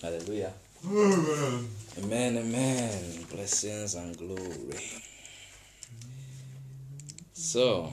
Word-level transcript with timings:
Hallelujah. 0.00 0.52
Amen, 0.86 1.66
amen. 1.98 2.36
Amen. 2.36 3.24
Blessings 3.32 3.96
and 3.96 4.16
glory. 4.16 4.78
So, 7.32 7.92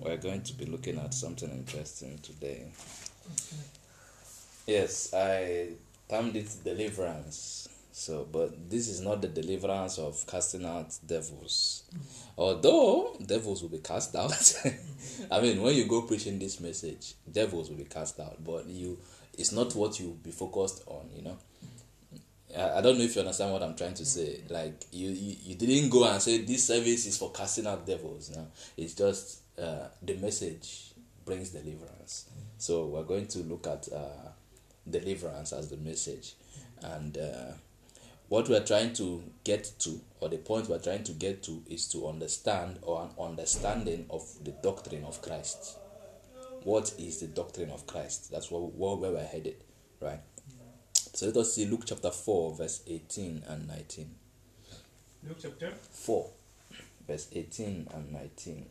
we're 0.00 0.18
going 0.18 0.42
to 0.42 0.52
be 0.54 0.66
looking 0.66 0.98
at 1.00 1.14
something 1.14 1.50
interesting 1.50 2.18
today. 2.18 2.66
Yes, 4.68 5.12
I 5.12 5.70
termed 6.08 6.36
it 6.36 6.54
deliverance. 6.62 7.68
So, 7.90 8.26
but 8.30 8.70
this 8.70 8.88
is 8.88 9.00
not 9.00 9.20
the 9.20 9.28
deliverance 9.28 9.98
of 9.98 10.24
casting 10.28 10.64
out 10.64 10.96
devils. 11.06 11.84
Mm. 11.92 12.00
Although 12.36 13.16
devils 13.24 13.62
will 13.62 13.68
be 13.68 13.78
cast 13.78 14.14
out. 14.16 14.54
I 15.30 15.40
mean, 15.40 15.62
when 15.62 15.74
you 15.74 15.86
go 15.86 16.02
preaching 16.02 16.38
this 16.38 16.60
message, 16.60 17.14
devils 17.30 17.70
will 17.70 17.76
be 17.76 17.84
cast 17.84 18.18
out, 18.18 18.44
but 18.44 18.66
you 18.66 18.98
it's 19.38 19.52
not 19.52 19.74
what 19.74 19.98
you 20.00 20.18
be 20.22 20.30
focused 20.30 20.82
on, 20.86 21.08
you 21.14 21.22
know. 21.22 21.36
I, 22.56 22.78
I 22.78 22.80
don't 22.80 22.98
know 22.98 23.04
if 23.04 23.14
you 23.14 23.20
understand 23.20 23.52
what 23.52 23.62
I'm 23.62 23.76
trying 23.76 23.94
to 23.94 24.04
say. 24.04 24.40
Like 24.48 24.84
you, 24.92 25.10
you, 25.10 25.36
you 25.44 25.54
didn't 25.54 25.90
go 25.90 26.08
and 26.08 26.20
say 26.20 26.38
this 26.38 26.66
service 26.66 27.06
is 27.06 27.18
for 27.18 27.30
casting 27.32 27.66
out 27.66 27.86
devils. 27.86 28.30
No, 28.34 28.46
it's 28.76 28.94
just 28.94 29.40
uh, 29.60 29.88
the 30.02 30.14
message 30.16 30.92
brings 31.24 31.50
deliverance. 31.50 32.26
So 32.58 32.86
we're 32.86 33.04
going 33.04 33.26
to 33.28 33.38
look 33.40 33.66
at 33.66 33.88
uh, 33.92 34.30
deliverance 34.88 35.52
as 35.52 35.68
the 35.68 35.76
message, 35.76 36.34
and 36.82 37.18
uh, 37.18 37.52
what 38.28 38.48
we're 38.48 38.64
trying 38.64 38.92
to 38.94 39.22
get 39.42 39.70
to, 39.80 40.00
or 40.20 40.28
the 40.28 40.38
point 40.38 40.68
we're 40.68 40.78
trying 40.78 41.04
to 41.04 41.12
get 41.12 41.42
to, 41.44 41.62
is 41.68 41.88
to 41.88 42.08
understand 42.08 42.78
or 42.82 43.02
an 43.02 43.10
understanding 43.22 44.06
of 44.10 44.22
the 44.44 44.52
doctrine 44.52 45.04
of 45.04 45.20
Christ. 45.20 45.78
What 46.64 46.94
is 46.98 47.20
the 47.20 47.26
doctrine 47.26 47.70
of 47.70 47.86
Christ? 47.86 48.30
That's 48.30 48.50
what, 48.50 48.74
where 48.74 49.12
we're 49.12 49.24
headed, 49.24 49.56
right? 50.00 50.20
So 51.12 51.26
let 51.26 51.36
us 51.36 51.54
see 51.54 51.66
Luke 51.66 51.82
chapter 51.84 52.10
4, 52.10 52.54
verse 52.56 52.82
18 52.86 53.42
and 53.46 53.68
19. 53.68 54.10
Luke 55.28 55.36
chapter 55.40 55.72
4, 55.90 56.30
verse 57.06 57.28
18 57.32 57.88
and 57.94 58.12
19. 58.12 58.66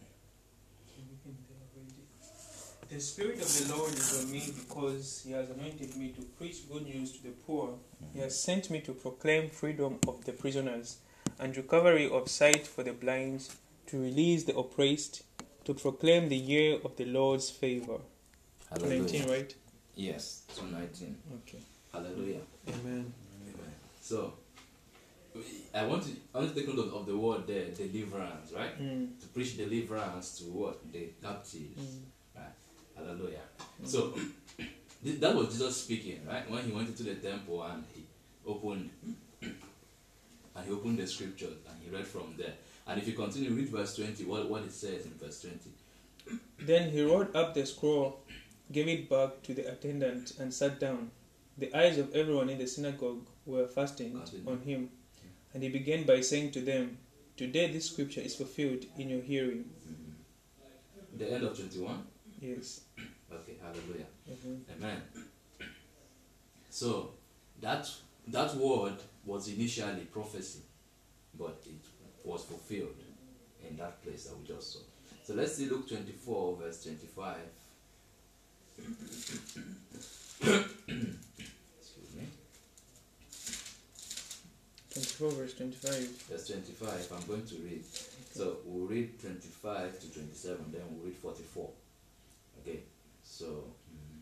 The 2.89 2.99
Spirit 2.99 3.41
of 3.41 3.67
the 3.67 3.75
Lord 3.75 3.93
is 3.93 4.23
on 4.23 4.31
me 4.31 4.43
because 4.55 5.23
He 5.25 5.31
has 5.33 5.49
anointed 5.51 5.95
me 5.95 6.09
to 6.09 6.21
preach 6.37 6.69
good 6.71 6.85
news 6.85 7.11
to 7.13 7.23
the 7.23 7.29
poor. 7.29 7.75
He 8.13 8.19
has 8.19 8.39
sent 8.39 8.71
me 8.71 8.81
to 8.81 8.93
proclaim 8.93 9.49
freedom 9.49 9.99
of 10.07 10.25
the 10.25 10.33
prisoners 10.33 10.97
and 11.39 11.55
recovery 11.55 12.09
of 12.09 12.27
sight 12.27 12.65
for 12.65 12.83
the 12.83 12.93
blind, 12.93 13.49
to 13.87 14.01
release 14.01 14.43
the 14.43 14.55
oppressed, 14.57 15.23
to 15.65 15.73
proclaim 15.73 16.29
the 16.29 16.35
year 16.35 16.79
of 16.83 16.95
the 16.95 17.05
Lord's 17.05 17.49
favor. 17.49 17.99
19, 18.79 19.29
right? 19.29 19.55
Yes, 19.95 20.43
219. 20.55 21.17
Okay. 21.47 21.63
Hallelujah. 21.91 22.39
Amen. 22.67 23.13
Amen. 23.43 23.73
So, 24.01 24.33
I 25.73 25.85
want 25.85 26.03
to, 26.03 26.09
I 26.33 26.39
want 26.39 26.53
to 26.53 26.59
take 26.59 26.67
note 26.67 26.87
of, 26.87 26.93
of 26.93 27.05
the 27.05 27.17
word 27.17 27.47
there, 27.47 27.65
deliverance, 27.65 28.51
right? 28.55 28.79
Mm. 28.81 29.19
To 29.19 29.27
preach 29.27 29.57
deliverance 29.57 30.37
to 30.39 30.45
what? 30.45 30.91
The 30.91 31.09
captives. 31.21 31.81
Mm. 31.81 32.01
Right. 32.35 32.45
Hallelujah. 32.95 33.41
So, 33.83 34.13
that 35.03 35.35
was 35.35 35.49
Jesus 35.49 35.83
speaking, 35.83 36.21
right? 36.27 36.49
When 36.49 36.63
he 36.63 36.71
went 36.71 36.87
into 36.89 37.03
the 37.03 37.15
temple 37.15 37.63
and 37.63 37.83
he 37.93 38.05
opened 38.45 38.89
and 39.41 40.65
he 40.65 40.71
opened 40.71 40.97
the 40.97 41.07
scriptures 41.07 41.57
and 41.69 41.77
he 41.83 41.95
read 41.95 42.07
from 42.07 42.35
there. 42.37 42.53
And 42.87 42.99
if 42.99 43.07
you 43.07 43.13
continue, 43.13 43.51
read 43.51 43.69
verse 43.69 43.95
20, 43.95 44.25
what, 44.25 44.49
what 44.49 44.63
it 44.63 44.71
says 44.71 45.05
in 45.05 45.11
verse 45.13 45.41
20. 45.41 46.39
Then 46.59 46.91
he 46.91 47.01
rolled 47.01 47.35
up 47.35 47.53
the 47.53 47.65
scroll, 47.65 48.19
gave 48.71 48.87
it 48.87 49.09
back 49.09 49.41
to 49.43 49.53
the 49.53 49.71
attendant, 49.71 50.33
and 50.39 50.53
sat 50.53 50.79
down. 50.79 51.11
The 51.57 51.73
eyes 51.77 51.97
of 51.97 52.13
everyone 52.15 52.49
in 52.49 52.57
the 52.57 52.67
synagogue 52.67 53.25
were 53.45 53.67
fastened 53.67 54.15
Continue. 54.15 54.51
on 54.51 54.59
him. 54.61 54.89
And 55.53 55.61
he 55.63 55.69
began 55.69 56.03
by 56.05 56.21
saying 56.21 56.51
to 56.51 56.61
them, 56.61 56.97
Today 57.37 57.71
this 57.71 57.89
scripture 57.89 58.21
is 58.21 58.35
fulfilled 58.35 58.85
in 58.97 59.09
your 59.09 59.21
hearing. 59.21 59.65
Mhm. 59.87 61.17
The 61.19 61.31
end 61.31 61.43
of 61.43 61.57
21. 61.57 62.05
Yes. 62.41 62.81
Okay, 63.33 63.55
hallelujah. 63.61 64.05
Mhm. 64.29 64.61
Amen. 64.77 65.01
So 66.69 67.11
that 67.61 67.89
that 68.27 68.55
word 68.55 68.93
was 69.25 69.47
initially 69.47 70.05
prophecy, 70.11 70.61
but 71.37 71.61
it 71.65 71.81
was 72.23 72.43
fulfilled 72.45 72.95
in 73.67 73.77
that 73.77 74.01
place 74.03 74.25
that 74.25 74.37
we 74.39 74.45
just 74.47 74.73
saw. 74.73 74.79
So 75.23 75.33
let's 75.33 75.55
see 75.55 75.67
Luke 75.69 75.87
24, 75.87 76.57
verse 76.57 76.83
25. 76.83 77.37
Excuse 80.41 82.15
me. 82.15 82.27
24 84.93 85.31
verse 85.31 85.53
25. 85.53 86.07
Verse 86.29 86.47
25, 86.47 87.11
I'm 87.15 87.27
going 87.27 87.45
to 87.45 87.55
read. 87.55 87.83
So 88.31 88.57
we'll 88.65 88.87
read 88.87 89.19
25 89.21 89.99
to 89.99 90.13
27, 90.13 90.71
then 90.71 90.81
we'll 90.91 91.05
read 91.05 91.15
44. 91.17 91.69
Okay, 92.61 92.79
so. 93.23 93.45
mm. 93.45 93.51
Yes. 93.93 94.12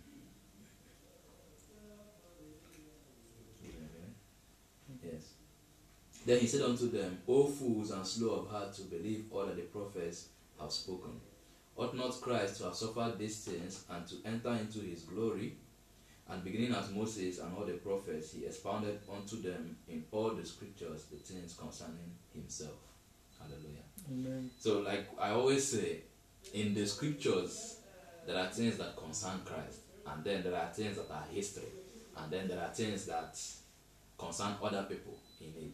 Then 6.25 6.39
he 6.39 6.47
said 6.47 6.61
unto 6.61 6.89
them, 6.89 7.19
O 7.27 7.47
fools 7.47 7.91
and 7.91 8.05
slow 8.05 8.41
of 8.41 8.49
heart 8.49 8.73
to 8.73 8.83
believe 8.83 9.25
all 9.31 9.45
that 9.45 9.55
the 9.55 9.63
prophets 9.63 10.27
have 10.59 10.71
spoken. 10.71 11.19
Ought 11.75 11.95
not 11.95 12.21
Christ 12.21 12.57
to 12.57 12.65
have 12.65 12.75
suffered 12.75 13.17
these 13.17 13.39
things 13.39 13.85
and 13.89 14.05
to 14.07 14.15
enter 14.25 14.51
into 14.51 14.79
his 14.79 15.01
glory? 15.03 15.55
And 16.29 16.43
beginning 16.43 16.73
as 16.73 16.91
Moses 16.91 17.39
and 17.39 17.55
all 17.57 17.65
the 17.65 17.73
prophets, 17.73 18.33
he 18.33 18.45
expounded 18.45 18.99
unto 19.11 19.41
them 19.41 19.75
in 19.89 20.03
all 20.11 20.29
the 20.31 20.45
scriptures 20.45 21.05
the 21.11 21.17
things 21.17 21.55
concerning 21.59 22.15
himself. 22.33 22.77
Hallelujah. 23.39 23.83
Amen. 24.09 24.51
So, 24.59 24.79
like 24.79 25.07
I 25.19 25.31
always 25.31 25.67
say, 25.67 26.01
in 26.53 26.73
the 26.73 26.85
scriptures, 26.85 27.79
there 28.25 28.37
are 28.37 28.47
things 28.47 28.77
that 28.77 28.95
concern 28.95 29.41
Christ, 29.43 29.79
and 30.05 30.23
then 30.23 30.43
there 30.43 30.55
are 30.55 30.71
things 30.71 30.97
that 30.97 31.11
are 31.11 31.25
history, 31.31 31.69
and 32.17 32.31
then 32.31 32.47
there 32.47 32.61
are 32.61 32.73
things 32.73 33.05
that 33.07 33.39
concern 34.17 34.53
other 34.61 34.83
people 34.83 35.17
in 35.39 35.47
it. 35.47 35.71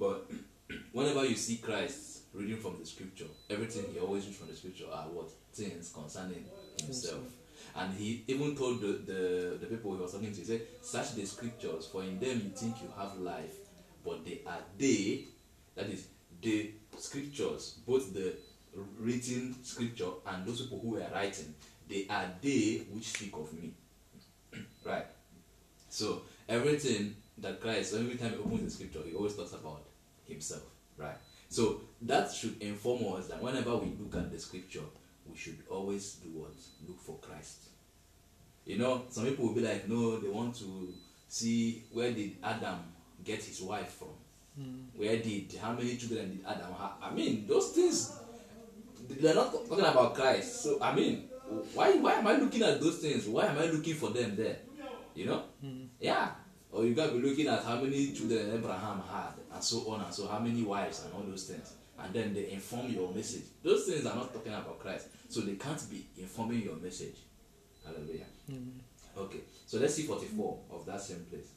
But 0.00 0.30
whenever 0.92 1.26
you 1.26 1.36
see 1.36 1.58
Christ 1.58 2.22
reading 2.32 2.56
from 2.56 2.78
the 2.80 2.86
scripture, 2.86 3.26
everything 3.50 3.84
he 3.92 4.00
always 4.00 4.24
reads 4.24 4.38
from 4.38 4.48
the 4.48 4.56
scripture 4.56 4.86
are 4.90 5.04
what 5.08 5.28
things 5.52 5.92
concerning 5.94 6.46
himself. 6.82 7.24
And 7.76 7.92
he 7.94 8.24
even 8.26 8.56
told 8.56 8.80
the, 8.80 9.02
the, 9.04 9.58
the 9.60 9.66
people 9.66 9.94
he 9.94 10.00
was 10.00 10.12
talking 10.12 10.32
to, 10.32 10.38
he 10.38 10.44
said, 10.44 10.62
Search 10.80 11.14
the 11.14 11.26
scriptures, 11.26 11.86
for 11.86 12.02
in 12.02 12.18
them 12.18 12.40
you 12.42 12.50
think 12.56 12.76
you 12.82 12.88
have 12.98 13.18
life, 13.18 13.54
but 14.04 14.24
they 14.24 14.40
are 14.46 14.62
they, 14.78 15.26
that 15.76 15.86
is, 15.86 16.06
the 16.40 16.72
scriptures, 16.96 17.76
both 17.86 18.14
the 18.14 18.34
written 18.98 19.54
scripture 19.62 20.08
and 20.26 20.46
those 20.46 20.62
people 20.62 20.80
who 20.80 20.90
were 20.92 21.06
writing, 21.12 21.54
they 21.86 22.06
are 22.08 22.26
they 22.40 22.86
which 22.90 23.08
speak 23.08 23.34
of 23.34 23.52
me. 23.52 23.72
right? 24.84 25.06
So 25.90 26.22
everything 26.48 27.16
that 27.38 27.60
Christ, 27.60 27.94
every 27.94 28.14
time 28.14 28.30
he 28.32 28.38
opens 28.38 28.64
the 28.64 28.70
scripture, 28.70 29.00
he 29.06 29.14
always 29.14 29.36
talks 29.36 29.52
about 29.52 29.82
himself. 30.30 30.62
Right? 30.96 31.16
So 31.48 31.80
that 32.02 32.32
should 32.32 32.60
inform 32.62 33.14
us 33.14 33.28
that 33.28 33.42
whenever 33.42 33.76
we 33.76 33.92
look 33.98 34.14
at 34.14 34.30
the 34.30 34.38
scripture, 34.38 34.84
we 35.30 35.36
should 35.36 35.58
always 35.68 36.14
do 36.14 36.28
what? 36.30 36.54
Look 36.86 37.00
for 37.00 37.16
Christ. 37.20 37.68
You 38.64 38.78
know, 38.78 39.04
some 39.10 39.24
people 39.26 39.46
will 39.46 39.54
be 39.54 39.62
like, 39.62 39.88
no, 39.88 40.18
they 40.18 40.28
want 40.28 40.54
to 40.56 40.92
see 41.28 41.84
where 41.92 42.12
did 42.12 42.36
Adam 42.42 42.78
get 43.24 43.42
his 43.42 43.60
wife 43.62 43.92
from? 43.92 44.08
Hmm. 44.56 44.82
Where 44.96 45.16
did 45.18 45.52
how 45.60 45.72
many 45.72 45.96
children 45.96 46.30
did 46.36 46.46
Adam 46.46 46.72
have? 46.78 46.92
I 47.02 47.12
mean, 47.12 47.46
those 47.48 47.70
things 47.70 48.20
they're 49.08 49.34
not 49.34 49.52
talking 49.52 49.84
about 49.84 50.14
Christ. 50.14 50.62
So 50.62 50.78
I 50.80 50.94
mean, 50.94 51.28
why 51.74 51.96
why 51.96 52.14
am 52.14 52.26
I 52.26 52.36
looking 52.36 52.62
at 52.62 52.80
those 52.80 52.98
things? 52.98 53.26
Why 53.26 53.46
am 53.46 53.58
I 53.58 53.66
looking 53.66 53.94
for 53.94 54.10
them 54.10 54.36
there? 54.36 54.58
You 55.14 55.26
know? 55.26 55.42
Hmm. 55.60 55.84
Yeah. 55.98 56.30
Or 56.72 56.84
you 56.84 56.94
gotta 56.94 57.12
be 57.12 57.20
looking 57.20 57.48
at 57.48 57.64
how 57.64 57.80
many 57.80 58.12
children 58.12 58.52
Abraham 58.54 59.02
had 59.10 59.32
and 59.52 59.62
so 59.62 59.90
on 59.90 60.02
and 60.02 60.14
so 60.14 60.28
how 60.28 60.38
many 60.38 60.62
wives 60.62 61.04
and 61.04 61.12
all 61.14 61.22
those 61.22 61.44
things. 61.44 61.72
And 61.98 62.14
then 62.14 62.32
they 62.32 62.50
inform 62.50 62.90
your 62.90 63.12
message. 63.12 63.42
Those 63.62 63.84
things 63.86 64.06
are 64.06 64.14
not 64.14 64.32
talking 64.32 64.52
about 64.52 64.78
Christ. 64.78 65.08
So 65.28 65.40
they 65.40 65.54
can't 65.54 65.90
be 65.90 66.06
informing 66.16 66.62
your 66.62 66.76
message. 66.76 67.16
Hallelujah. 67.84 68.26
Okay. 69.16 69.40
So 69.66 69.78
let's 69.78 69.94
see 69.94 70.04
44 70.04 70.58
of 70.70 70.86
that 70.86 71.00
same 71.00 71.26
place. 71.30 71.48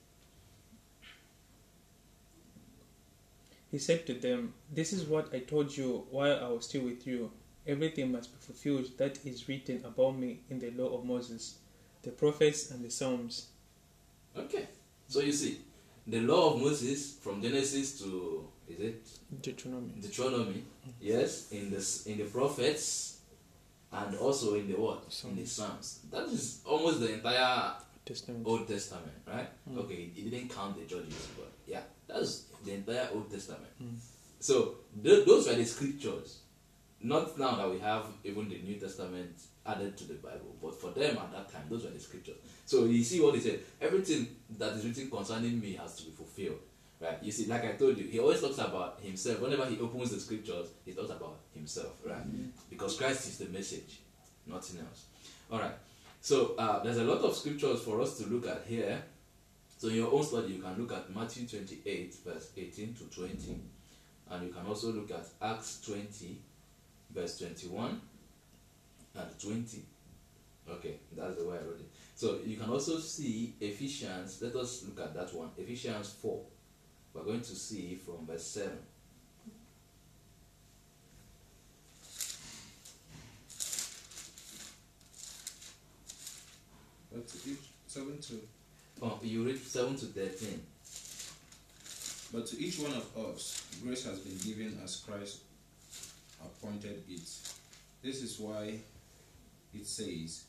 He 3.72 3.80
said 3.80 4.06
to 4.06 4.14
them, 4.14 4.54
This 4.72 4.94
is 4.94 5.06
what 5.06 5.34
I 5.34 5.40
told 5.40 5.76
you 5.76 6.06
while 6.12 6.40
I 6.44 6.48
was 6.48 6.66
still 6.66 6.84
with 6.84 7.08
you. 7.08 7.32
Everything 7.66 8.12
must 8.12 8.32
be 8.32 8.38
fulfilled 8.40 8.98
that 8.98 9.18
is 9.26 9.48
written 9.48 9.84
about 9.86 10.18
me 10.18 10.42
in 10.50 10.60
the 10.60 10.70
law 10.72 10.98
of 10.98 11.06
Moses, 11.06 11.56
the 12.02 12.12
prophets, 12.12 12.70
and 12.72 12.84
the 12.84 12.92
Psalms. 12.92 13.48
Okay. 14.38 14.68
So 15.08 15.20
you 15.20 15.32
see, 15.32 15.60
the 16.08 16.20
law 16.22 16.54
of 16.54 16.62
Moses 16.62 17.16
from 17.22 17.42
Genesis 17.42 18.00
to 18.00 18.48
is 18.68 18.80
it 18.80 19.08
Deuteronomy. 19.42 19.94
Deuteronomy? 20.02 20.64
Yes, 21.02 21.52
in 21.52 21.70
the 21.70 22.02
in 22.06 22.18
the 22.18 22.26
prophets, 22.26 23.20
and 23.92 24.16
also 24.18 24.56
in 24.56 24.68
the 24.68 24.76
what? 24.80 25.04
In 25.24 25.36
the 25.36 25.46
Psalms. 25.46 26.00
That 26.12 26.28
is 26.28 26.62
almost 26.66 27.00
the 27.02 27.14
entire 27.14 27.74
Testament. 28.06 28.46
Old 28.46 28.68
Testament, 28.68 29.18
right? 29.28 29.50
Mm. 29.70 29.78
Okay, 29.80 30.10
he 30.14 30.30
didn't 30.30 30.50
count 30.50 30.78
the 30.78 30.86
judges, 30.86 31.28
but 31.38 31.52
yeah, 31.68 31.82
that's 32.08 32.46
the 32.66 32.74
entire 32.74 33.08
Old 33.14 33.32
Testament. 33.32 33.72
Mm. 33.82 33.96
So 34.40 34.76
th- 35.02 35.26
those 35.26 35.48
were 35.48 35.56
the 35.56 35.66
scriptures. 35.66 36.40
Not 37.02 37.38
now 37.38 37.56
that 37.56 37.70
we 37.70 37.80
have 37.80 38.06
even 38.24 38.50
the 38.50 38.60
New 38.60 38.76
Testament 38.80 39.36
added 39.66 39.98
to 39.98 40.04
the 40.06 40.16
Bible, 40.16 40.56
but 40.62 40.80
for 40.80 40.92
them 40.92 41.18
at 41.18 41.32
that 41.32 41.52
time, 41.52 41.64
those 41.70 41.84
were 41.84 41.92
the 41.92 42.00
scriptures. 42.00 42.36
So 42.66 42.86
you 42.86 43.04
see 43.04 43.22
what 43.22 43.36
he 43.36 43.42
said: 43.42 43.60
everything 43.82 44.28
that 44.58 44.74
is 44.74 44.86
written 44.86 45.10
concerning 45.10 45.60
me 45.60 45.74
has 45.74 45.96
to 45.98 46.04
be 46.06 46.12
fulfilled. 46.12 46.60
Right? 47.00 47.18
You 47.22 47.32
see, 47.32 47.48
like 47.48 47.66
I 47.66 47.74
told 47.74 47.98
you, 47.98 48.06
he 48.06 48.20
always 48.20 48.40
talks 48.40 48.60
about 48.60 49.00
himself. 49.02 49.42
Whenever 49.42 49.66
he 49.66 49.78
opens 49.80 50.12
the 50.12 50.20
scriptures, 50.20 50.68
he 50.86 50.94
talks 50.94 51.10
about 51.10 51.38
himself, 51.54 52.00
right? 52.06 52.24
Because 52.70 52.98
Christ 52.98 53.28
is 53.28 53.38
the 53.40 53.46
message, 53.48 54.00
nothing 54.48 54.80
else. 54.80 55.06
All 55.52 55.60
right. 55.60 55.74
So 56.22 56.56
uh, 56.58 56.82
there's 56.82 56.98
a 56.98 57.04
lot 57.04 57.20
of 57.20 57.36
scriptures 57.36 57.82
for 57.82 58.00
us 58.00 58.18
to 58.20 58.28
look 58.28 58.48
at 58.48 58.64
here. 58.66 59.04
So 59.78 59.90
in 59.90 59.96
your 59.96 60.14
own 60.14 60.24
study, 60.24 60.54
you 60.54 60.62
can 60.62 60.80
look 60.80 60.94
at 60.94 61.14
Matthew 61.14 61.46
28, 61.46 62.16
verse 62.26 62.52
18 62.56 62.94
to 62.94 63.04
20. 63.14 63.60
And 64.32 64.48
you 64.48 64.54
can 64.54 64.66
also 64.66 64.94
look 64.94 65.12
at 65.12 65.26
Acts 65.42 65.82
20, 65.86 66.38
verse 67.14 67.38
21 67.40 68.00
and 69.16 69.40
20. 69.40 69.84
Okay, 70.70 70.96
that's 71.16 71.38
the 71.38 71.46
way 71.46 71.58
I 71.58 71.62
wrote 71.62 71.80
it. 71.80 71.90
So 72.16 72.40
you 72.46 72.58
can 72.58 72.70
also 72.70 72.98
see 73.00 73.54
Ephesians. 73.60 74.42
Let 74.42 74.56
us 74.56 74.84
look 74.86 75.06
at 75.06 75.14
that 75.14 75.34
one. 75.34 75.50
Ephesians 75.58 76.16
4. 76.22 76.42
We're 77.14 77.24
going 77.24 77.42
to 77.42 77.56
see 77.56 77.96
from 77.96 78.26
verse 78.26 78.46
7. 78.46 78.72
But 87.12 87.28
to 87.28 87.38
each 87.50 87.60
seven 87.88 88.20
to 88.22 88.42
Oh, 89.02 89.20
you 89.22 89.44
read 89.44 89.58
7 89.60 89.96
to 89.98 90.06
13. 90.06 90.62
but 92.32 92.48
to 92.48 92.60
each 92.60 92.80
one 92.80 92.94
of 92.94 93.06
us 93.18 93.62
grace 93.84 94.06
has 94.06 94.20
been 94.20 94.38
given 94.38 94.80
as 94.84 94.96
Christ 94.98 95.42
appointed 96.44 97.04
it. 97.10 97.30
This 98.02 98.24
is 98.24 98.40
why 98.40 98.80
it 99.74 99.88
says, 99.88 100.46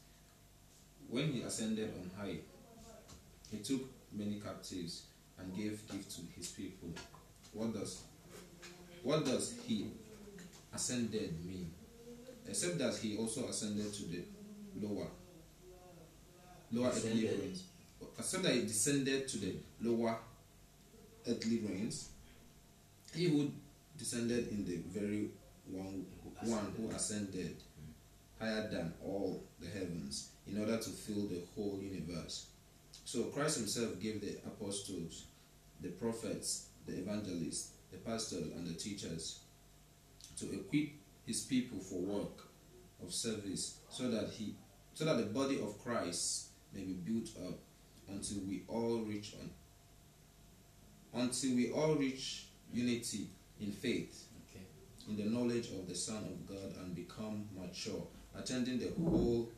When 1.08 1.32
he 1.32 1.42
ascended 1.42 1.92
on 2.00 2.10
high, 2.18 2.38
he 3.50 3.58
took 3.58 3.82
many 4.12 4.40
captives 4.40 5.02
and 5.38 5.54
gave 5.56 5.86
gift 5.88 6.10
to 6.16 6.22
his 6.36 6.48
people. 6.50 6.90
What 7.52 7.72
does 7.74 8.02
what 9.02 9.24
does 9.24 9.54
he 9.66 9.86
ascended 10.74 11.44
mean? 11.44 11.70
Except 12.48 12.78
that 12.78 12.96
he 12.96 13.16
also 13.18 13.46
ascended 13.48 13.92
to 13.94 14.02
the 14.04 14.22
lower 14.80 15.06
lower 16.72 16.88
earthly 16.88 17.26
realms. 17.26 17.64
Except 18.18 18.42
that 18.44 18.54
he 18.54 18.62
descended 18.62 19.28
to 19.28 19.38
the 19.38 19.54
lower 19.82 20.16
earthly 21.28 21.58
realms. 21.58 22.08
He 23.14 23.28
who 23.28 23.50
descended 23.98 24.48
in 24.48 24.64
the 24.64 24.76
very 24.98 25.28
one 25.70 26.06
one 26.42 26.74
who 26.76 26.90
ascended 26.90 27.56
higher 28.44 28.68
than 28.70 28.92
all 29.02 29.42
the 29.60 29.68
heavens 29.68 30.30
in 30.46 30.58
order 30.60 30.76
to 30.76 30.90
fill 30.90 31.26
the 31.28 31.42
whole 31.54 31.80
universe. 31.82 32.46
So 33.04 33.24
Christ 33.24 33.58
himself 33.58 34.00
gave 34.00 34.20
the 34.20 34.36
apostles, 34.46 35.24
the 35.80 35.88
prophets, 35.88 36.68
the 36.86 36.98
evangelists, 36.98 37.70
the 37.90 37.98
pastors 37.98 38.52
and 38.52 38.66
the 38.66 38.74
teachers 38.74 39.40
to 40.38 40.52
equip 40.52 40.88
his 41.26 41.42
people 41.42 41.78
for 41.78 42.00
work 42.00 42.46
of 43.02 43.12
service 43.12 43.78
so 43.90 44.10
that 44.10 44.28
he 44.30 44.54
so 44.94 45.04
that 45.04 45.16
the 45.16 45.24
body 45.26 45.60
of 45.60 45.82
Christ 45.82 46.48
may 46.72 46.82
be 46.82 46.92
built 46.92 47.28
up 47.48 47.58
until 48.08 48.38
we 48.48 48.62
all 48.68 48.98
reach 48.98 49.34
on 49.40 49.50
until 51.22 51.54
we 51.54 51.70
all 51.70 51.94
reach 51.94 52.46
unity 52.72 53.28
in 53.60 53.70
faith 53.72 54.24
Okay. 54.50 54.64
in 55.08 55.16
the 55.16 55.24
knowledge 55.24 55.68
of 55.70 55.88
the 55.88 55.94
Son 55.94 56.24
of 56.24 56.46
God 56.46 56.76
and 56.80 56.94
become 56.94 57.46
mature, 57.56 58.06
attending 58.38 58.78
the 58.78 58.90
whole 58.98 59.48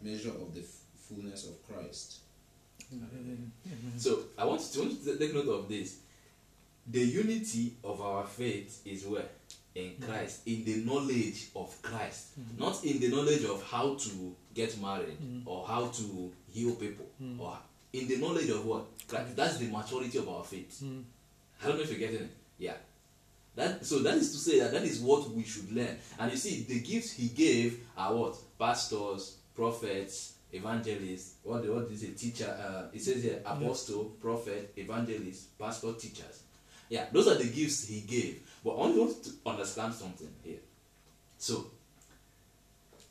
measure 0.00 0.30
of 0.30 0.54
the 0.54 0.60
f- 0.60 0.66
fullness 0.96 1.48
of 1.48 1.54
Christ. 1.66 2.20
Amen. 2.92 3.52
So 3.96 4.24
I 4.38 4.44
want 4.44 4.60
to, 4.60 4.80
want 4.80 5.04
to 5.04 5.18
take 5.18 5.34
note 5.34 5.48
of 5.48 5.68
this. 5.68 5.98
The 6.86 7.00
unity 7.00 7.74
of 7.84 8.00
our 8.00 8.24
faith 8.26 8.82
is 8.84 9.06
where? 9.06 9.28
In 9.74 9.94
Christ, 10.00 10.40
in 10.46 10.64
the 10.64 10.76
knowledge 10.84 11.48
of 11.54 11.80
Christ, 11.80 12.40
mm-hmm. 12.40 12.60
not 12.60 12.84
in 12.84 12.98
the 12.98 13.08
knowledge 13.08 13.44
of 13.44 13.62
how 13.70 13.94
to 13.94 14.34
get 14.52 14.76
married 14.80 15.16
mm. 15.22 15.42
or 15.46 15.64
how 15.64 15.86
to 15.86 16.32
heal 16.52 16.74
people, 16.74 17.06
mm. 17.22 17.38
or 17.38 17.56
in 17.92 18.08
the 18.08 18.16
knowledge 18.16 18.50
of 18.50 18.66
what? 18.66 18.86
Christ. 19.06 19.28
Mm. 19.28 19.36
That's 19.36 19.58
the 19.58 19.68
maturity 19.68 20.18
of 20.18 20.28
our 20.28 20.42
faith. 20.42 20.82
I 21.62 21.68
don't 21.68 21.76
know 21.76 21.82
if 21.84 21.90
you're 21.90 22.00
getting 22.00 22.22
it. 22.22 22.30
Yeah. 22.58 22.74
That, 23.60 23.84
so 23.84 23.98
that 23.98 24.14
is 24.14 24.32
to 24.32 24.38
say 24.38 24.58
that 24.60 24.72
that 24.72 24.84
is 24.84 25.00
what 25.00 25.30
we 25.32 25.44
should 25.44 25.70
learn. 25.70 25.98
And 26.18 26.32
you 26.32 26.38
see, 26.38 26.64
the 26.66 26.80
gifts 26.80 27.12
he 27.12 27.28
gave 27.28 27.80
are 27.94 28.14
what? 28.14 28.36
Pastors, 28.58 29.36
prophets, 29.54 30.32
evangelists. 30.50 31.34
What 31.42 31.62
the 31.62 31.70
what 31.70 31.90
is 31.90 32.02
a 32.04 32.12
teacher? 32.12 32.48
Uh, 32.48 32.88
it 32.94 33.02
says 33.02 33.22
here 33.22 33.42
apostle, 33.44 34.16
prophet, 34.18 34.72
evangelist, 34.78 35.58
pastor, 35.58 35.92
teachers. 35.92 36.42
Yeah, 36.88 37.04
those 37.12 37.28
are 37.28 37.34
the 37.34 37.50
gifts 37.50 37.86
he 37.86 38.00
gave. 38.00 38.40
But 38.64 38.70
I 38.70 38.96
want 38.96 39.24
to 39.24 39.30
understand 39.44 39.92
something 39.92 40.30
here. 40.42 40.60
So 41.36 41.66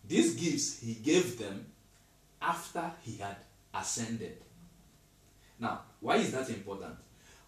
these 0.08 0.34
gifts 0.34 0.80
he 0.80 0.96
gave 0.96 1.38
them 1.38 1.64
after 2.42 2.92
he 3.04 3.18
had 3.18 3.36
ascended. 3.72 4.38
Now, 5.60 5.82
why 6.00 6.16
is 6.16 6.32
that 6.32 6.50
important? 6.50 6.96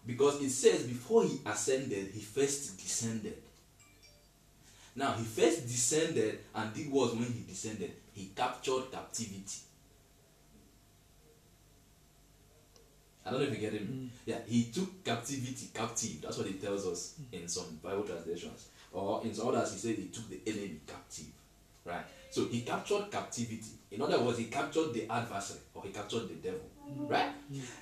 Because 0.06 0.40
it 0.42 0.50
says 0.50 0.82
before 0.84 1.24
he 1.24 1.40
ascended, 1.46 2.10
he 2.12 2.20
first 2.20 2.76
descended. 2.78 3.36
Now, 4.94 5.12
he 5.12 5.24
first 5.24 5.66
descended 5.66 6.40
and 6.54 6.74
did 6.74 6.90
what 6.90 7.14
when 7.14 7.24
he 7.32 7.44
descended? 7.48 7.92
He 8.12 8.32
captured 8.36 8.90
captivity. 8.90 9.60
I 13.24 13.30
don't 13.30 13.40
know 13.40 13.46
if 13.46 13.52
you 13.52 13.58
get 13.58 13.72
me. 13.72 13.78
Mm. 13.78 14.08
Yeah, 14.26 14.38
he 14.46 14.64
took 14.64 15.04
captivity 15.04 15.68
captive. 15.72 16.20
That's 16.22 16.36
what 16.38 16.48
it 16.48 16.60
tells 16.60 16.86
us 16.86 17.14
mm. 17.20 17.40
in 17.40 17.48
some 17.48 17.78
Bible 17.82 18.02
translations. 18.02 18.68
Or 18.92 19.22
in 19.24 19.32
some 19.32 19.48
others, 19.48 19.72
he 19.72 19.78
said 19.78 19.94
he 19.94 20.08
took 20.08 20.28
the 20.28 20.40
enemy 20.46 20.80
captive. 20.86 21.26
Right? 21.84 22.04
So 22.30 22.46
he 22.46 22.62
captured 22.62 23.10
captivity. 23.10 23.72
In 23.92 24.02
other 24.02 24.20
words, 24.20 24.38
he 24.38 24.44
captured 24.44 24.92
the 24.92 25.08
adversary 25.08 25.60
or 25.74 25.84
he 25.84 25.90
captured 25.90 26.28
the 26.28 26.34
devil. 26.34 26.68
Mm. 26.90 27.08
Right? 27.08 27.30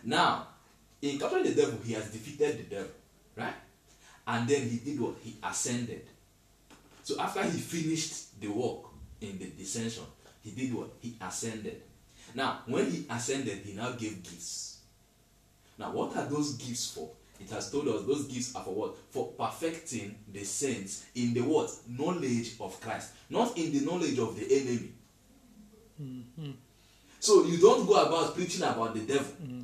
Now, 0.04 0.48
in 1.02 1.18
capturing 1.18 1.44
the 1.44 1.54
devil, 1.54 1.78
he 1.84 1.92
has 1.94 2.10
defeated 2.10 2.58
the 2.58 2.74
devil. 2.76 2.90
Right? 3.36 3.54
And 4.26 4.48
then 4.48 4.68
he 4.68 4.76
did 4.78 5.00
what? 5.00 5.14
He 5.22 5.36
ascended. 5.42 6.06
So 7.02 7.20
after 7.20 7.42
he 7.42 7.58
finished 7.58 8.40
the 8.40 8.48
work 8.48 8.84
in 9.20 9.38
the 9.38 9.46
descension, 9.46 10.04
he 10.42 10.50
did 10.50 10.74
what? 10.74 10.90
He 11.00 11.16
ascended. 11.20 11.82
Now, 12.34 12.60
when 12.66 12.90
he 12.90 13.06
ascended, 13.10 13.58
he 13.64 13.72
now 13.74 13.92
gave 13.92 14.22
gifts. 14.22 14.78
Now, 15.78 15.90
what 15.92 16.16
are 16.16 16.26
those 16.26 16.54
gifts 16.54 16.92
for? 16.92 17.10
It 17.40 17.50
has 17.50 17.70
told 17.70 17.88
us 17.88 18.04
those 18.04 18.26
gifts 18.26 18.54
are 18.54 18.62
for 18.62 18.74
what? 18.74 18.96
For 19.10 19.28
perfecting 19.28 20.14
the 20.30 20.44
saints 20.44 21.06
in 21.14 21.32
the 21.32 21.40
what? 21.40 21.70
Knowledge 21.88 22.52
of 22.60 22.78
Christ, 22.80 23.12
not 23.30 23.56
in 23.56 23.72
the 23.72 23.80
knowledge 23.84 24.18
of 24.18 24.38
the 24.38 24.44
enemy. 24.60 24.92
Mm-hmm. 26.00 26.50
So 27.18 27.44
you 27.44 27.58
don't 27.58 27.86
go 27.86 27.94
about 27.94 28.34
preaching 28.34 28.62
about 28.62 28.94
the 28.94 29.00
devil. 29.00 29.32
Mm-hmm. 29.42 29.62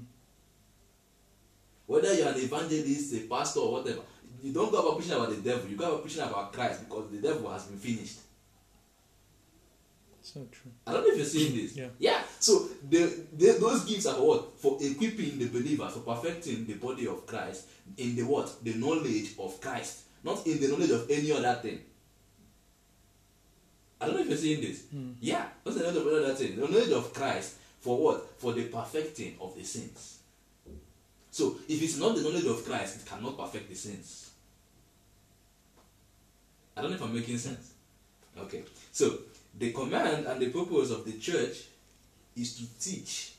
Whether 1.87 2.15
you're 2.15 2.29
an 2.29 2.37
evangelist, 2.37 3.15
a 3.15 3.21
pastor, 3.21 3.61
or 3.61 3.73
whatever, 3.73 4.01
you 4.43 4.53
don't 4.53 4.71
go 4.71 4.81
about 4.81 4.99
preaching 4.99 5.15
about 5.15 5.31
the 5.31 5.37
devil. 5.37 5.69
You 5.69 5.77
go 5.77 5.89
about 5.89 6.03
preaching 6.03 6.23
about 6.23 6.53
Christ 6.53 6.89
because 6.89 7.11
the 7.11 7.19
devil 7.19 7.51
has 7.51 7.65
been 7.65 7.79
finished. 7.79 8.19
So 10.23 10.41
true. 10.51 10.73
I 10.85 10.93
don't 10.93 11.03
know 11.03 11.13
if 11.13 11.19
you're 11.19 11.25
seeing 11.25 11.57
this. 11.57 11.77
Yeah. 11.77 11.87
Yeah. 12.01 12.21
So 12.41 12.69
the, 12.91 13.27
the 13.33 13.59
those 13.61 13.85
gifts 13.85 14.07
are 14.07 14.17
for 14.17 14.27
what? 14.27 14.59
For 14.59 14.77
equipping 14.81 15.39
the 15.39 15.47
believer, 15.47 15.89
for 15.89 16.01
perfecting 16.01 16.67
the 16.67 16.75
body 16.75 17.07
of 17.07 17.25
Christ 17.27 17.69
in 17.97 18.17
the 18.17 18.23
what? 18.23 18.53
The 18.65 18.75
knowledge 18.75 19.35
of 19.39 19.61
Christ, 19.61 20.01
not 20.25 20.45
in 20.45 20.61
the 20.61 20.67
knowledge 20.67 20.91
of 20.91 21.09
any 21.09 21.31
other 21.31 21.55
thing. 21.63 21.79
I 24.01 24.07
don't 24.07 24.17
know 24.17 24.23
if 24.23 24.29
you're 24.29 24.37
seeing 24.37 24.61
this. 24.61 24.87
Hmm. 24.91 25.13
Yeah, 25.21 25.47
what's 25.63 25.79
the 25.79 25.85
knowledge 25.85 25.99
of 25.99 26.07
any 26.09 26.25
other 26.25 26.35
thing? 26.35 26.57
The 26.57 26.63
knowledge 26.63 26.91
of 26.91 27.15
Christ 27.15 27.55
for 27.81 27.97
what? 27.97 28.41
For 28.41 28.53
the 28.53 28.65
perfecting 28.65 29.37
of 29.41 29.55
the 29.55 29.63
saints. 29.63 30.16
So 31.37 31.59
if 31.69 31.83
it's 31.83 31.99
not 31.99 32.17
the 32.17 32.23
knowledge 32.23 32.47
of 32.47 32.65
Christ, 32.65 32.97
it 32.97 33.07
cannot 33.07 33.37
perfect 33.37 33.69
the 33.69 33.75
saints. 33.75 34.31
I 36.75 36.81
don't 36.81 36.93
know 36.93 36.97
if 36.97 37.03
I'm 37.03 37.15
making 37.15 37.37
sense. 37.37 37.75
Okay, 38.39 38.63
so 38.91 39.19
the 39.59 39.71
command 39.71 40.25
and 40.25 40.41
the 40.41 40.49
purpose 40.49 40.91
of 40.91 41.05
the 41.05 41.19
church 41.19 41.65
is 42.35 42.57
to 42.57 42.65
teach, 42.81 43.35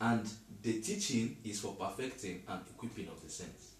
and 0.00 0.28
the 0.60 0.80
teaching 0.80 1.36
is 1.44 1.60
for 1.60 1.76
perfecting 1.76 2.42
and 2.48 2.60
equipping 2.74 3.06
of 3.06 3.22
the 3.22 3.30
saints. 3.30 3.74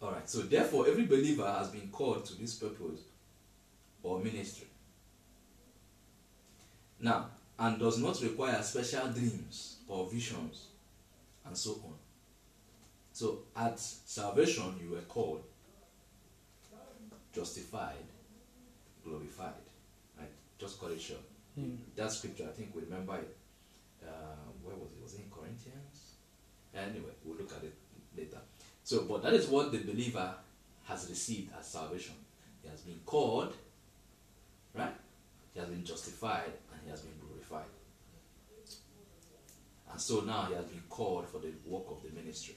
All 0.00 0.12
right, 0.12 0.30
so 0.30 0.38
therefore, 0.38 0.88
every 0.88 1.04
believer 1.04 1.46
has 1.58 1.68
been 1.68 1.90
called 1.92 2.24
to 2.24 2.40
this 2.40 2.54
purpose 2.54 3.00
or 4.02 4.18
ministry. 4.18 4.68
Now, 7.00 7.26
and 7.62 7.78
does 7.78 7.98
not 7.98 8.20
require 8.22 8.60
special 8.62 9.06
dreams 9.08 9.76
or 9.86 10.08
visions 10.10 10.66
and 11.46 11.56
so 11.56 11.70
on. 11.84 11.94
So 13.12 13.38
at 13.56 13.78
salvation 13.78 14.74
you 14.82 14.90
were 14.90 15.02
called, 15.02 15.42
justified, 17.32 18.04
glorified. 19.04 19.62
Right? 20.18 20.28
Just 20.58 20.80
cut 20.80 20.90
it 20.90 21.00
short. 21.00 21.20
That 21.94 22.10
scripture, 22.10 22.48
I 22.48 22.52
think 22.52 22.74
we 22.74 22.82
remember 22.82 23.14
it. 23.16 23.36
Uh, 24.02 24.08
where 24.64 24.74
was 24.74 24.90
it? 24.90 25.02
Was 25.02 25.14
it 25.14 25.20
in 25.20 25.30
Corinthians? 25.30 26.14
Anyway, 26.74 27.12
we'll 27.24 27.36
look 27.38 27.52
at 27.52 27.62
it 27.62 27.74
later. 28.16 28.38
So, 28.82 29.02
but 29.02 29.22
that 29.22 29.34
is 29.34 29.46
what 29.46 29.70
the 29.70 29.78
believer 29.78 30.34
has 30.84 31.08
received 31.08 31.52
as 31.56 31.68
salvation. 31.68 32.14
He 32.62 32.68
has 32.68 32.80
been 32.80 33.00
called, 33.06 33.54
right? 34.74 34.94
He 35.52 35.60
has 35.60 35.68
been 35.68 35.84
justified, 35.84 36.52
and 36.72 36.80
he 36.84 36.90
has 36.90 37.02
been 37.02 37.12
glorified. 37.20 37.31
And 39.92 40.00
so 40.00 40.20
now 40.20 40.46
he 40.48 40.54
has 40.54 40.64
been 40.64 40.82
called 40.88 41.28
for 41.28 41.38
the 41.38 41.52
work 41.66 41.84
of 41.90 42.02
the 42.02 42.10
ministry. 42.18 42.56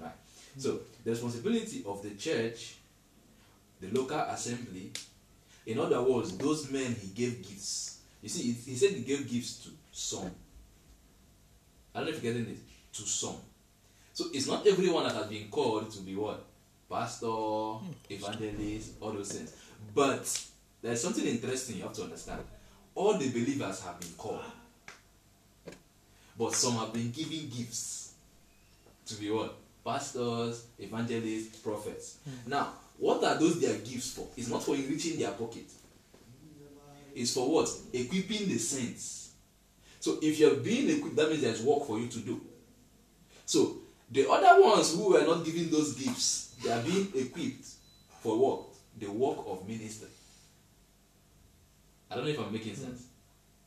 Right? 0.00 0.12
So 0.56 0.80
the 1.04 1.10
responsibility 1.10 1.84
of 1.86 2.02
the 2.02 2.10
church, 2.10 2.76
the 3.80 3.88
local 3.90 4.18
assembly, 4.18 4.90
in 5.66 5.78
other 5.78 6.02
words, 6.02 6.36
those 6.36 6.70
men 6.70 6.96
he 7.00 7.08
gave 7.08 7.46
gifts. 7.46 8.00
You 8.22 8.28
see, 8.28 8.52
he 8.52 8.74
said 8.74 8.90
he 8.90 9.02
gave 9.02 9.30
gifts 9.30 9.64
to 9.64 9.70
some. 9.92 10.30
I 11.94 11.98
don't 11.98 12.10
know 12.10 12.16
if 12.16 12.22
you're 12.22 12.32
getting 12.32 12.50
it. 12.50 12.58
To 12.92 13.02
some. 13.02 13.36
So 14.12 14.24
it's 14.34 14.48
not 14.48 14.66
everyone 14.66 15.04
that 15.04 15.14
has 15.14 15.26
been 15.28 15.48
called 15.48 15.90
to 15.92 16.00
be 16.00 16.16
what? 16.16 16.44
Pastor, 16.90 17.76
evangelist, 18.10 18.94
all 19.00 19.12
those 19.12 19.30
things. 19.30 19.54
But 19.94 20.48
there's 20.82 21.00
something 21.00 21.24
interesting 21.24 21.76
you 21.76 21.84
have 21.84 21.92
to 21.92 22.02
understand. 22.02 22.42
All 22.96 23.16
the 23.16 23.30
believers 23.30 23.84
have 23.84 24.00
been 24.00 24.10
called. 24.18 24.42
But 26.40 26.54
some 26.54 26.76
have 26.78 26.90
been 26.94 27.10
given 27.10 27.50
gifts 27.54 28.14
to 29.04 29.14
be 29.16 29.30
what? 29.30 29.58
Pastors, 29.84 30.64
evangelists, 30.78 31.58
prophets. 31.58 32.16
Hmm. 32.24 32.50
Now, 32.50 32.68
what 32.96 33.22
are 33.24 33.38
those 33.38 33.60
their 33.60 33.76
gifts 33.76 34.14
for? 34.14 34.26
It's 34.38 34.48
not 34.48 34.62
for 34.62 34.74
enriching 34.74 35.18
their 35.18 35.32
pocket. 35.32 35.66
It's 37.14 37.34
for 37.34 37.46
what? 37.46 37.68
Equipping 37.92 38.48
the 38.48 38.56
saints. 38.56 39.32
So 40.00 40.18
if 40.22 40.38
you're 40.38 40.54
being 40.54 40.88
equipped, 40.88 41.16
that 41.16 41.28
means 41.28 41.42
there's 41.42 41.60
work 41.60 41.84
for 41.86 41.98
you 41.98 42.06
to 42.06 42.18
do. 42.20 42.40
So 43.44 43.76
the 44.10 44.26
other 44.30 44.62
ones 44.62 44.94
who 44.94 45.10
were 45.12 45.26
not 45.26 45.44
given 45.44 45.70
those 45.70 45.92
gifts, 45.92 46.56
they 46.64 46.72
are 46.72 46.82
being 46.82 47.08
equipped 47.16 47.66
for 48.22 48.38
what? 48.38 48.62
The 48.98 49.12
work 49.12 49.44
of 49.46 49.68
ministry. 49.68 50.08
I 52.10 52.14
don't 52.14 52.24
know 52.24 52.30
if 52.30 52.40
I'm 52.40 52.50
making 52.50 52.76
hmm. 52.76 52.82
sense. 52.84 53.04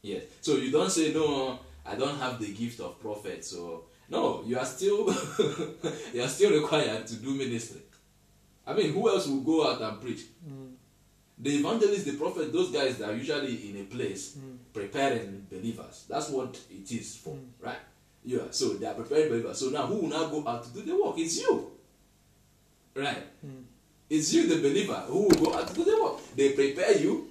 Yes. 0.02 0.24
So 0.42 0.56
you 0.56 0.72
don't 0.72 0.90
say 0.90 1.14
no, 1.14 1.60
I 1.86 1.96
don't 1.96 2.18
have 2.18 2.40
the 2.40 2.54
gift 2.54 2.80
of 2.80 3.00
prophet, 3.00 3.44
so 3.44 3.86
no, 4.10 4.44
you 4.46 4.58
are 4.58 4.66
still 4.66 5.08
you 6.14 6.22
are 6.22 6.28
still 6.28 6.52
required 6.52 7.08
to 7.08 7.16
do 7.16 7.34
ministry. 7.36 7.82
I 8.66 8.74
mean, 8.74 8.94
who 8.94 9.10
else 9.10 9.28
will 9.28 9.42
go 9.42 9.70
out 9.70 9.82
and 9.82 10.02
preach? 10.02 10.22
Hmm. 10.46 10.68
The 11.38 11.50
evangelist, 11.58 12.06
the 12.06 12.14
prophet, 12.14 12.54
those 12.54 12.72
guys 12.72 12.98
that 13.00 13.10
are 13.10 13.16
usually 13.16 13.70
in 13.70 13.82
a 13.82 13.84
place 13.84 14.36
hmm. 14.36 14.56
preparing 14.74 15.46
believers. 15.50 16.06
That's 16.08 16.30
what 16.30 16.58
it 16.70 16.90
is 16.92 17.18
for, 17.18 17.32
hmm. 17.32 17.66
right? 17.66 17.80
Yeah. 18.24 18.44
So 18.52 18.70
they 18.76 18.86
are 18.86 18.94
preparing 18.94 19.30
believers. 19.30 19.60
So 19.60 19.70
now, 19.70 19.86
who 19.88 19.96
will 19.96 20.10
now 20.10 20.28
go 20.28 20.48
out 20.48 20.64
to 20.64 20.70
do 20.74 20.82
the 20.84 21.04
work? 21.04 21.16
It's 21.18 21.42
you, 21.42 21.72
right? 22.96 23.24
It's 24.10 24.32
you, 24.34 24.48
the 24.48 24.58
believer, 24.62 25.04
who 25.08 25.24
will 25.24 25.46
go 25.46 25.54
out 25.56 25.68
to 25.68 25.74
do 25.74 25.84
the 25.84 26.02
work. 26.02 26.20
They 26.36 26.54
prepare 26.54 26.98
you 26.98 27.30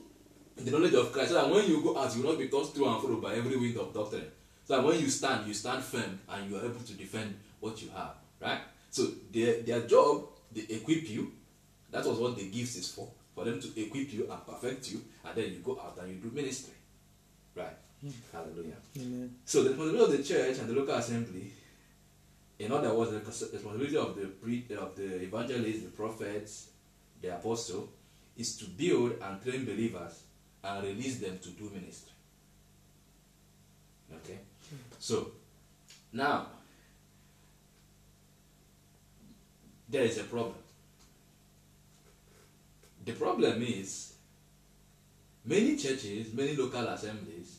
in 0.57 0.65
the 0.65 0.71
knowledge 0.71 0.95
of 0.95 1.13
Christ, 1.13 1.31
so 1.31 1.35
that 1.37 1.49
when 1.49 1.67
you 1.67 1.83
go 1.83 1.97
out, 1.97 2.15
you 2.15 2.23
will 2.23 2.31
not 2.31 2.39
be 2.39 2.49
tossed 2.49 2.75
to 2.75 2.87
and 2.87 3.01
fro 3.01 3.17
by 3.17 3.35
every 3.35 3.57
wind 3.57 3.77
of 3.79 3.95
doctrine. 3.95 4.27
So 4.65 4.77
that 4.77 4.85
when 4.85 5.01
you 5.01 5.09
stand, 5.09 5.47
you 5.47 5.55
stand 5.55 5.83
firm 5.83 6.21
and 6.29 6.51
you 6.51 6.57
are 6.57 6.65
able 6.65 6.81
to 6.81 6.93
defend 6.95 7.35
what 7.61 7.81
you 7.83 7.91
have, 7.91 8.15
right? 8.41 8.61
So 8.91 9.09
their 9.33 9.63
their 9.63 9.81
job, 9.87 10.27
they 10.53 10.63
equip 10.77 11.09
you. 11.09 11.33
That 11.91 12.05
was 12.07 12.19
what 12.19 12.37
the 12.37 12.49
gifts 12.49 12.77
is 12.77 12.91
for, 12.91 13.09
for 13.35 13.45
them 13.45 13.61
to 13.61 13.69
equip 13.81 14.13
you 14.13 14.31
and 14.31 14.47
perfect 14.47 14.91
you, 14.93 15.03
and 15.25 15.35
then 15.35 15.53
you 15.53 15.59
go 15.59 15.73
out 15.81 15.99
and 16.01 16.09
you 16.11 16.17
do 16.17 16.35
ministry, 16.35 16.75
right? 17.55 17.77
Hmm. 18.01 18.11
Hallelujah. 18.33 18.77
Amen. 18.99 19.35
So 19.45 19.63
the 19.63 19.71
responsibility 19.71 20.13
of 20.13 20.19
the 20.19 20.25
church 20.35 20.59
and 20.59 20.69
the 20.69 20.75
local 20.75 20.95
assembly, 20.95 21.53
in 22.59 22.73
other 22.73 22.95
words, 22.95 23.11
the 23.11 23.19
responsibility 23.19 23.97
of 23.97 24.17
the 24.17 24.27
pre- 24.27 24.67
of 24.77 24.97
the 24.97 25.23
evangelists, 25.23 25.83
the 25.83 25.91
prophets, 25.91 26.69
the 27.21 27.35
apostle, 27.35 27.89
is 28.37 28.57
to 28.57 28.65
build 28.67 29.15
and 29.23 29.43
train 29.43 29.65
believers 29.65 30.23
and 30.65 30.85
release 30.85 31.19
them 31.19 31.39
to 31.43 31.51
do 31.51 31.71
ministry. 31.75 32.12
So 35.03 35.33
now 36.13 36.47
there 39.89 40.03
is 40.03 40.17
a 40.19 40.23
problem. 40.23 40.55
The 43.05 43.11
problem 43.11 43.61
is 43.65 44.13
many 45.45 45.77
churches, 45.77 46.33
many 46.33 46.55
local 46.55 46.87
assemblies 46.87 47.59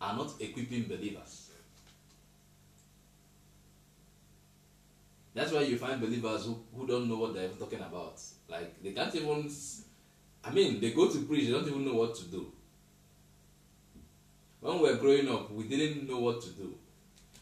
are 0.00 0.16
not 0.16 0.32
equipping 0.40 0.84
believers. 0.84 1.50
That's 5.34 5.52
why 5.52 5.60
you 5.60 5.76
find 5.76 6.00
believers 6.00 6.46
who, 6.46 6.58
who 6.74 6.86
don't 6.86 7.06
know 7.06 7.18
what 7.18 7.34
they're 7.34 7.48
talking 7.50 7.80
about. 7.80 8.18
Like 8.48 8.82
they 8.82 8.92
can't 8.92 9.14
even 9.14 9.50
I 10.42 10.50
mean 10.52 10.80
they 10.80 10.92
go 10.92 11.06
to 11.06 11.18
preach, 11.26 11.48
they 11.48 11.52
don't 11.52 11.68
even 11.68 11.84
know 11.84 11.96
what 11.96 12.14
to 12.14 12.24
do. 12.24 12.50
When 14.60 14.80
we 14.80 14.90
were 14.90 14.96
growing 14.96 15.28
up, 15.28 15.50
we 15.52 15.64
didn't 15.64 16.08
know 16.08 16.18
what 16.18 16.40
to 16.42 16.50
do. 16.50 16.74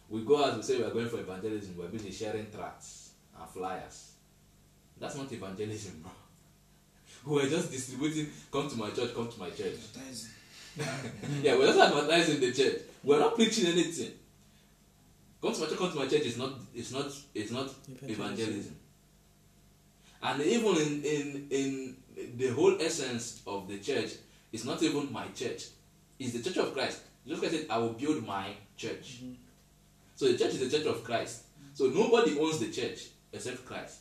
We 0.08 0.24
go 0.24 0.44
out, 0.44 0.56
we 0.56 0.62
say 0.62 0.78
we 0.78 0.84
are 0.84 0.90
going 0.90 1.08
for 1.08 1.18
evangelism, 1.20 1.76
we're 1.76 1.88
busy 1.88 2.10
sharing 2.10 2.50
tracts 2.50 3.10
and 3.38 3.48
flyers. 3.50 4.12
That's 4.98 5.16
not 5.16 5.30
evangelism, 5.30 6.00
bro. 6.02 6.10
We 7.26 7.42
were 7.42 7.48
just 7.48 7.70
distributing, 7.70 8.28
come 8.50 8.68
to 8.70 8.76
my 8.76 8.90
church, 8.90 9.14
come 9.14 9.28
to 9.28 9.38
my 9.38 9.50
church. 9.50 9.74
Yeah, 11.42 11.56
we're 11.56 11.66
just 11.66 11.78
advertising 11.80 12.40
the 12.40 12.52
church. 12.52 12.82
We're 13.02 13.18
not 13.18 13.34
preaching 13.34 13.66
anything. 13.66 14.12
Come 15.42 15.52
to 15.52 15.60
my 15.60 15.66
church, 15.66 15.78
come 15.78 15.90
to 15.90 15.96
my 15.96 16.06
church 16.06 16.22
is 16.22 16.38
not 16.38 16.52
it's 16.74 16.92
not 16.92 17.06
it's 17.34 17.50
not 17.50 17.68
Evangelism. 18.02 18.10
evangelism. 18.10 18.76
And 20.22 20.42
even 20.42 20.76
in, 20.76 21.02
in 21.04 21.46
in 21.56 21.96
the 22.36 22.48
whole 22.50 22.80
essence 22.80 23.42
of 23.46 23.66
the 23.68 23.78
church, 23.78 24.12
it's 24.52 24.64
not 24.64 24.80
even 24.82 25.12
my 25.12 25.26
church. 25.34 25.64
It's 26.18 26.32
the 26.32 26.42
church 26.42 26.56
of 26.58 26.72
Christ. 26.72 27.00
Jesus 27.28 27.40
Christ 27.40 27.54
said, 27.56 27.66
I 27.70 27.78
will 27.78 27.92
build 27.92 28.26
my 28.26 28.48
church. 28.76 29.20
So 30.16 30.32
the 30.32 30.38
church 30.38 30.54
is 30.54 30.70
the 30.70 30.78
church 30.78 30.86
of 30.86 31.04
Christ. 31.04 31.44
So 31.74 31.86
nobody 31.86 32.38
owns 32.38 32.58
the 32.58 32.72
church 32.72 33.08
except 33.32 33.66
Christ. 33.66 33.98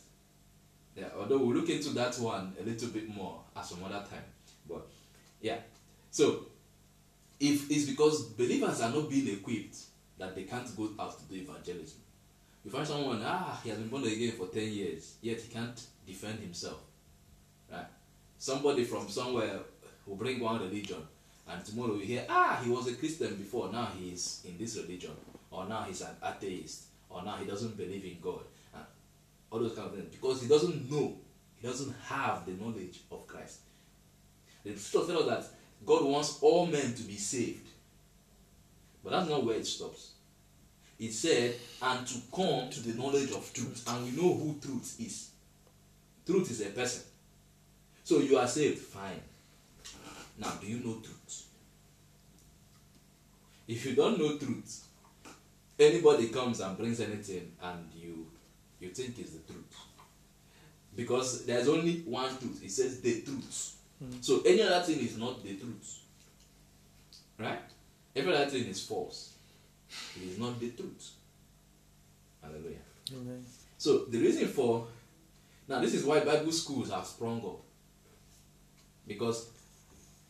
Yeah, 0.96 1.08
although 1.16 1.38
we'll 1.38 1.54
look 1.54 1.68
into 1.68 1.90
that 1.90 2.18
one 2.18 2.54
a 2.58 2.64
little 2.64 2.88
bit 2.88 3.08
more 3.08 3.42
at 3.54 3.66
some 3.66 3.84
other 3.84 4.04
time. 4.08 4.24
But 4.68 4.88
yeah. 5.42 5.58
So 6.10 6.46
if 7.38 7.70
it's 7.70 7.84
because 7.84 8.30
believers 8.30 8.80
are 8.80 8.90
not 8.90 9.10
being 9.10 9.28
equipped 9.28 9.76
that 10.18 10.34
they 10.34 10.42
can't 10.42 10.76
go 10.76 10.90
out 10.98 11.16
to 11.18 11.24
do 11.26 11.40
evangelism. 11.40 12.00
You 12.64 12.70
find 12.70 12.86
someone, 12.86 13.22
ah, 13.24 13.60
he 13.62 13.70
has 13.70 13.78
been 13.78 13.88
born 13.88 14.04
again 14.04 14.32
for 14.32 14.48
10 14.48 14.72
years, 14.72 15.14
yet 15.22 15.40
he 15.40 15.52
can't 15.52 15.80
defend 16.06 16.40
himself. 16.40 16.80
Right? 17.70 17.86
Somebody 18.36 18.84
from 18.84 19.08
somewhere 19.08 19.60
will 20.06 20.16
bring 20.16 20.40
one 20.40 20.60
religion, 20.60 21.06
and 21.48 21.64
tomorrow 21.64 21.94
you 21.94 22.04
hear, 22.04 22.26
ah, 22.28 22.60
he 22.62 22.70
was 22.70 22.88
a 22.88 22.94
Christian 22.94 23.34
before, 23.36 23.70
now 23.72 23.88
he 23.98 24.10
is 24.10 24.42
in 24.46 24.58
this 24.58 24.76
religion, 24.76 25.12
or 25.50 25.66
now 25.66 25.82
he's 25.82 26.02
an 26.02 26.14
atheist, 26.24 26.84
or 27.08 27.22
now 27.22 27.36
he 27.36 27.46
doesn't 27.46 27.76
believe 27.76 28.04
in 28.04 28.18
God, 28.20 28.40
and 28.74 28.84
all 29.50 29.60
those 29.60 29.74
kind 29.74 29.88
of 29.88 29.94
things, 29.94 30.14
because 30.14 30.42
he 30.42 30.48
doesn't 30.48 30.90
know, 30.90 31.16
he 31.60 31.66
doesn't 31.66 31.94
have 32.06 32.44
the 32.46 32.52
knowledge 32.52 33.00
of 33.10 33.26
Christ. 33.26 33.60
The 34.64 34.76
scripture 34.76 35.12
tells 35.12 35.28
us 35.28 35.46
that 35.48 35.86
God 35.86 36.04
wants 36.04 36.38
all 36.42 36.66
men 36.66 36.94
to 36.94 37.02
be 37.02 37.16
saved. 37.16 37.68
But 39.02 39.10
that's 39.10 39.28
not 39.28 39.44
where 39.44 39.56
it 39.56 39.66
stops. 39.66 40.12
It 40.98 41.12
said, 41.12 41.54
and 41.80 42.06
to 42.06 42.14
come 42.34 42.68
to 42.68 42.80
the 42.80 43.00
knowledge 43.00 43.30
of 43.30 43.50
truth. 43.52 43.84
And 43.88 44.04
we 44.04 44.10
know 44.20 44.34
who 44.34 44.58
truth 44.60 44.96
is. 44.98 45.30
Truth 46.26 46.50
is 46.50 46.60
a 46.62 46.70
person. 46.70 47.02
So 48.02 48.18
you 48.18 48.36
are 48.36 48.48
saved, 48.48 48.78
fine. 48.78 49.20
Now, 50.38 50.52
do 50.60 50.66
you 50.66 50.78
know 50.78 50.94
truth? 51.00 51.46
If 53.66 53.84
you 53.84 53.94
don't 53.94 54.18
know 54.18 54.38
truth, 54.38 54.84
anybody 55.78 56.28
comes 56.28 56.60
and 56.60 56.76
brings 56.76 57.00
anything 57.00 57.52
and 57.62 57.90
you 57.94 58.26
you 58.80 58.88
think 58.90 59.18
is 59.18 59.32
the 59.32 59.52
truth. 59.52 59.76
Because 60.94 61.44
there's 61.44 61.68
only 61.68 62.00
one 62.00 62.36
truth. 62.38 62.62
It 62.64 62.70
says 62.70 63.00
the 63.00 63.20
truth. 63.22 63.74
Hmm. 63.98 64.20
So 64.20 64.42
any 64.46 64.62
other 64.62 64.84
thing 64.84 65.00
is 65.00 65.18
not 65.18 65.42
the 65.42 65.54
truth. 65.54 65.98
Right? 67.38 67.60
Every 68.14 68.34
other 68.34 68.46
thing 68.46 68.66
is 68.66 68.84
false. 68.84 69.34
It 70.16 70.28
is 70.30 70.38
not 70.38 70.58
the 70.58 70.70
truth. 70.70 71.10
Hallelujah. 72.42 72.78
So 73.76 74.04
the 74.06 74.18
reason 74.18 74.48
for 74.48 74.86
now 75.68 75.80
this 75.80 75.94
is 75.94 76.04
why 76.04 76.20
Bible 76.20 76.52
schools 76.52 76.90
have 76.90 77.06
sprung 77.06 77.38
up. 77.44 77.60
Because 79.06 79.48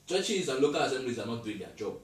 churches 0.09 0.49
and 0.49 0.61
local 0.61 0.81
assemblies 0.81 1.19
are 1.19 1.27
not 1.27 1.45
doing 1.45 1.59
their 1.59 1.69
job. 1.77 1.99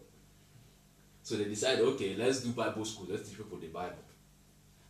So 1.23 1.37
they 1.37 1.45
decide, 1.45 1.79
okay, 1.79 2.15
let's 2.17 2.43
do 2.43 2.51
Bible 2.51 2.85
school, 2.85 3.07
let's 3.09 3.29
teach 3.29 3.39
people 3.39 3.59
the 3.59 3.69
Bible. 3.69 3.97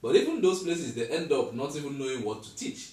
But 0.02 0.16
even 0.16 0.42
those 0.42 0.64
places, 0.64 0.94
they 0.94 1.06
end 1.06 1.30
up 1.32 1.54
not 1.54 1.74
even 1.76 1.96
knowing 1.96 2.24
what 2.24 2.42
to 2.42 2.56
teach. 2.56 2.92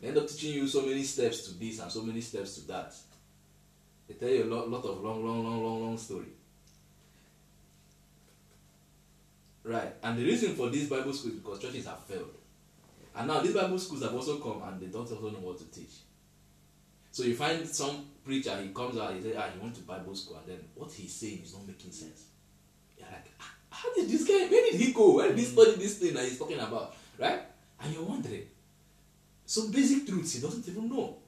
They 0.00 0.08
end 0.08 0.18
up 0.18 0.26
teaching 0.26 0.54
you 0.54 0.66
so 0.66 0.82
many 0.82 1.04
steps 1.04 1.46
to 1.48 1.58
this 1.58 1.78
and 1.80 1.90
so 1.90 2.02
many 2.02 2.20
steps 2.20 2.56
to 2.56 2.66
that. 2.68 2.92
They 4.08 4.14
tell 4.14 4.28
you 4.28 4.44
a 4.44 4.50
lot, 4.52 4.68
lot 4.68 4.84
of 4.84 5.02
long, 5.02 5.24
long, 5.24 5.44
long, 5.44 5.62
long, 5.62 5.82
long 5.82 5.96
story. 5.96 6.26
Right. 9.62 9.94
And 10.02 10.18
the 10.18 10.24
reason 10.24 10.54
for 10.54 10.68
these 10.68 10.90
Bible 10.90 11.14
schools 11.14 11.34
is 11.34 11.40
because 11.40 11.60
churches 11.60 11.86
have 11.86 12.00
failed. 12.00 12.34
And 13.16 13.28
now 13.28 13.40
these 13.40 13.54
Bible 13.54 13.78
schools 13.78 14.02
have 14.02 14.14
also 14.14 14.38
come 14.38 14.62
and 14.68 14.80
they 14.80 14.86
don't 14.86 15.10
also 15.10 15.30
know 15.30 15.38
what 15.38 15.58
to 15.58 15.64
teach. 15.70 15.94
So 17.14 17.22
you 17.22 17.36
find 17.36 17.64
some 17.68 18.06
preacher, 18.24 18.60
he 18.60 18.70
comes 18.70 18.98
out, 18.98 19.14
he 19.14 19.22
says, 19.22 19.36
ah, 19.38 19.46
he 19.54 19.60
went 19.60 19.72
to 19.76 19.82
Bible 19.82 20.16
school, 20.16 20.36
and 20.38 20.48
then 20.48 20.64
what 20.74 20.90
he's 20.90 21.14
saying 21.14 21.42
is 21.44 21.54
not 21.54 21.64
making 21.64 21.92
sense. 21.92 22.24
You're 22.98 23.06
like, 23.06 23.30
"Ah, 23.40 23.54
how 23.70 23.94
did 23.94 24.08
this 24.08 24.24
guy, 24.26 24.48
where 24.50 24.72
did 24.72 24.74
he 24.80 24.92
go? 24.92 25.14
Where 25.14 25.28
did 25.28 25.38
he 25.38 25.44
study 25.44 25.76
this 25.76 25.98
thing 25.98 26.12
that 26.14 26.24
he's 26.24 26.36
talking 26.40 26.58
about? 26.58 26.96
Right? 27.16 27.42
And 27.80 27.94
you're 27.94 28.02
wondering, 28.02 28.42
some 29.46 29.70
basic 29.70 30.08
truths 30.08 30.32
he 30.32 30.40
doesn't 30.40 30.66
even 30.68 30.88
know. 30.88 31.18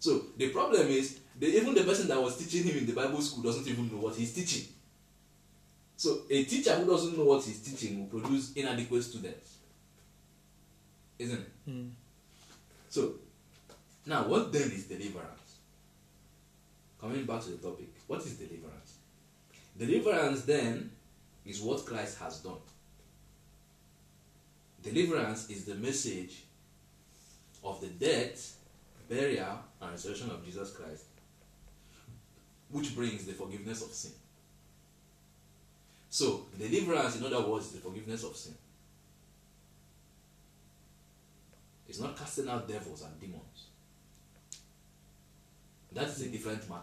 So 0.00 0.26
the 0.36 0.50
problem 0.50 0.88
is, 0.88 1.20
the, 1.40 1.46
even 1.46 1.72
the 1.72 1.84
person 1.84 2.08
that 2.08 2.20
was 2.20 2.36
teaching 2.36 2.62
him 2.62 2.76
in 2.76 2.84
the 2.84 2.92
Bible 2.92 3.22
school 3.22 3.42
doesn't 3.42 3.66
even 3.66 3.90
know 3.90 4.02
what 4.02 4.16
he's 4.16 4.34
teaching. 4.34 4.68
So 5.96 6.24
a 6.28 6.44
teacher 6.44 6.74
who 6.74 6.90
doesn't 6.90 7.16
know 7.16 7.24
what 7.24 7.42
he's 7.42 7.60
teaching 7.60 8.00
will 8.10 8.20
produce 8.20 8.52
inadequate 8.52 9.02
students. 9.02 9.54
Isn't 11.18 11.38
it? 11.38 11.70
Mm. 11.70 11.90
So, 12.90 13.14
now 14.06 14.26
what 14.28 14.52
then 14.52 14.70
is 14.70 14.84
deliverance? 14.84 15.58
Coming 17.00 17.24
back 17.26 17.42
to 17.42 17.50
the 17.50 17.56
topic, 17.58 17.88
what 18.06 18.20
is 18.20 18.34
deliverance? 18.34 18.98
Deliverance 19.78 20.42
then 20.42 20.90
is 21.44 21.60
what 21.60 21.84
Christ 21.84 22.18
has 22.20 22.38
done. 22.38 22.54
Deliverance 24.82 25.50
is 25.50 25.64
the 25.64 25.74
message 25.74 26.44
of 27.62 27.80
the 27.80 27.88
death, 27.88 28.56
burial, 29.08 29.58
and 29.80 29.90
resurrection 29.90 30.30
of 30.30 30.44
Jesus 30.44 30.70
Christ, 30.70 31.04
which 32.70 32.94
brings 32.94 33.26
the 33.26 33.32
forgiveness 33.32 33.82
of 33.82 33.90
sin. 33.92 34.12
So, 36.08 36.46
deliverance, 36.58 37.16
in 37.16 37.24
other 37.24 37.46
words, 37.46 37.66
is 37.66 37.72
the 37.72 37.80
forgiveness 37.80 38.24
of 38.24 38.36
sin. 38.36 38.54
It's 41.88 42.00
not 42.00 42.16
casting 42.16 42.48
out 42.48 42.68
devils 42.68 43.02
and 43.02 43.20
demons. 43.20 43.65
That 45.92 46.08
is 46.08 46.22
a 46.22 46.28
different 46.28 46.68
matter. 46.68 46.82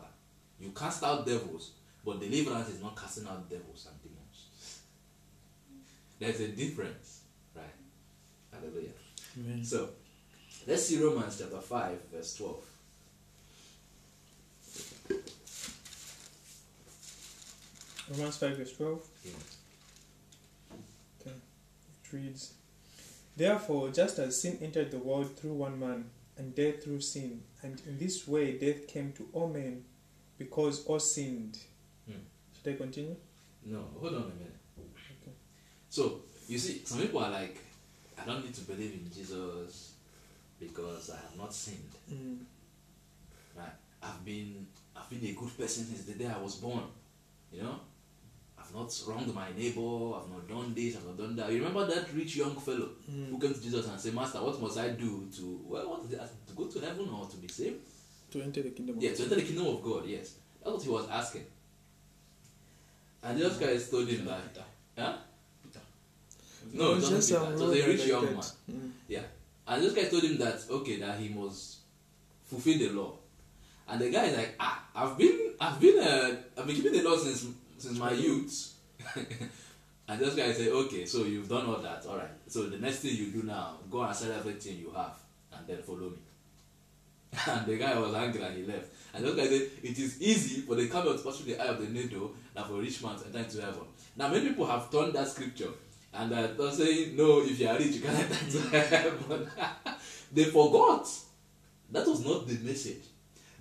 You 0.59 0.69
cast 0.69 1.03
out 1.03 1.25
devils, 1.25 1.71
but 2.05 2.19
deliverance 2.19 2.69
is 2.69 2.81
not 2.81 2.95
casting 2.95 3.27
out 3.27 3.49
devils 3.49 3.87
and 3.89 4.01
demons. 4.01 4.79
There's 6.19 6.39
a 6.39 6.47
difference, 6.55 7.21
right? 7.55 7.65
Hallelujah. 8.51 8.89
Amen. 9.37 9.63
So, 9.63 9.89
let's 10.67 10.85
see 10.85 11.03
Romans 11.03 11.37
chapter 11.39 11.59
5, 11.59 11.99
verse 12.11 12.35
12. 12.35 12.65
Romans 18.11 18.37
5 18.37 18.57
verse 18.57 18.73
12. 18.77 19.07
Yeah. 19.25 19.31
Okay. 21.21 21.35
It 22.03 22.13
reads, 22.13 22.53
Therefore, 23.35 23.89
just 23.89 24.19
as 24.19 24.39
sin 24.39 24.59
entered 24.61 24.91
the 24.91 24.99
world 24.99 25.35
through 25.37 25.53
one 25.53 25.79
man, 25.79 26.05
and 26.37 26.55
death 26.55 26.83
through 26.83 27.01
sin, 27.01 27.41
and 27.63 27.81
in 27.87 27.97
this 27.97 28.27
way 28.27 28.57
death 28.57 28.87
came 28.87 29.11
to 29.13 29.27
all 29.33 29.47
men, 29.47 29.83
because 30.37 30.85
all 30.85 30.99
sinned. 30.99 31.57
Hmm. 32.05 32.19
Should 32.55 32.73
I 32.73 32.77
continue? 32.77 33.15
No, 33.65 33.85
hold 33.99 34.13
on 34.13 34.21
a 34.21 34.25
minute. 34.25 34.55
Okay. 34.77 35.31
So, 35.89 36.21
you 36.47 36.57
see, 36.57 36.81
some 36.83 36.99
people 36.99 37.23
are 37.23 37.31
like, 37.31 37.57
I 38.21 38.25
don't 38.25 38.43
need 38.43 38.53
to 38.55 38.61
believe 38.61 38.93
in 38.93 39.09
Jesus 39.13 39.93
because 40.59 41.09
I 41.09 41.15
have 41.15 41.37
not 41.37 41.53
sinned. 41.53 41.91
Mm. 42.11 42.39
Right? 43.55 43.69
I've 44.01 44.23
been 44.25 44.67
I've 44.95 45.09
been 45.09 45.25
a 45.29 45.33
good 45.33 45.57
person 45.57 45.85
since 45.85 46.03
the 46.03 46.13
day 46.13 46.27
I 46.27 46.41
was 46.41 46.55
born. 46.55 46.83
You 47.51 47.63
know? 47.63 47.79
I've 48.75 48.79
not 48.79 49.03
wronged 49.07 49.35
my 49.35 49.47
neighbor, 49.55 50.15
I've 50.15 50.29
not 50.29 50.47
done 50.49 50.73
this, 50.73 50.95
I've 50.95 51.05
not 51.05 51.17
done 51.17 51.35
that. 51.35 51.51
You 51.51 51.59
remember 51.59 51.85
that 51.85 52.11
rich 52.13 52.37
young 52.37 52.55
fellow 52.55 52.89
who 53.05 53.37
Mm. 53.37 53.41
came 53.41 53.53
to 53.53 53.61
Jesus 53.61 53.87
and 53.87 53.99
said, 53.99 54.13
Master, 54.15 54.41
what 54.41 54.59
must 54.59 54.77
I 54.79 54.89
do 54.89 55.27
to 55.35 55.59
well 55.67 55.89
what 55.89 56.05
is 56.05 56.11
it? 56.13 56.21
To 56.47 56.53
go 56.55 56.65
to 56.65 56.79
heaven 56.79 57.07
or 57.09 57.27
to 57.27 57.37
be 57.37 57.47
saved? 57.47 57.77
To 58.31 58.41
enter 58.41 58.63
the 58.63 58.71
kingdom 58.71 58.97
of 58.97 59.03
Yeah, 59.03 59.13
to 59.13 59.23
enter 59.23 59.35
the 59.35 59.41
kingdom 59.43 59.67
of 59.67 59.83
God, 59.83 60.05
yes. 60.07 60.35
That's 60.63 60.73
what 60.75 60.83
he 60.83 60.89
was 60.89 61.09
asking. 61.09 61.45
And 63.21 63.37
Jesus 63.37 63.57
Christ 63.57 63.91
told 63.91 64.07
him 64.07 64.25
that 64.25 64.41
huh? 64.97 65.17
No, 66.73 66.93
it 66.93 66.97
It's 66.97 67.03
wasn't 67.11 67.17
just 67.17 67.29
Peter. 67.29 67.39
some 67.43 67.53
It 67.53 67.59
was 67.59 67.79
a 67.79 67.87
rich 67.87 68.05
young 68.07 68.25
man. 68.25 68.43
Mm. 68.71 68.91
Yeah. 69.07 69.21
And 69.67 69.83
this 69.83 69.93
guy 69.93 70.03
told 70.05 70.23
him 70.23 70.37
that 70.39 70.59
okay, 70.69 70.97
that 70.99 71.19
he 71.19 71.29
must 71.29 71.77
fulfill 72.45 72.77
the 72.79 72.89
law. 72.89 73.13
And 73.87 74.01
the 74.01 74.09
guy 74.09 74.25
is 74.25 74.37
like, 74.37 74.55
ah, 74.59 74.83
I've 74.95 75.17
been 75.17 75.53
I've 75.59 75.79
been 75.79 75.99
uh, 75.99 76.35
I've 76.57 76.65
been 76.65 76.75
keeping 76.75 76.93
the 76.93 77.03
law 77.03 77.17
since 77.17 77.45
since 77.83 77.99
my 77.99 78.13
youth. 78.13 78.73
and 80.07 80.19
this 80.19 80.35
guy 80.35 80.53
said, 80.53 80.69
Okay, 80.69 81.05
so 81.05 81.25
you've 81.25 81.49
done 81.49 81.65
all 81.65 81.79
that, 81.79 82.05
alright. 82.05 82.31
So 82.47 82.63
the 82.67 82.77
next 82.77 82.99
thing 82.99 83.15
you 83.15 83.27
do 83.27 83.43
now, 83.43 83.77
go 83.91 84.03
and 84.03 84.15
sell 84.15 84.31
everything 84.31 84.77
you 84.77 84.91
have 84.91 85.17
and 85.51 85.67
then 85.67 85.83
follow 85.83 86.09
me. 86.09 86.17
And 87.47 87.65
the 87.65 87.77
guy 87.77 87.99
was 87.99 88.13
angry 88.13 88.41
and 88.41 88.55
he 88.57 88.63
left. 88.63 88.87
And 89.13 89.25
this 89.25 89.35
guy 89.35 89.47
said, 89.47 89.69
It 89.83 89.99
is 89.99 90.21
easy 90.21 90.61
for 90.61 90.75
the 90.75 90.87
camel 90.87 91.17
to 91.17 91.23
pass 91.23 91.37
through 91.37 91.53
the 91.53 91.61
eye 91.61 91.67
of 91.67 91.81
the 91.81 91.87
needle 91.87 92.33
than 92.53 92.63
for 92.63 92.79
rich 92.79 93.03
man 93.03 93.17
to 93.17 93.25
enter 93.25 93.39
into 93.39 93.61
heaven. 93.61 93.83
Now 94.15 94.29
many 94.29 94.47
people 94.49 94.65
have 94.65 94.89
turned 94.89 95.13
that 95.13 95.27
scripture 95.27 95.71
and 96.13 96.31
they're 96.31 96.71
saying, 96.71 97.17
No, 97.17 97.41
if 97.41 97.59
you 97.59 97.67
are 97.67 97.77
rich, 97.77 97.95
you 97.95 98.01
can 98.01 98.15
enter 98.15 98.45
into 98.45 98.69
heaven. 98.69 99.49
they 100.31 100.45
forgot. 100.45 101.09
That 101.91 102.07
was 102.07 102.25
not 102.25 102.47
the 102.47 102.55
message. 102.59 103.03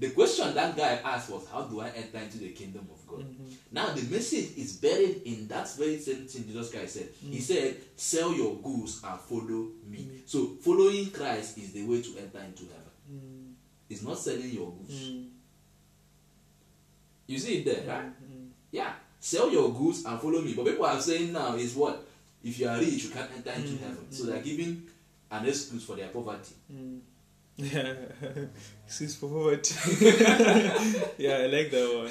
The 0.02 0.10
question 0.10 0.52
that 0.54 0.76
guy 0.76 0.98
asked 1.04 1.30
was, 1.30 1.46
How 1.46 1.62
do 1.62 1.78
I 1.80 1.88
enter 1.90 2.18
into 2.18 2.38
the 2.38 2.48
kingdom 2.50 2.88
of 2.92 3.06
God? 3.06 3.20
Mhm. 3.20 3.54
Now 3.70 3.94
the 3.94 4.02
message 4.10 4.56
is 4.56 4.72
buried 4.78 5.22
in 5.24 5.46
that 5.46 5.70
very 5.76 5.96
same 6.00 6.26
thing 6.26 6.44
Jesus 6.44 6.70
Christ 6.72 6.94
said. 6.94 7.08
He 7.30 7.38
said, 7.40 7.76
Sell 7.94 8.34
your 8.34 8.56
goods 8.56 9.00
and 9.04 9.20
follow 9.20 9.68
me. 9.88 10.08
So 10.26 10.56
following 10.60 11.10
Christ 11.10 11.56
is 11.58 11.70
the 11.72 11.84
way 11.86 12.02
to 12.02 12.08
enter 12.18 12.40
into 12.40 12.64
heaven. 12.64 12.92
Mm. 13.12 13.52
It's 13.88 14.02
not 14.02 14.18
selling 14.18 14.50
your 14.50 14.72
goods. 14.72 14.98
Mm. 15.02 15.28
You 17.28 17.38
see 17.38 17.58
it 17.58 17.64
there, 17.64 17.86
right? 17.86 18.06
Mm. 18.06 18.48
Yeah. 18.72 18.94
Sell 19.20 19.52
your 19.52 19.72
goods 19.72 20.04
and 20.04 20.20
follow 20.20 20.40
me. 20.42 20.54
But 20.54 20.64
people 20.66 20.84
are 20.84 21.00
saying 21.00 21.32
now 21.32 21.54
is 21.54 21.76
what? 21.76 22.04
If 22.42 22.58
you 22.58 22.66
are 22.68 22.76
rich, 22.78 23.04
you 23.04 23.10
can't 23.10 23.30
enter 23.36 23.52
into 23.52 23.74
Mm, 23.74 23.80
heaven. 23.80 24.06
So 24.10 24.24
mm. 24.24 24.26
they're 24.26 24.42
giving 24.42 24.82
an 25.30 25.46
excuse 25.46 25.84
for 25.84 25.94
their 25.94 26.08
poverty. 26.08 26.54
Mm. 27.58 27.72
Yeah, 27.72 28.44
sis 28.86 29.14
for 29.16 29.28
poverty. 29.28 29.74
yeah, 31.18 31.36
I 31.36 31.46
like 31.46 31.70
that 31.70 31.88
one. 31.94 32.10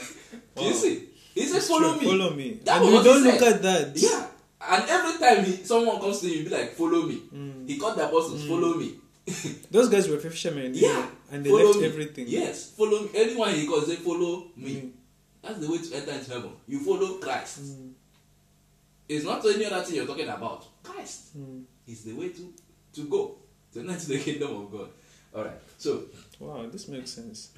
Do 0.56 0.64
you 0.64 0.70
Wow. 0.72 0.74
see? 0.78 1.10
He 1.34 1.46
said, 1.46 1.58
It's 1.58 1.68
Follow 1.68 1.96
me. 1.98 2.06
Follow 2.06 2.30
me. 2.36 2.60
That 2.64 2.82
and 2.82 2.92
you 2.94 3.04
don't 3.04 3.24
look 3.24 3.42
at 3.42 3.62
that. 3.62 3.92
Yeah. 3.96 4.28
And 4.64 4.84
every 4.90 5.20
time 5.20 5.44
he, 5.46 5.64
someone 5.64 6.00
comes 6.00 6.20
to 6.22 6.28
you, 6.28 6.40
you 6.40 6.44
be 6.50 6.50
like, 6.56 6.74
Follow 6.74 7.04
me. 7.04 7.22
Mm. 7.34 7.68
He 7.68 7.78
called 7.78 7.98
the 7.98 8.06
apostles, 8.08 8.46
Follow 8.46 8.76
me. 8.76 8.96
Those 9.72 9.90
guys 9.90 10.08
were 10.10 10.18
fishermen. 10.20 10.72
Yeah. 10.76 11.08
and 11.32 11.44
they 11.44 11.50
follow 11.50 11.68
left 11.68 11.80
me. 11.80 11.86
everything. 11.88 12.26
Yes. 12.28 12.72
Follow 12.72 13.02
me. 13.04 13.10
Anyone 13.16 13.54
he 13.56 13.66
calls, 13.68 13.88
say, 13.88 13.96
Follow 13.96 14.46
me. 14.56 14.76
Mm. 14.76 14.92
That's 15.42 15.60
the 15.60 15.72
way 15.72 15.78
to 15.80 15.96
enter 15.96 16.12
into 16.12 16.32
heaven. 16.32 16.52
You 16.68 16.80
follow 16.82 17.16
Christ. 17.18 17.62
Mm. 17.64 17.92
It's 19.10 19.26
not 19.26 19.44
any 19.46 19.66
other 19.66 19.84
thing 19.84 19.96
you're 19.96 20.06
talking 20.08 20.30
about. 20.30 20.66
Christ 20.84 21.38
Mm. 21.38 21.64
is 21.88 22.04
the 22.04 22.14
way 22.14 22.30
to, 22.30 22.54
to 22.94 23.02
go 23.10 23.38
to 23.74 23.80
enter 23.80 23.96
the 23.96 24.20
kingdom 24.20 24.56
of 24.56 24.72
God. 24.72 24.90
All 25.34 25.44
right. 25.46 25.60
So 25.78 26.04
Wow, 26.40 26.66
this 26.72 26.88
makes 26.88 27.12
sense. 27.12 27.52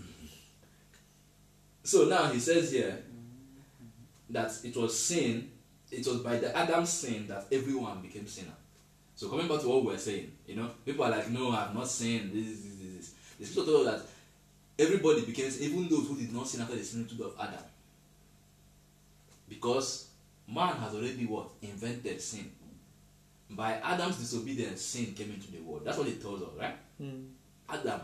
so 1.83 2.05
now 2.05 2.27
he 2.27 2.39
says 2.39 2.71
here 2.71 3.01
that 4.29 4.51
it 4.63 4.75
was 4.75 4.97
sin. 4.97 5.49
It 5.89 6.05
was 6.05 6.17
by 6.17 6.37
the 6.37 6.55
Adam's 6.55 6.89
sin 6.89 7.27
that 7.27 7.45
everyone 7.51 8.01
became 8.01 8.27
sinner. 8.27 8.51
So 9.15 9.29
coming 9.29 9.47
back 9.47 9.61
to 9.61 9.69
what 9.69 9.85
we 9.85 9.91
were 9.91 9.97
saying, 9.97 10.31
you 10.47 10.55
know, 10.55 10.71
people 10.85 11.05
are 11.05 11.11
like, 11.11 11.29
no, 11.29 11.51
I've 11.51 11.73
not 11.73 11.87
sinned. 11.87 12.33
This, 12.33 12.59
this, 12.59 12.75
this, 12.75 12.93
this. 12.95 13.13
The 13.39 13.45
scripture 13.45 13.71
told 13.71 13.87
us 13.87 14.01
that 14.01 14.83
everybody 14.83 15.21
became, 15.25 15.51
even 15.59 15.87
those 15.87 16.07
who 16.07 16.17
did 16.17 16.33
not 16.33 16.47
sin 16.47 16.61
after 16.61 16.75
the 16.75 16.83
similitude 16.83 17.21
of 17.21 17.35
Adam, 17.39 17.63
because 19.47 20.07
man 20.47 20.75
has 20.77 20.93
already 20.93 21.25
what 21.25 21.49
invented 21.61 22.19
sin. 22.19 22.51
By 23.49 23.73
Adam's 23.83 24.17
disobedience, 24.17 24.81
sin 24.81 25.13
came 25.13 25.31
into 25.31 25.51
the 25.51 25.59
world. 25.59 25.83
That's 25.85 25.97
what 25.97 26.07
it 26.07 26.19
tells 26.21 26.41
us, 26.41 26.49
right? 26.59 26.75
Mm. 27.01 27.27
Adam. 27.73 28.01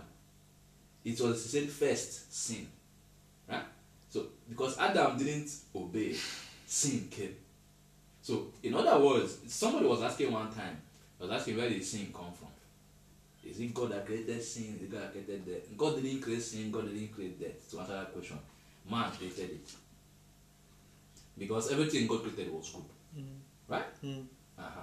It 1.03 1.19
was 1.21 1.43
he 1.43 1.60
said 1.60 1.69
first 1.69 2.34
sin. 2.34 2.67
Right? 3.49 3.63
So 4.10 4.27
because 4.49 4.77
Adam 4.77 5.17
didn't 5.17 5.49
obey, 5.75 6.15
sin 6.65 7.08
came. 7.10 7.36
So 8.21 8.47
in 8.62 8.73
other 8.73 8.99
words, 9.03 9.38
somebody 9.47 9.86
was 9.88 10.01
asking 10.01 10.32
one 10.32 10.51
time, 10.51 10.77
was 11.19 11.32
asking 11.32 11.58
where 11.58 11.69
did 11.69 11.84
sin 11.84 12.08
come 12.13 12.32
from? 12.34 12.47
Is 13.49 13.60
it 13.60 13.73
God 13.73 13.91
that 13.91 14.05
created 14.05 14.43
sin? 14.43 14.75
Is 14.75 14.84
it 14.84 14.91
God 14.91 15.01
that 15.03 15.12
created 15.12 15.45
death? 15.45 15.77
God 15.77 16.01
didn't 16.01 16.21
create 16.21 16.41
sin, 16.41 16.71
God 16.71 16.86
didn't 16.86 17.13
create 17.13 17.39
death. 17.39 17.69
To 17.71 17.79
answer 17.79 17.93
that 17.93 18.13
question, 18.13 18.38
man 18.89 19.12
created 19.12 19.51
it. 19.51 19.69
because 21.38 21.71
everything 21.71 22.05
God 22.05 22.21
created 22.21 22.53
was 22.53 22.69
good, 22.69 23.23
right? 23.67 24.03
Mm. 24.03 24.25
Uh-huh. 24.58 24.82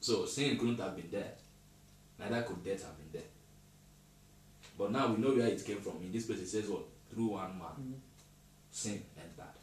So 0.00 0.26
sin 0.26 0.56
couldn't 0.58 0.78
have 0.78 0.94
been 0.94 1.10
there. 1.10 1.32
Neither 2.18 2.42
could 2.42 2.62
death 2.62 2.84
have 2.84 2.96
been 2.98 3.20
there. 3.20 3.28
But 4.78 4.92
now 4.92 5.08
we 5.08 5.20
know 5.20 5.34
where 5.34 5.48
it 5.48 5.64
came 5.64 5.80
from. 5.80 5.96
In 6.02 6.12
this 6.12 6.26
place, 6.26 6.38
it 6.38 6.48
says 6.48 6.68
what? 6.68 6.84
Through 7.12 7.26
one 7.26 7.58
man, 7.58 7.68
mm-hmm. 7.72 7.92
sin 8.70 9.02
entered. 9.16 9.54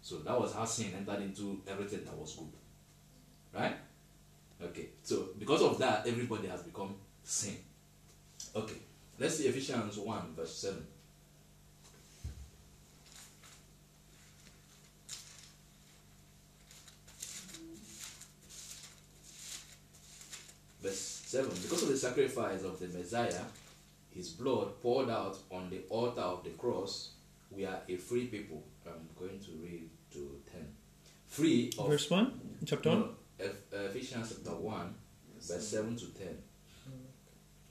So 0.00 0.18
that 0.18 0.40
was 0.40 0.54
how 0.54 0.64
sin 0.64 0.92
entered 0.96 1.22
into 1.22 1.60
everything 1.66 2.04
that 2.04 2.16
was 2.16 2.36
good. 2.36 2.46
Right? 3.52 3.76
Okay. 4.62 4.90
So 5.02 5.30
because 5.36 5.62
of 5.62 5.78
that, 5.78 6.06
everybody 6.06 6.46
has 6.46 6.62
become 6.62 6.94
sin. 7.24 7.56
Okay. 8.54 8.76
Let's 9.18 9.38
see 9.38 9.48
Ephesians 9.48 9.96
1, 9.96 10.34
verse 10.36 10.54
7. 10.54 10.86
Verse 20.82 21.22
7 21.26 21.50
Because 21.50 21.82
of 21.82 21.88
the 21.88 21.96
sacrifice 21.96 22.62
of 22.62 22.78
the 22.78 22.86
Messiah, 22.96 23.42
his 24.16 24.30
blood 24.30 24.80
poured 24.80 25.10
out 25.10 25.36
on 25.50 25.68
the 25.68 25.82
altar 25.90 26.22
of 26.22 26.42
the 26.42 26.50
cross, 26.50 27.10
we 27.50 27.66
are 27.66 27.80
a 27.86 27.96
free 27.96 28.26
people. 28.26 28.64
I'm 28.86 29.08
going 29.18 29.38
to 29.40 29.50
read 29.62 29.90
to 30.12 30.40
10. 30.50 30.66
Free 31.26 31.70
of. 31.78 31.88
Verse 31.88 32.10
1, 32.10 32.40
chapter 32.64 32.88
1. 32.88 32.98
No, 32.98 33.44
uh, 33.44 33.82
Ephesians 33.84 34.32
chapter 34.34 34.56
1, 34.56 34.94
verse 35.40 35.68
7 35.68 35.96
to 35.96 36.06
10. 36.06 36.28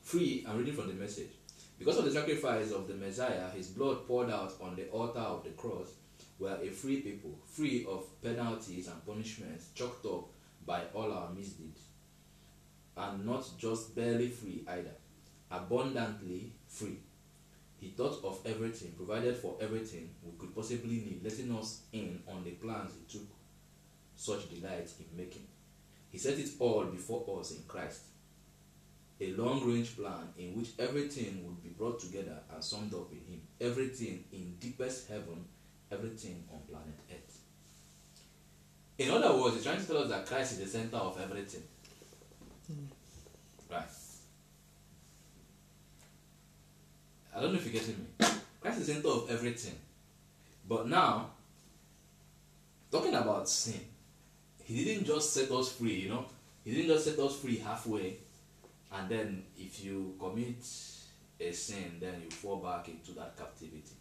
Free, 0.01 0.45
I'm 0.47 0.59
reading 0.59 0.75
from 0.75 0.87
the 0.87 0.93
message. 0.93 1.31
Because 1.79 1.97
of 1.97 2.05
the 2.05 2.11
sacrifice 2.11 2.71
of 2.71 2.87
the 2.87 2.93
Messiah, 2.93 3.49
his 3.49 3.67
blood 3.69 4.07
poured 4.07 4.29
out 4.29 4.53
on 4.61 4.75
the 4.75 4.87
altar 4.89 5.19
of 5.19 5.43
the 5.43 5.49
cross, 5.51 5.87
we 6.37 6.47
are 6.47 6.61
a 6.61 6.69
free 6.69 7.01
people, 7.01 7.39
free 7.47 7.87
of 7.89 8.05
penalties 8.21 8.87
and 8.87 9.03
punishments 9.05 9.69
chalked 9.73 10.05
up 10.05 10.25
by 10.65 10.81
all 10.93 11.11
our 11.11 11.31
misdeeds. 11.33 11.81
And 12.95 13.25
not 13.25 13.45
just 13.57 13.95
barely 13.95 14.27
free 14.29 14.63
either, 14.67 14.93
abundantly 15.51 16.51
free. 16.67 16.99
He 17.79 17.89
thought 17.89 18.23
of 18.23 18.39
everything, 18.45 18.93
provided 18.93 19.35
for 19.35 19.57
everything 19.61 20.09
we 20.23 20.31
could 20.39 20.55
possibly 20.55 20.95
need, 20.95 21.21
letting 21.23 21.55
us 21.55 21.81
in 21.91 22.21
on 22.27 22.43
the 22.43 22.51
plans 22.51 22.91
he 22.97 23.17
took 23.17 23.27
such 24.15 24.49
delight 24.49 24.89
in 24.99 25.17
making. 25.17 25.45
He 26.11 26.17
set 26.17 26.39
it 26.39 26.49
all 26.59 26.85
before 26.85 27.39
us 27.39 27.51
in 27.51 27.63
Christ. 27.67 28.01
A 29.19 29.31
long 29.33 29.65
range 29.65 29.95
plan 29.95 30.29
in 30.37 30.55
which 30.55 30.69
everything 30.79 31.45
would 31.45 31.61
be 31.63 31.69
brought 31.69 31.99
together 31.99 32.37
and 32.53 32.63
summed 32.63 32.93
up 32.93 33.11
in 33.11 33.33
Him. 33.33 33.41
Everything 33.61 34.23
in 34.31 34.55
deepest 34.59 35.09
heaven, 35.09 35.45
everything 35.91 36.43
on 36.51 36.59
planet 36.69 36.99
Earth. 37.09 37.39
In 38.97 39.11
other 39.11 39.35
words, 39.37 39.55
he's 39.55 39.63
trying 39.63 39.79
to 39.79 39.85
tell 39.85 39.97
us 39.97 40.09
that 40.09 40.25
Christ 40.25 40.53
is 40.53 40.59
the 40.59 40.67
center 40.79 40.97
of 40.97 41.19
everything. 41.19 41.63
Hmm. 42.67 42.85
Right. 43.71 43.83
I 47.35 47.41
don't 47.41 47.51
know 47.51 47.59
if 47.59 47.65
you're 47.65 47.73
getting 47.73 47.97
me. 47.97 48.05
Christ 48.61 48.79
is 48.79 48.87
the 48.87 48.93
center 48.93 49.09
of 49.09 49.29
everything. 49.29 49.75
But 50.67 50.87
now, 50.87 51.31
talking 52.91 53.13
about 53.13 53.49
sin, 53.49 53.81
he 54.63 54.85
didn't 54.85 55.05
just 55.05 55.33
set 55.33 55.51
us 55.51 55.71
free, 55.73 55.95
you 55.95 56.09
know. 56.09 56.25
He 56.63 56.71
didn't 56.71 56.87
just 56.87 57.05
set 57.05 57.19
us 57.19 57.39
free 57.39 57.57
halfway, 57.57 58.17
and 58.91 59.09
then 59.09 59.43
if 59.57 59.83
you 59.83 60.15
commit 60.19 60.65
a 61.39 61.51
sin, 61.51 61.97
then 61.99 62.21
you 62.23 62.31
fall 62.31 62.57
back 62.57 62.87
into 62.87 63.11
that 63.11 63.37
captivity. 63.37 63.95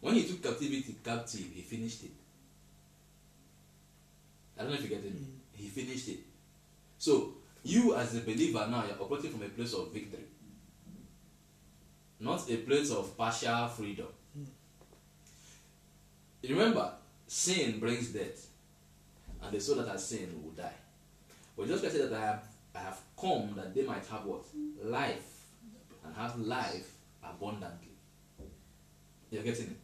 When 0.00 0.14
he 0.14 0.26
took 0.26 0.42
captivity 0.42 0.96
captive, 1.04 1.46
he 1.54 1.60
finished 1.60 2.04
it. 2.04 2.10
I 4.58 4.62
don't 4.62 4.70
know 4.70 4.76
if 4.76 4.90
you're 4.90 4.98
get 4.98 5.06
it. 5.06 5.16
Mm. 5.16 5.26
He 5.52 5.68
finished 5.68 6.08
it. 6.08 6.18
So 6.98 7.34
you 7.62 7.94
as 7.94 8.14
a 8.16 8.20
believer 8.20 8.66
now 8.70 8.84
you're 8.86 9.00
operating 9.00 9.30
from 9.30 9.42
a 9.42 9.48
place 9.48 9.74
of 9.74 9.92
victory. 9.92 10.24
Not 12.20 12.50
a 12.50 12.56
place 12.58 12.90
of 12.90 13.16
partial 13.16 13.66
freedom. 13.68 14.06
Remember, 16.48 16.92
sin 17.26 17.78
brings 17.80 18.08
death, 18.08 18.48
and 19.42 19.52
the 19.52 19.60
soul 19.60 19.76
that 19.76 19.88
has 19.88 20.06
sinned 20.06 20.42
will 20.42 20.52
die. 20.52 20.72
But 21.56 21.68
just 21.68 21.84
I 21.84 21.88
said 21.88 22.10
that 22.10 22.18
I 22.18 22.26
have, 22.26 22.44
I 22.74 22.78
have 22.80 23.00
come 23.18 23.54
that 23.56 23.74
they 23.74 23.82
might 23.82 24.06
have 24.06 24.24
what? 24.24 24.42
Life, 24.82 25.44
and 26.04 26.14
have 26.14 26.38
life 26.38 26.90
abundantly. 27.22 27.88
You're 29.30 29.42
getting 29.42 29.66
it? 29.66 29.76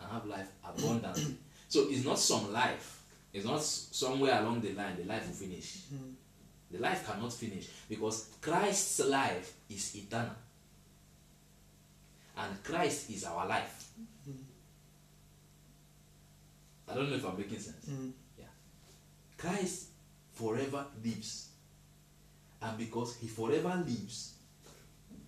And 0.00 0.10
have 0.10 0.26
life 0.26 0.48
abundantly. 0.64 1.36
so 1.68 1.86
it's 1.90 2.04
not 2.04 2.18
some 2.18 2.52
life. 2.52 3.02
It's 3.32 3.44
not 3.44 3.62
somewhere 3.62 4.40
along 4.40 4.60
the 4.60 4.72
line 4.72 4.96
the 4.96 5.04
life 5.04 5.26
will 5.26 5.34
finish. 5.34 5.78
Mm-hmm. 5.92 6.10
The 6.70 6.78
life 6.78 7.06
cannot 7.06 7.32
finish 7.32 7.68
because 7.88 8.30
Christ's 8.40 9.00
life 9.06 9.52
is 9.68 9.94
eternal. 9.96 10.34
And 12.36 12.62
Christ 12.62 13.10
is 13.10 13.24
our 13.24 13.46
life. 13.46 13.88
I 16.88 16.94
don't 16.94 17.10
know 17.10 17.16
if 17.16 17.24
I'm 17.24 17.36
making 17.36 17.58
sense. 17.58 17.86
Mm. 17.90 18.12
Yeah. 18.38 18.44
Christ 19.36 19.86
forever 20.32 20.86
lives. 21.04 21.48
And 22.62 22.78
because 22.78 23.16
he 23.16 23.26
forever 23.26 23.82
lives, 23.86 24.34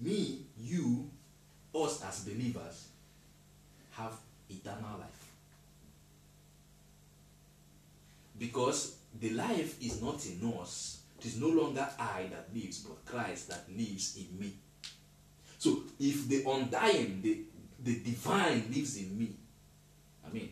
me, 0.01 0.43
you, 0.59 1.11
us 1.75 2.03
as 2.05 2.21
believers 2.25 2.89
have 3.93 4.15
eternal 4.49 4.99
life. 4.99 5.25
Because 8.39 8.97
the 9.21 9.31
life 9.31 9.83
is 9.83 10.01
not 10.01 10.25
in 10.27 10.53
us, 10.61 11.01
it 11.19 11.27
is 11.27 11.41
no 11.41 11.49
longer 11.49 11.87
I 11.99 12.29
that 12.31 12.49
lives, 12.55 12.79
but 12.85 13.05
Christ 13.05 13.49
that 13.49 13.65
lives 13.77 14.17
in 14.17 14.39
me. 14.39 14.53
So 15.59 15.83
if 15.99 16.29
the 16.29 16.45
undying, 16.49 17.21
the, 17.21 17.41
the 17.83 17.99
divine 17.99 18.65
lives 18.73 18.97
in 18.97 19.19
me, 19.19 19.33
I 20.27 20.33
mean, 20.33 20.51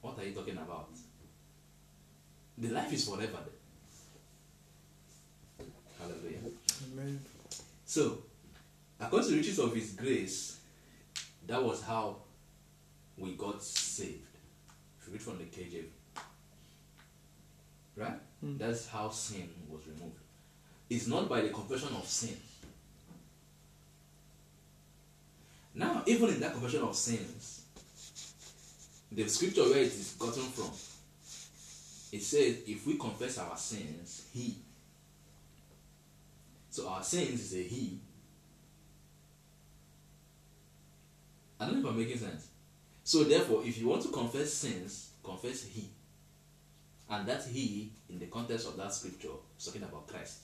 what 0.00 0.18
are 0.18 0.24
you 0.24 0.32
talking 0.32 0.56
about? 0.56 0.90
The 2.56 2.68
life 2.68 2.92
is 2.92 3.08
forever 3.08 3.38
there. 5.58 5.66
Hallelujah. 6.00 6.38
Amen. 6.92 7.20
So, 7.84 8.18
according 9.00 9.28
to 9.28 9.34
the 9.34 9.40
riches 9.40 9.58
of 9.58 9.74
His 9.74 9.92
grace, 9.92 10.60
that 11.46 11.62
was 11.62 11.82
how 11.82 12.16
we 13.16 13.32
got 13.34 13.62
saved. 13.62 14.22
If 15.00 15.06
you 15.06 15.12
read 15.14 15.22
from 15.22 15.38
the 15.38 15.44
KJV, 15.44 15.84
right? 17.96 18.20
Hmm. 18.40 18.56
That's 18.56 18.88
how 18.88 19.08
sin 19.10 19.48
was 19.68 19.82
removed. 19.86 20.18
It's 20.88 21.06
not 21.06 21.28
by 21.28 21.40
the 21.40 21.48
confession 21.48 21.88
of 21.96 22.06
sin. 22.06 22.36
Now, 25.78 26.02
even 26.06 26.30
in 26.30 26.40
that 26.40 26.52
confession 26.54 26.82
of 26.82 26.96
sins, 26.96 27.62
the 29.12 29.28
scripture 29.28 29.62
where 29.62 29.78
it 29.78 29.86
is 29.86 30.16
gotten 30.18 30.42
from, 30.42 30.70
it 32.10 32.20
says, 32.20 32.62
if 32.66 32.84
we 32.84 32.98
confess 32.98 33.38
our 33.38 33.56
sins, 33.56 34.26
He. 34.34 34.56
So 36.68 36.88
our 36.88 37.02
sins 37.02 37.40
is 37.40 37.54
a 37.54 37.62
He. 37.62 38.00
I 41.60 41.66
don't 41.66 41.74
know 41.74 41.88
if 41.88 41.94
I'm 41.94 41.98
making 41.98 42.18
sense. 42.18 42.48
So 43.04 43.22
therefore, 43.22 43.62
if 43.64 43.78
you 43.78 43.86
want 43.86 44.02
to 44.02 44.08
confess 44.08 44.52
sins, 44.52 45.12
confess 45.22 45.62
He. 45.62 45.90
And 47.08 47.26
that 47.28 47.44
He, 47.46 47.92
in 48.10 48.18
the 48.18 48.26
context 48.26 48.66
of 48.66 48.76
that 48.78 48.92
scripture, 48.92 49.28
is 49.56 49.64
talking 49.64 49.84
about 49.84 50.08
Christ. 50.08 50.38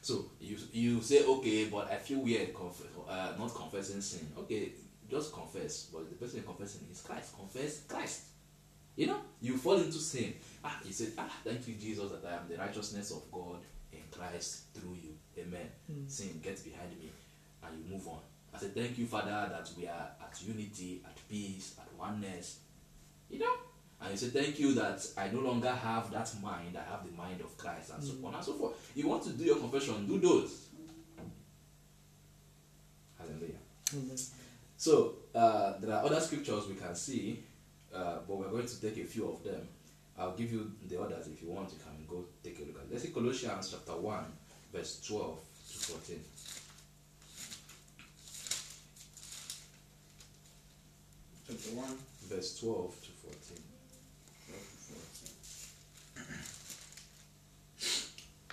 So 0.00 0.26
you 0.40 0.56
you 0.72 1.00
say, 1.02 1.24
okay, 1.24 1.66
but 1.66 1.90
I 1.90 1.96
feel 1.96 2.20
weird 2.20 2.54
conf- 2.54 2.86
uh, 3.08 3.32
not 3.38 3.54
confessing 3.54 4.00
sin. 4.00 4.32
Okay, 4.38 4.72
just 5.10 5.32
confess. 5.32 5.90
But 5.92 6.08
the 6.08 6.16
person 6.16 6.42
confessing 6.42 6.86
is 6.90 7.02
Christ. 7.02 7.36
Confess 7.36 7.82
Christ. 7.88 8.22
You 8.96 9.06
know, 9.06 9.20
you 9.40 9.56
fall 9.56 9.76
into 9.76 9.98
sin. 9.98 10.34
Ah, 10.64 10.78
you 10.84 10.92
say, 10.92 11.08
ah, 11.16 11.30
thank 11.44 11.66
you, 11.68 11.74
Jesus, 11.74 12.10
that 12.10 12.24
I 12.30 12.36
am 12.36 12.48
the 12.48 12.56
righteousness 12.56 13.10
of 13.12 13.30
God 13.30 13.60
in 13.92 14.00
Christ 14.10 14.74
through 14.74 14.96
you. 15.02 15.14
Amen. 15.38 15.68
Sin, 16.06 16.40
get 16.42 16.62
behind 16.62 16.90
me, 16.98 17.10
and 17.62 17.78
you 17.78 17.92
move 17.94 18.06
on. 18.08 18.18
I 18.52 18.58
said, 18.58 18.74
thank 18.74 18.98
you, 18.98 19.06
Father, 19.06 19.48
that 19.50 19.70
we 19.78 19.86
are 19.86 20.10
at 20.20 20.42
unity, 20.44 21.02
at 21.04 21.16
peace, 21.28 21.76
at 21.78 21.88
oneness. 21.98 22.58
You 23.30 23.38
know, 23.38 23.54
and 24.02 24.10
he 24.10 24.16
said, 24.16 24.32
thank 24.32 24.58
you 24.58 24.74
that 24.74 25.06
I 25.16 25.28
no 25.28 25.40
longer 25.40 25.70
have 25.70 26.10
that 26.10 26.30
mind. 26.42 26.76
I 26.76 26.90
have 26.90 27.04
the 27.04 27.12
mind 27.16 27.40
of 27.40 27.56
Christ, 27.58 27.92
and 27.94 28.02
so 28.02 28.14
on 28.24 28.34
and 28.34 28.44
so 28.44 28.54
forth. 28.54 28.92
You 28.94 29.08
want 29.08 29.22
to 29.24 29.30
do 29.30 29.44
your 29.44 29.56
confession, 29.56 30.06
do 30.06 30.18
those. 30.18 30.66
Hallelujah. 33.18 33.58
Amen. 33.94 34.16
So 34.76 35.14
uh, 35.34 35.74
there 35.78 35.94
are 35.94 36.04
other 36.04 36.20
scriptures 36.20 36.66
we 36.66 36.74
can 36.76 36.94
see, 36.94 37.44
uh, 37.94 38.18
but 38.26 38.36
we're 38.38 38.48
going 38.48 38.66
to 38.66 38.80
take 38.80 38.96
a 38.96 39.04
few 39.04 39.30
of 39.30 39.44
them. 39.44 39.68
I'll 40.18 40.36
give 40.36 40.50
you 40.52 40.72
the 40.88 41.00
others 41.00 41.28
if 41.28 41.42
you 41.42 41.50
want. 41.50 41.70
You 41.70 41.78
can 41.84 42.06
go 42.08 42.24
take 42.42 42.58
a 42.58 42.62
look 42.62 42.76
at. 42.76 42.82
it. 42.84 42.92
Let's 42.92 43.04
see 43.04 43.10
Colossians 43.10 43.70
chapter 43.70 44.00
one, 44.00 44.24
verse 44.72 45.00
twelve 45.06 45.38
to 45.72 45.78
fourteen. 45.92 46.20
chapter 51.50 51.74
1, 51.76 51.98
verse 52.28 52.58
12 52.60 53.02
to 53.02 53.10
14. 53.10 53.58
12 54.46 54.62
to 54.78 54.94
14. 56.14 56.26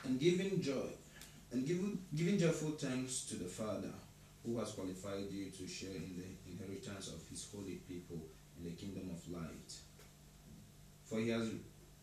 And 0.07 0.17
giving 0.17 0.61
joy, 0.61 0.87
and 1.51 1.67
giving, 1.67 1.99
giving 2.15 2.39
joyful 2.39 2.71
thanks 2.71 3.25
to 3.25 3.35
the 3.35 3.49
Father 3.49 3.91
who 4.45 4.57
has 4.57 4.71
qualified 4.71 5.25
you 5.29 5.49
to 5.49 5.67
share 5.67 5.95
in 5.95 6.15
the 6.15 6.49
inheritance 6.49 7.09
of 7.09 7.27
his 7.29 7.45
holy 7.53 7.81
people 7.89 8.17
in 8.57 8.63
the 8.63 8.71
kingdom 8.71 9.11
of 9.11 9.29
light. 9.29 9.73
For 11.03 11.19
he 11.19 11.27
has 11.27 11.49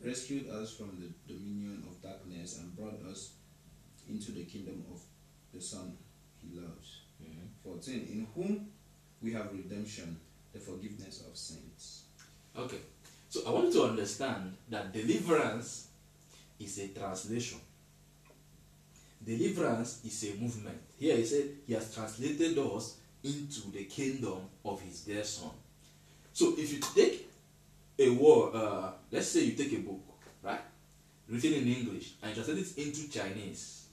rescued 0.04 0.50
us 0.50 0.74
from 0.74 0.98
the 1.00 1.32
dominion 1.32 1.82
of 1.88 2.02
darkness 2.02 2.58
and 2.58 2.76
brought 2.76 3.00
us 3.10 3.32
into 4.06 4.32
the 4.32 4.44
kingdom 4.44 4.84
of 4.92 5.00
the 5.54 5.62
Son 5.62 5.96
he 6.42 6.60
loves. 6.60 7.00
Mm-hmm. 7.22 7.70
14. 7.70 7.94
In 7.94 8.26
whom 8.34 8.68
we 9.22 9.32
have 9.32 9.50
redemption, 9.50 10.20
the 10.52 10.58
forgiveness 10.58 11.24
of 11.26 11.34
sins. 11.38 12.02
Okay. 12.54 12.80
So 13.30 13.40
I 13.46 13.50
want 13.50 13.68
you 13.68 13.80
to 13.80 13.84
understand 13.84 14.54
that 14.68 14.92
deliverance 14.92 15.88
is 16.60 16.78
a 16.78 16.88
translation. 16.88 17.60
Deliverance 19.24 20.04
is 20.04 20.30
a 20.30 20.40
movement. 20.40 20.78
Here 20.98 21.16
he 21.16 21.24
said 21.24 21.44
he 21.66 21.72
has 21.72 21.94
translated 21.94 22.58
us 22.58 22.98
into 23.22 23.70
the 23.72 23.84
kingdom 23.84 24.38
of 24.64 24.80
his 24.82 25.00
dear 25.00 25.24
son. 25.24 25.50
So 26.32 26.54
if 26.58 26.72
you 26.72 26.80
take 26.94 27.30
a 27.98 28.10
word, 28.10 28.54
uh, 28.54 28.90
let's 29.10 29.28
say 29.28 29.44
you 29.44 29.52
take 29.52 29.72
a 29.72 29.80
book, 29.80 30.02
right, 30.42 30.60
written 31.28 31.54
in 31.54 31.68
English, 31.68 32.14
and 32.22 32.34
translate 32.34 32.58
it 32.58 32.78
into 32.78 33.08
Chinese, 33.08 33.86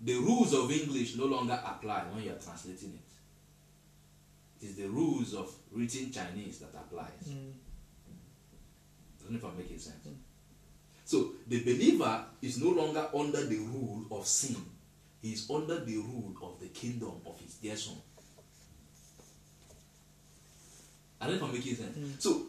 the 0.00 0.14
rules 0.14 0.52
of 0.54 0.70
English 0.72 1.16
no 1.16 1.26
longer 1.26 1.58
apply 1.64 2.04
when 2.12 2.24
you 2.24 2.32
are 2.32 2.38
translating 2.38 2.94
it. 2.94 4.64
It 4.64 4.70
is 4.70 4.76
the 4.76 4.88
rules 4.88 5.34
of 5.34 5.54
written 5.72 6.10
Chinese 6.10 6.58
that 6.58 6.74
applies. 6.74 7.28
Mm. 7.28 7.52
Doesn't 9.18 9.32
know 9.32 9.38
if 9.38 9.44
I'm 9.44 9.56
making 9.56 9.78
sense. 9.78 10.06
So 11.04 11.32
the 11.46 11.60
believer 11.62 12.24
is 12.40 12.62
no 12.62 12.70
longer 12.70 13.08
under 13.14 13.44
the 13.44 13.58
rule 13.58 14.06
of 14.10 14.26
sin. 14.26 14.56
He 15.20 15.32
is 15.32 15.48
under 15.50 15.80
the 15.80 15.96
rule 15.96 16.34
of 16.42 16.60
the 16.60 16.68
kingdom 16.68 17.12
of 17.26 17.38
his 17.40 17.54
dear 17.54 17.76
son. 17.76 17.96
I 21.20 21.26
don't 21.26 21.40
know 21.40 21.46
if 21.46 21.50
I'm 21.50 21.56
making 21.58 21.76
sense. 21.76 21.96
So 22.22 22.46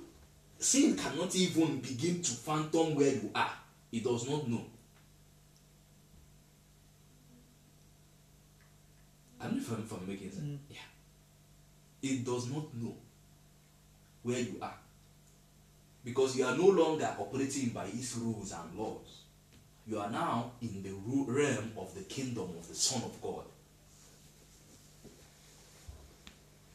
sin 0.59 0.97
cannot 0.97 1.35
even 1.35 1.79
begin 1.79 2.21
to 2.21 2.31
phantom 2.31 2.95
where 2.95 3.11
you 3.13 3.29
are. 3.35 3.51
It 3.91 4.03
does 4.03 4.29
not 4.29 4.47
know. 4.47 4.65
I 9.39 9.45
don't 9.45 9.55
know 9.55 9.61
if 9.61 9.71
I'm, 9.71 9.83
if 9.83 9.91
I'm 9.91 10.07
making 10.07 10.31
sense. 10.31 10.43
Mm. 10.43 10.57
Yeah. 10.69 12.09
It 12.09 12.25
does 12.25 12.49
not 12.49 12.73
know 12.73 12.95
where 14.23 14.39
you 14.39 14.57
are 14.61 14.73
because 16.05 16.37
you 16.37 16.45
are 16.45 16.55
no 16.55 16.67
longer 16.67 17.11
operating 17.19 17.69
by 17.69 17.87
his 17.87 18.15
rules 18.17 18.53
and 18.53 18.79
laws. 18.79 19.23
You 19.87 19.99
are 19.99 20.09
now 20.09 20.51
in 20.61 20.83
the 20.83 20.91
realm 21.27 21.71
of 21.77 21.93
the 21.95 22.01
kingdom 22.01 22.49
of 22.57 22.67
the 22.67 22.75
Son 22.75 23.01
of 23.03 23.19
God. 23.21 23.43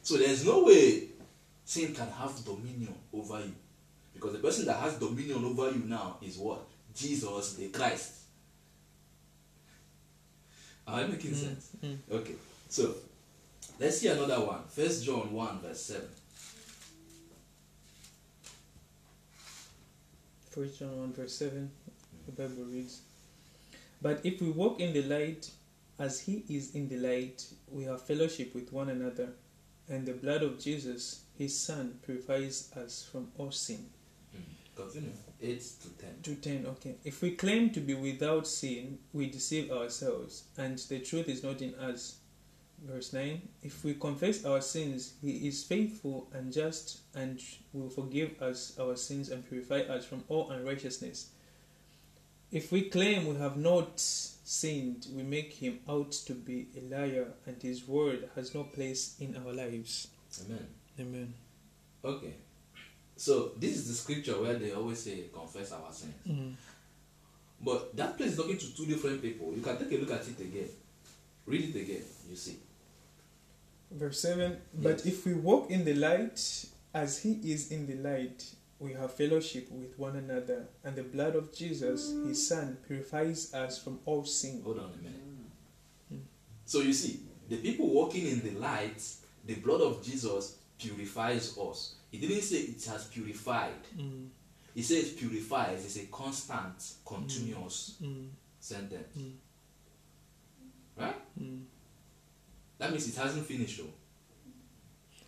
So 0.03 0.17
there's 0.17 0.45
no 0.45 0.65
way 0.65 1.07
sin 1.63 1.93
can 1.93 2.09
have 2.09 2.43
dominion 2.43 2.93
over 3.13 3.39
you. 3.39 3.55
Because 4.13 4.33
the 4.33 4.39
person 4.39 4.65
that 4.65 4.77
has 4.77 4.95
dominion 4.95 5.45
over 5.45 5.71
you 5.71 5.83
now 5.85 6.17
is 6.21 6.37
what? 6.37 6.59
Jesus 6.93 7.53
the 7.53 7.69
Christ. 7.69 8.13
Am 10.87 10.95
I 10.95 11.03
making 11.07 11.33
sense? 11.33 11.69
mm. 11.83 11.97
Okay. 12.11 12.35
So 12.67 12.95
let's 13.79 13.99
see 13.99 14.07
another 14.09 14.45
one. 14.45 14.63
First 14.67 15.05
John 15.05 15.31
1, 15.31 15.59
verse 15.61 15.81
7. 15.81 16.07
First 20.51 20.79
John 20.79 20.97
1 20.99 21.13
verse 21.13 21.33
7, 21.37 21.71
the 22.25 22.31
Bible 22.33 22.65
reads, 22.65 23.01
But 24.01 24.19
if 24.25 24.41
we 24.41 24.49
walk 24.49 24.81
in 24.81 24.91
the 24.91 25.03
light 25.03 25.49
as 25.97 26.19
he 26.19 26.43
is 26.49 26.75
in 26.75 26.89
the 26.89 26.97
light, 26.97 27.45
we 27.69 27.85
have 27.85 28.01
fellowship 28.01 28.53
with 28.53 28.73
one 28.73 28.89
another, 28.89 29.29
and 29.87 30.05
the 30.05 30.13
blood 30.13 30.43
of 30.43 30.59
Jesus, 30.59 31.21
his 31.37 31.57
son, 31.57 31.99
purifies 32.05 32.69
us 32.75 33.07
from 33.09 33.31
all 33.37 33.51
sin. 33.51 33.85
Hmm. 34.33 34.41
Continue. 34.75 35.11
8 35.41 35.61
to 35.81 35.89
10. 35.89 36.09
To 36.23 36.35
10, 36.35 36.65
okay. 36.65 36.95
If 37.05 37.21
we 37.21 37.31
claim 37.31 37.69
to 37.69 37.79
be 37.79 37.93
without 37.93 38.45
sin, 38.45 38.99
we 39.13 39.27
deceive 39.27 39.71
ourselves, 39.71 40.43
and 40.57 40.77
the 40.77 40.99
truth 40.99 41.29
is 41.29 41.43
not 41.43 41.61
in 41.61 41.75
us. 41.75 42.17
Verse 42.81 43.13
9 43.13 43.41
If 43.63 43.83
we 43.83 43.93
confess 43.93 44.43
our 44.45 44.61
sins, 44.61 45.13
he 45.21 45.47
is 45.47 45.63
faithful 45.63 46.27
and 46.33 46.51
just 46.51 46.99
and 47.15 47.39
will 47.73 47.89
forgive 47.89 48.41
us 48.41 48.77
our 48.79 48.95
sins 48.95 49.29
and 49.29 49.47
purify 49.47 49.81
us 49.81 50.05
from 50.05 50.23
all 50.27 50.49
unrighteousness. 50.49 51.29
If 52.51 52.71
we 52.71 52.89
claim 52.89 53.27
we 53.27 53.35
have 53.37 53.55
not 53.55 53.99
sinned, 53.99 55.07
we 55.15 55.23
make 55.23 55.53
him 55.53 55.79
out 55.87 56.11
to 56.11 56.33
be 56.33 56.67
a 56.75 56.81
liar, 56.93 57.27
and 57.45 57.61
his 57.61 57.87
word 57.87 58.29
has 58.35 58.53
no 58.53 58.63
place 58.63 59.15
in 59.19 59.37
our 59.37 59.53
lives. 59.53 60.07
Amen. 60.45 60.67
Amen. 60.99 61.33
Okay. 62.03 62.33
So 63.15 63.51
this 63.57 63.77
is 63.77 63.87
the 63.87 63.93
scripture 63.93 64.41
where 64.41 64.55
they 64.55 64.73
always 64.73 64.99
say 64.99 65.25
confess 65.31 65.71
our 65.71 65.93
sins. 65.93 66.15
Mm. 66.27 66.55
But 67.63 67.95
that 67.95 68.17
place 68.17 68.31
is 68.31 68.37
talking 68.37 68.57
to 68.57 68.75
two 68.75 68.87
different 68.87 69.21
people. 69.21 69.53
You 69.55 69.61
can 69.61 69.77
take 69.77 69.91
a 69.91 70.01
look 70.01 70.11
at 70.11 70.27
it 70.27 70.39
again. 70.39 70.69
Read 71.45 71.73
it 71.73 71.79
again. 71.79 72.03
You 72.29 72.35
see. 72.35 72.57
Verse 73.91 74.19
7 74.21 74.57
But 74.73 74.97
Yes. 74.97 75.05
if 75.05 75.25
we 75.25 75.33
walk 75.33 75.69
in 75.69 75.83
the 75.85 75.93
light 75.93 76.65
as 76.93 77.19
he 77.23 77.33
is 77.51 77.71
in 77.71 77.87
the 77.87 77.95
light, 77.95 78.45
we 78.79 78.93
have 78.93 79.13
fellowship 79.13 79.69
with 79.71 79.97
one 79.99 80.15
another, 80.15 80.67
and 80.83 80.95
the 80.95 81.03
blood 81.03 81.35
of 81.35 81.53
Jesus, 81.53 82.11
his 82.25 82.47
son, 82.47 82.77
purifies 82.87 83.53
us 83.53 83.77
from 83.83 83.99
all 84.05 84.25
sin. 84.25 84.61
Hold 84.63 84.79
on 84.79 84.91
a 84.93 84.97
minute. 84.97 85.21
Mm. 86.11 86.19
So 86.65 86.79
you 86.81 86.93
see, 86.93 87.19
the 87.47 87.57
people 87.57 87.89
walking 87.93 88.25
in 88.27 88.41
the 88.41 88.51
light, 88.59 89.03
the 89.45 89.55
blood 89.55 89.81
of 89.81 90.03
Jesus 90.03 90.57
purifies 90.79 91.57
us. 91.57 91.95
He 92.11 92.17
didn't 92.17 92.41
say 92.41 92.57
it 92.57 92.83
has 92.85 93.05
purified. 93.05 93.83
Mm, 93.97 94.29
He 94.73 94.81
says 94.81 95.09
purifies. 95.11 95.85
It's 95.85 95.97
a 95.97 96.05
constant, 96.07 96.93
continuous 97.05 97.97
mm, 98.01 98.29
sentence. 98.59 99.17
Mm. 99.17 99.33
Right? 100.97 101.15
That 102.81 102.89
means 102.91 103.07
it 103.07 103.15
hasn't 103.21 103.45
finished 103.45 103.77
though. 103.77 103.93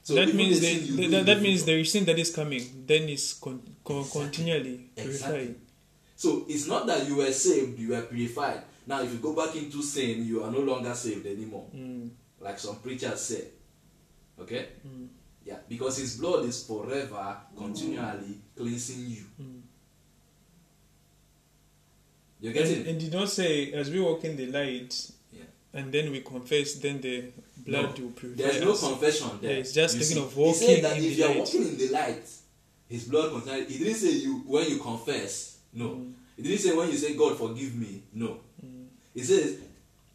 So 0.01 0.15
that 0.15 0.33
means 0.33 0.59
the 0.59 0.73
they, 0.97 1.07
that, 1.07 1.25
that, 1.27 1.35
the 1.37 1.41
means 1.41 1.67
is 1.67 1.91
sin 1.91 2.03
that 2.05 2.17
is 2.19 2.33
coming. 2.35 2.83
Then 2.87 3.07
it's 3.07 3.33
con, 3.35 3.61
con, 3.85 3.99
Exactly. 3.99 4.21
continually 4.21 4.89
Exactly. 4.97 5.37
purified. 5.37 5.55
So 6.17 6.45
it's 6.49 6.67
not 6.67 6.87
that 6.87 7.07
you 7.07 7.15
were 7.17 7.31
saved, 7.31 7.77
you 7.79 7.89
were 7.89 8.01
purified. 8.01 8.61
Now, 8.87 9.01
if 9.03 9.11
you 9.13 9.19
go 9.19 9.33
back 9.33 9.55
into 9.55 9.81
sin, 9.83 10.25
you 10.25 10.43
are 10.43 10.51
no 10.51 10.59
longer 10.59 10.93
saved 10.93 11.25
anymore. 11.27 11.67
Mm, 11.73 12.09
Like 12.41 12.59
some 12.59 12.77
preachers 12.77 13.21
say. 13.21 13.43
Okay? 14.39 14.67
mm, 14.85 15.07
Yeah. 15.45 15.59
Because 15.69 15.97
his 15.99 16.17
blood 16.17 16.43
is 16.45 16.65
forever, 16.65 17.37
continually 17.55 18.41
cleansing 18.57 19.05
you. 19.07 19.23
mm. 19.41 19.61
You 22.41 22.51
get 22.51 22.65
And, 22.67 22.75
it? 22.75 22.87
and 22.87 22.99
did 22.99 23.13
not 23.13 23.29
say 23.29 23.71
as 23.71 23.89
we 23.89 24.01
walk 24.01 24.25
in 24.25 24.35
the 24.35 24.47
light, 24.47 25.11
Yeah. 25.31 25.43
and 25.73 25.93
then 25.93 26.11
we 26.11 26.19
confess, 26.21 26.73
then 26.75 26.99
the 26.99 27.31
blood 27.65 27.97
No. 27.99 28.05
will 28.05 28.11
purify 28.11 28.43
There's 28.43 28.61
no 28.61 28.73
confession 28.75 29.29
there. 29.41 29.51
Yeah, 29.51 29.57
it's 29.59 29.73
just 29.73 29.95
You 29.95 30.03
thinking 30.03 30.17
see, 30.17 30.23
of 30.27 30.33
He 30.33 30.39
walking 30.41 30.67
said 30.67 30.83
that 30.83 30.97
in 30.97 31.03
if 31.03 31.09
the 31.11 31.15
you 31.23 31.25
are 31.25 31.37
walking 31.39 31.61
in 31.67 31.77
the 31.77 31.87
light, 31.89 32.27
his 32.89 33.03
blood 33.05 33.31
continually. 33.31 33.65
He 33.65 33.77
didn't 33.83 33.95
say 33.95 34.11
you 34.11 34.43
when 34.47 34.69
you 34.69 34.77
confess. 34.79 35.57
No. 35.73 35.85
Mm, 35.89 36.13
He 36.37 36.43
didn't 36.43 36.59
say 36.59 36.75
when 36.75 36.89
you 36.89 36.97
say 36.97 37.15
God 37.15 37.37
forgive 37.37 37.75
me. 37.75 38.03
No. 38.13 38.37
mm. 38.63 38.85
He 39.13 39.21
says, 39.23 39.57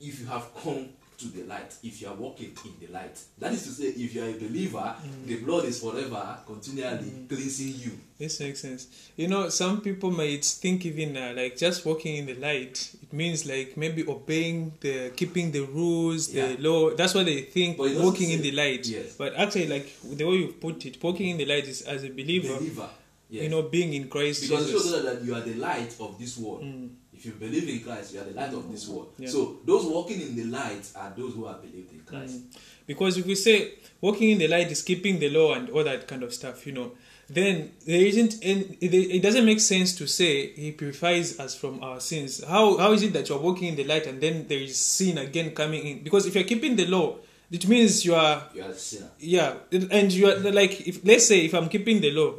if 0.00 0.20
you 0.20 0.26
have 0.26 0.48
come 0.62 0.88
to 1.18 1.26
the 1.26 1.42
light, 1.44 1.74
if 1.82 2.00
you 2.00 2.08
are 2.08 2.14
walking 2.14 2.56
in 2.64 2.86
the 2.86 2.92
light. 2.92 3.18
That 3.38 3.52
is 3.52 3.64
to 3.64 3.70
say, 3.70 3.88
if 3.88 4.14
you 4.14 4.22
are 4.22 4.28
a 4.28 4.34
believer, 4.34 4.94
the 5.26 5.36
blood 5.36 5.64
is 5.64 5.80
forever 5.80 6.38
continually 6.46 7.26
cleansing 7.28 7.74
you. 7.76 7.98
This 8.18 8.38
makes 8.40 8.60
sense. 8.60 9.10
You 9.16 9.26
know, 9.26 9.48
some 9.48 9.80
people 9.80 10.12
might 10.12 10.44
think 10.44 10.86
even 10.86 11.16
uh, 11.16 11.32
like 11.36 11.56
just 11.56 11.84
walking 11.84 12.16
in 12.16 12.26
the 12.26 12.34
light. 12.34 12.94
It 13.02 13.12
means 13.12 13.46
like 13.46 13.76
maybe 13.76 14.06
obeying 14.06 14.72
the, 14.80 15.10
keeping 15.16 15.50
the 15.50 15.60
rules, 15.60 16.28
the 16.28 16.56
law. 16.58 16.90
That's 16.90 17.14
what 17.14 17.26
they 17.26 17.42
think. 17.42 17.78
It 17.80 18.00
Walking 18.00 18.30
in 18.30 18.42
the 18.42 18.52
light. 18.52 18.86
Yes. 18.86 19.16
But 19.16 19.34
actually, 19.34 19.66
like 19.66 19.92
the 20.04 20.24
way 20.24 20.34
you 20.36 20.48
put 20.48 20.86
it, 20.86 21.02
walking 21.02 21.30
in 21.30 21.36
the 21.36 21.46
light 21.46 21.66
is 21.66 21.82
as 21.82 22.04
a 22.04 22.10
believer. 22.10 22.56
Believer. 22.56 22.88
Yes. 23.30 23.42
You 23.42 23.50
know, 23.50 23.62
being 23.62 23.92
in 23.92 24.08
Christ 24.08 24.42
because 24.42 24.68
it 24.68 24.72
Jesus. 24.72 24.90
shows 24.90 25.04
that 25.04 25.22
you 25.22 25.34
are 25.34 25.40
the 25.40 25.54
light 25.54 25.94
of 26.00 26.18
this 26.18 26.38
world. 26.38 26.62
Mm. 26.62 26.90
If 27.18 27.26
you 27.26 27.32
believe 27.32 27.68
in 27.68 27.80
Christ, 27.80 28.14
you 28.14 28.20
are 28.20 28.24
the 28.24 28.30
light 28.30 28.54
of 28.54 28.70
this 28.70 28.86
world. 28.86 29.12
Yeah. 29.18 29.28
So 29.28 29.58
those 29.64 29.84
walking 29.86 30.20
in 30.20 30.36
the 30.36 30.44
light 30.44 30.88
are 30.94 31.12
those 31.16 31.34
who 31.34 31.46
have 31.46 31.60
believed 31.60 31.92
in 31.92 32.00
Christ. 32.06 32.36
Mm. 32.38 32.58
Because 32.86 33.18
if 33.18 33.26
we 33.26 33.34
say 33.34 33.72
walking 34.00 34.30
in 34.30 34.38
the 34.38 34.46
light 34.46 34.70
is 34.70 34.82
keeping 34.82 35.18
the 35.18 35.28
law 35.28 35.54
and 35.54 35.68
all 35.70 35.82
that 35.82 36.06
kind 36.06 36.22
of 36.22 36.32
stuff, 36.32 36.64
you 36.64 36.72
know, 36.72 36.92
then 37.28 37.72
there 37.84 38.00
isn't. 38.00 38.36
Any, 38.40 38.78
it, 38.80 39.20
doesn't 39.20 39.44
make 39.44 39.58
sense 39.58 39.96
to 39.96 40.06
say 40.06 40.52
He 40.52 40.70
purifies 40.70 41.40
us 41.40 41.56
from 41.56 41.82
our 41.82 41.98
sins. 41.98 42.42
How 42.44 42.78
how 42.78 42.92
is 42.92 43.02
it 43.02 43.12
that 43.14 43.28
you're 43.28 43.40
walking 43.40 43.68
in 43.68 43.74
the 43.74 43.84
light 43.84 44.06
and 44.06 44.20
then 44.20 44.46
there 44.46 44.60
is 44.60 44.78
sin 44.78 45.18
again 45.18 45.50
coming 45.50 45.84
in? 45.86 46.02
Because 46.04 46.24
if 46.24 46.36
you're 46.36 46.44
keeping 46.44 46.76
the 46.76 46.86
law, 46.86 47.18
It 47.50 47.66
means 47.66 48.04
you 48.04 48.14
are 48.14 48.42
You 48.54 48.62
are 48.62 48.70
a 48.70 48.74
sinner. 48.74 49.10
yeah, 49.18 49.54
and 49.72 50.12
you 50.12 50.28
are 50.28 50.36
like 50.52 50.86
if 50.86 51.04
let's 51.04 51.26
say 51.26 51.44
if 51.44 51.54
I'm 51.54 51.68
keeping 51.68 52.00
the 52.00 52.10
law, 52.12 52.34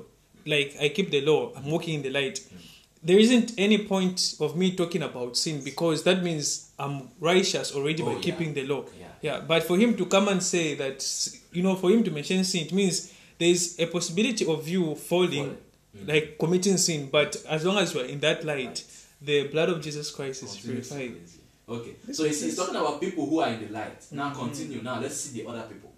like 0.46 0.76
I 0.80 0.90
keep 0.90 1.10
the 1.10 1.22
law, 1.22 1.52
I'm 1.56 1.66
walking 1.72 1.96
in 1.96 2.02
the 2.04 2.12
light. 2.12 2.40
There 3.02 3.18
isn't 3.18 3.54
any 3.58 3.86
point 3.88 4.36
of 4.42 4.58
me 4.58 4.76
talking 4.76 5.04
about 5.04 5.38
sin 5.38 5.62
because 5.64 6.04
that 6.04 6.22
means 6.22 6.72
I'm 6.78 7.10
righteous 7.20 7.74
already 7.74 8.04
Oh, 8.04 8.08
by 8.08 8.14
yeah. 8.14 8.20
keeping 8.22 8.54
the 8.54 8.64
law. 8.66 8.84
Yeah. 9.00 9.06
Yeah, 9.22 9.40
but 9.48 9.64
for 9.64 9.78
him 9.78 9.96
to 9.98 10.06
come 10.06 10.28
and 10.28 10.42
say 10.44 10.76
that, 10.76 11.06
you 11.54 11.64
know, 11.64 11.76
for 11.76 11.90
him 11.92 12.04
to 12.04 12.12
mention 12.12 12.44
sin, 12.44 12.66
it 12.68 12.74
means 12.74 13.14
there's 13.38 13.80
a 13.80 13.86
possibility 13.88 14.46
of 14.46 14.68
you 14.68 14.96
falling, 14.96 15.30
Falling. 15.46 15.58
Mm. 15.98 16.08
like 16.08 16.38
committing 16.40 16.78
sin. 16.78 17.10
But 17.12 17.36
as 17.48 17.66
long 17.66 17.78
as 17.78 17.94
you 17.94 18.02
are 18.02 18.06
in 18.06 18.20
that 18.22 18.44
light, 18.46 18.84
the 19.22 19.48
blood 19.48 19.70
of 19.70 19.82
Jesus 19.82 20.12
Christ 20.12 20.44
is 20.44 20.58
purified. 20.58 21.16
Okay. 21.68 21.96
This 22.06 22.18
So 22.18 22.24
he's, 22.26 22.56
talking 22.56 22.76
about 22.76 23.00
people 23.00 23.26
who 23.30 23.40
are 23.40 23.50
in 23.50 23.62
the 23.66 23.72
light. 23.74 24.06
Now 24.12 24.32
Mhm. 24.32 24.36
continue. 24.40 24.82
Now 24.82 25.00
let's 25.00 25.16
see 25.18 25.42
the 25.42 25.48
other 25.50 25.64
people. 25.68 25.94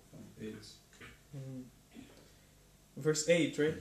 Mhm. 1.36 1.64
Verse 2.98 3.28
8, 3.30 3.58
right? 3.58 3.76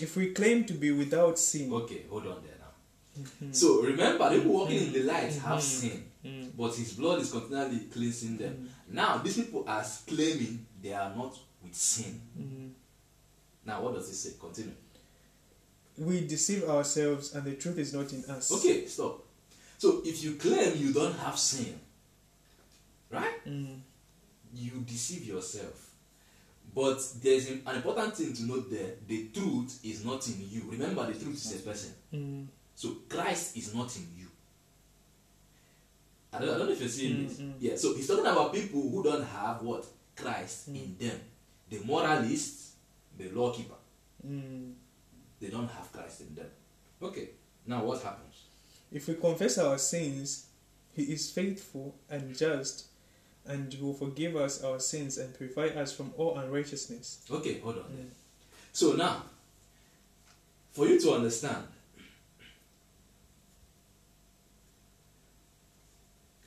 If 0.00 0.16
we 0.16 0.32
claim 0.32 0.64
to 0.66 0.74
be 0.74 0.92
without 0.92 1.38
sin, 1.38 1.72
Okay, 1.72 2.04
hold 2.08 2.26
on 2.26 2.42
there 2.42 2.56
now. 2.58 3.22
Mhm. 3.46 3.54
So 3.54 3.82
remember, 3.82 4.30
the 4.30 4.36
people 4.38 4.52
walking 4.52 4.86
in 4.86 4.92
the 4.92 5.02
light 5.02 5.32
have 5.34 5.58
Mhm. 5.58 5.62
sin, 5.80 6.04
Mm. 6.24 6.50
but 6.56 6.74
his 6.74 6.92
blood 6.92 7.20
is 7.20 7.30
continually 7.30 7.80
cleansing 7.92 8.38
them. 8.38 8.70
Now 8.88 9.18
these 9.18 9.34
people 9.36 9.64
are 9.66 9.84
claiming 10.06 10.66
they 10.80 10.92
are 10.94 11.14
not 11.16 11.36
with 11.62 11.74
sin. 11.74 12.20
Now 13.64 13.82
what 13.82 13.94
does 13.94 14.08
it 14.08 14.14
say? 14.16 14.34
Continue. 14.38 14.74
we 15.98 16.26
deceive 16.26 16.64
ourselves 16.64 17.34
and 17.34 17.44
the 17.44 17.54
truth 17.54 17.76
is 17.78 17.92
not 17.92 18.10
in 18.14 18.24
us. 18.24 18.50
Okay, 18.50 18.86
stop. 18.88 19.22
So 19.78 20.00
if 20.06 20.24
you 20.24 20.36
claim 20.36 20.74
you 20.78 20.90
don't 20.92 21.14
have 21.18 21.38
sin, 21.38 21.78
right? 23.10 23.34
You 24.54 24.70
deceive 24.86 25.24
yourself. 25.26 25.90
But 26.74 26.98
there's 27.22 27.48
an 27.50 27.62
an 27.66 27.76
important 27.76 28.16
thing 28.16 28.32
to 28.32 28.42
note 28.44 28.70
there. 28.70 28.94
The 29.06 29.28
truth 29.28 29.78
is 29.84 30.04
not 30.04 30.26
in 30.28 30.36
you. 30.48 30.62
Remember, 30.70 31.06
the 31.12 31.18
truth 31.18 31.34
is 31.34 31.60
a 31.60 31.68
person. 31.68 31.92
Mm. 32.14 32.46
So 32.74 32.96
Christ 33.08 33.56
is 33.56 33.74
not 33.74 33.94
in 33.96 34.06
you. 34.18 34.26
I 36.32 36.38
don't, 36.38 36.48
I 36.48 36.58
don't 36.58 36.66
know 36.68 36.72
if 36.72 36.80
you're 36.80 36.88
seeing 36.88 37.16
Mm, 37.16 37.28
this. 37.28 37.38
mm. 37.38 37.52
Yeah, 37.60 37.76
so 37.76 37.94
he's 37.94 38.06
talking 38.06 38.24
about 38.26 38.54
people 38.54 38.80
who 38.88 39.02
don't 39.02 39.22
have 39.24 39.60
what? 39.62 39.86
Christ 40.16 40.70
Mm. 40.72 40.76
in 40.76 40.96
them. 40.98 41.20
The 41.68 41.78
moralists, 41.80 42.72
the 43.18 43.28
lawkeeper, 43.30 43.74
Mm. 44.26 44.74
they 45.40 45.48
don't 45.48 45.68
have 45.68 45.92
Christ 45.92 46.22
in 46.22 46.34
them. 46.34 46.50
Okay, 47.02 47.30
now 47.66 47.84
what 47.84 48.02
happens? 48.02 48.44
If 48.90 49.08
we 49.08 49.14
confess 49.14 49.58
our 49.58 49.78
sins, 49.78 50.46
He 50.94 51.04
is 51.04 51.30
faithful 51.30 51.94
and 52.10 52.36
just 52.36 52.84
and 53.46 53.74
will 53.80 53.94
forgive 53.94 54.36
us 54.36 54.62
our 54.62 54.78
sins 54.80 55.18
and 55.18 55.36
purify 55.36 55.66
us 55.80 55.92
from 55.92 56.12
all 56.16 56.38
unrighteousness. 56.38 57.20
Okay, 57.30 57.58
hold 57.60 57.76
on 57.78 57.84
Mm. 57.84 58.08
So 58.72 58.92
now, 58.94 59.24
for 60.72 60.86
you 60.86 60.98
to 61.00 61.12
understand, 61.12 61.64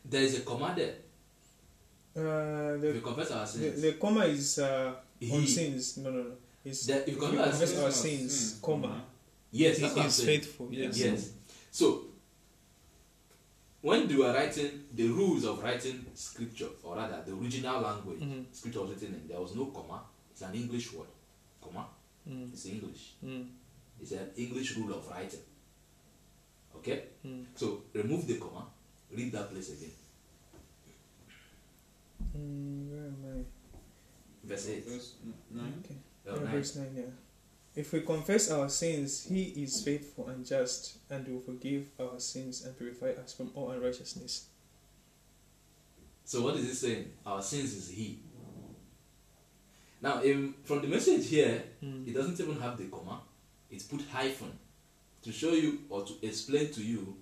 there 0.04 0.22
is 0.24 0.38
a 0.40 0.42
comma 0.42 0.74
there. 0.76 0.96
Uh, 2.18 2.76
If 2.76 2.82
we 2.82 2.92
the, 2.94 3.02
confess 3.02 3.32
our 3.32 3.42
the, 3.42 3.48
sins, 3.48 3.82
the 3.82 3.94
comma 3.94 4.22
is 4.26 4.60
uh, 4.60 4.94
on 5.22 5.42
He- 5.42 5.48
sins. 5.48 5.98
No, 5.98 6.10
no, 6.12 6.24
no. 6.24 6.32
It's, 6.64 6.86
The- 6.86 7.02
if 7.02 7.08
if 7.10 7.16
we 7.20 7.22
we 7.22 7.28
confess 7.28 7.46
our 7.46 7.52
confess 7.52 7.70
sins- 7.70 7.84
our 7.84 7.92
sins, 7.92 8.60
comma. 8.62 9.04
yes, 9.52 9.76
He 9.78 9.82
that's 9.84 9.96
what 9.96 10.02
I'm 10.02 10.08
is 10.08 10.16
saying. 10.16 10.28
faithful. 10.42 10.68
Yes. 10.72 10.98
Yes. 10.98 11.30
So, 11.72 12.06
when 13.86 14.08
they 14.08 14.16
were 14.16 14.34
writing 14.34 14.72
the 14.96 15.08
rules 15.10 15.46
of 15.46 15.62
writing 15.62 16.04
scripture, 16.16 16.70
or 16.84 16.96
rather 16.96 17.22
the 17.24 17.32
original 17.34 17.82
language 17.82 18.20
Mhm. 18.20 18.46
scripture 18.52 18.82
was 18.82 18.90
written 18.92 19.14
in, 19.14 19.28
there 19.28 19.40
was 19.40 19.54
no 19.56 19.66
comma. 19.68 20.04
It's 20.32 20.42
an 20.42 20.56
English 20.56 20.92
word. 20.94 21.08
Comma. 21.62 21.88
Mm. 22.28 22.52
It's 22.52 22.66
English. 22.66 23.04
Mm. 23.24 23.46
It's 24.02 24.12
an 24.14 24.28
English 24.36 24.76
rule 24.78 24.92
of 24.98 25.08
writing. 25.08 25.44
Okay? 26.76 27.04
Mm. 27.24 27.46
So 27.56 27.84
remove 27.94 28.26
the 28.28 28.40
comma. 28.40 28.66
Read 29.12 29.32
that 29.34 29.52
place 29.52 29.70
again. 29.70 29.94
Mm, 32.36 32.90
where 32.90 33.06
am 33.06 33.46
Verse 34.44 34.68
8. 34.70 34.86
Verse 34.88 35.14
nine. 35.52 35.74
Okay. 35.86 35.96
Oh, 36.28 36.34
Yeah, 36.36 36.44
nine. 36.44 36.52
verse 36.56 36.76
9, 36.78 36.96
yeah. 36.96 37.12
If 37.76 37.92
we 37.92 38.02
confess 38.02 38.50
our 38.52 38.70
sins, 38.70 39.26
He 39.26 39.44
is 39.64 39.84
faithful 39.84 40.28
and 40.30 40.46
just 40.46 40.98
and 41.10 41.28
will 41.28 41.42
forgive 41.42 41.88
our 42.00 42.20
sins 42.20 42.64
and 42.66 42.78
purify 42.78 43.12
us 43.22 43.34
from 43.34 43.52
all 43.54 43.72
unrighteousness. 43.72 44.48
So 46.24 46.42
what 46.42 46.56
is 46.56 46.66
He 46.68 46.74
saying? 46.74 47.12
Our 47.26 47.42
sins 47.42 47.74
is 47.74 47.90
He. 47.90 48.20
Now, 50.02 50.22
in, 50.22 50.54
from 50.64 50.82
the 50.82 50.88
message 50.88 51.28
here, 51.30 51.64
Mm. 51.84 52.08
it 52.08 52.14
doesn't 52.14 52.40
even 52.40 52.60
have 52.60 52.78
the 52.78 52.86
comma. 52.86 53.22
It's 53.70 53.84
put 53.86 54.02
hyphen 54.12 54.58
to 55.24 55.32
show 55.32 55.52
you 55.52 55.80
or 55.90 56.06
to 56.06 56.14
explain 56.22 56.72
to 56.74 56.82
you 56.84 57.18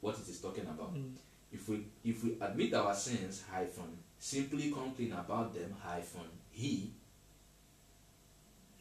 what 0.00 0.16
it 0.18 0.28
is 0.28 0.40
talking 0.40 0.64
about. 0.64 0.94
Mm. 0.94 1.12
If 1.52 1.68
we 1.68 1.84
if 2.04 2.22
we 2.24 2.36
admit 2.40 2.74
our 2.74 2.94
sins 2.94 3.42
hyphen, 3.50 3.98
simply 4.18 4.70
complain 4.70 5.12
about 5.12 5.54
them 5.54 5.74
hyphen 5.82 6.28
He. 6.50 6.92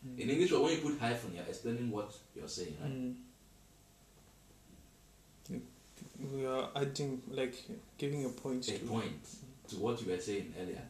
Mm. 0.06 0.20
In 0.20 0.30
English, 0.30 0.52
when 0.52 0.72
you 0.72 0.78
put 0.78 1.00
hyphen, 1.00 1.34
you're 1.34 1.46
explaining 1.46 1.90
what 1.92 2.14
you're 2.36 2.48
saying, 2.48 2.78
right? 2.82 2.92
Mm. 2.92 3.16
We 6.34 6.46
are 6.46 6.70
adding, 6.76 7.22
like, 7.30 7.56
giving 7.98 8.26
a 8.26 8.30
point 8.30 8.68
a 8.68 8.72
to 8.72 8.86
point 8.86 9.28
to 9.70 9.76
what 9.78 10.02
you 10.02 10.12
were 10.12 10.20
saying 10.20 10.54
earlier. 10.60 10.82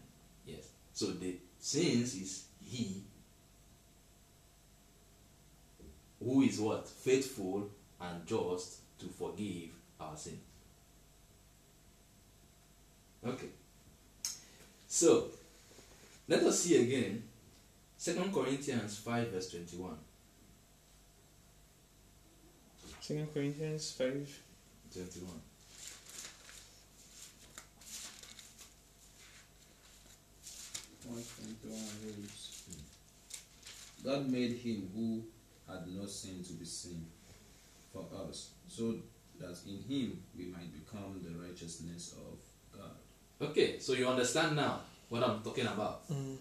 Yes. 0.45 0.69
So 0.93 1.07
the 1.07 1.35
sins 1.59 2.15
is 2.15 2.45
he 2.63 3.03
who 6.23 6.41
is 6.41 6.59
what? 6.59 6.87
Faithful 6.87 7.69
and 7.99 8.25
just 8.25 8.77
to 8.99 9.05
forgive 9.07 9.69
our 9.99 10.15
sins. 10.17 10.39
Okay. 13.25 13.47
So 14.87 15.27
let 16.27 16.43
us 16.43 16.59
see 16.59 16.77
again 16.81 17.23
Second 17.97 18.33
Corinthians 18.33 18.99
5 18.99 19.27
verse 19.29 19.49
21. 19.51 19.97
2 23.01 23.27
Corinthians 23.33 23.91
5. 23.91 24.41
21. 24.93 25.41
Verse 31.09 31.49
21 31.53 31.77
God 34.03 34.29
made 34.29 34.53
him 34.53 34.89
who 34.95 35.23
had 35.67 35.87
no 35.87 36.05
sin 36.05 36.43
to 36.43 36.53
be 36.53 36.65
sin 36.65 37.05
for 37.91 38.05
us, 38.29 38.51
so 38.67 38.95
that 39.39 39.57
in 39.65 39.81
him 39.83 40.21
we 40.37 40.45
might 40.45 40.71
become 40.71 41.19
the 41.23 41.31
righteousness 41.37 42.15
of 42.17 42.37
God. 42.77 42.91
Okay, 43.41 43.79
so 43.79 43.93
you 43.93 44.07
understand 44.07 44.55
now 44.55 44.81
what 45.09 45.23
I'm 45.23 45.41
talking 45.41 45.65
about. 45.67 46.07
Mm. 46.09 46.37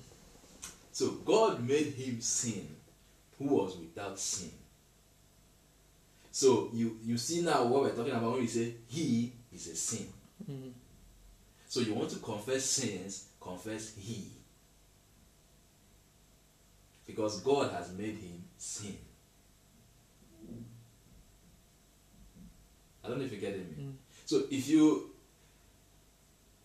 So 0.96 1.10
God 1.26 1.62
made 1.68 1.92
him 1.92 2.22
sin 2.22 2.74
who 3.38 3.48
was 3.48 3.76
without 3.76 4.18
sin. 4.18 4.50
So 6.32 6.70
you 6.72 6.98
you 7.04 7.18
see 7.18 7.42
now 7.42 7.64
what 7.64 7.82
we're 7.82 7.90
talking 7.94 8.12
about 8.12 8.30
when 8.32 8.40
we 8.40 8.46
say 8.46 8.72
he 8.88 9.30
is 9.52 9.66
a 9.66 9.76
sin. 9.76 10.06
Mm. 10.50 10.72
So 11.68 11.80
you 11.80 11.92
want 11.92 12.08
to 12.12 12.16
confess 12.20 12.64
sins, 12.64 13.26
confess 13.38 13.94
he. 13.94 14.30
Because 17.06 17.40
God 17.42 17.72
has 17.72 17.92
made 17.92 18.16
him 18.16 18.42
sin. 18.56 18.96
I 23.04 23.08
don't 23.08 23.18
know 23.18 23.24
if 23.26 23.32
you're 23.32 23.40
getting 23.42 23.68
me. 23.68 23.84
Mm. 23.84 23.92
So 24.24 24.44
if 24.50 24.66
you 24.66 25.10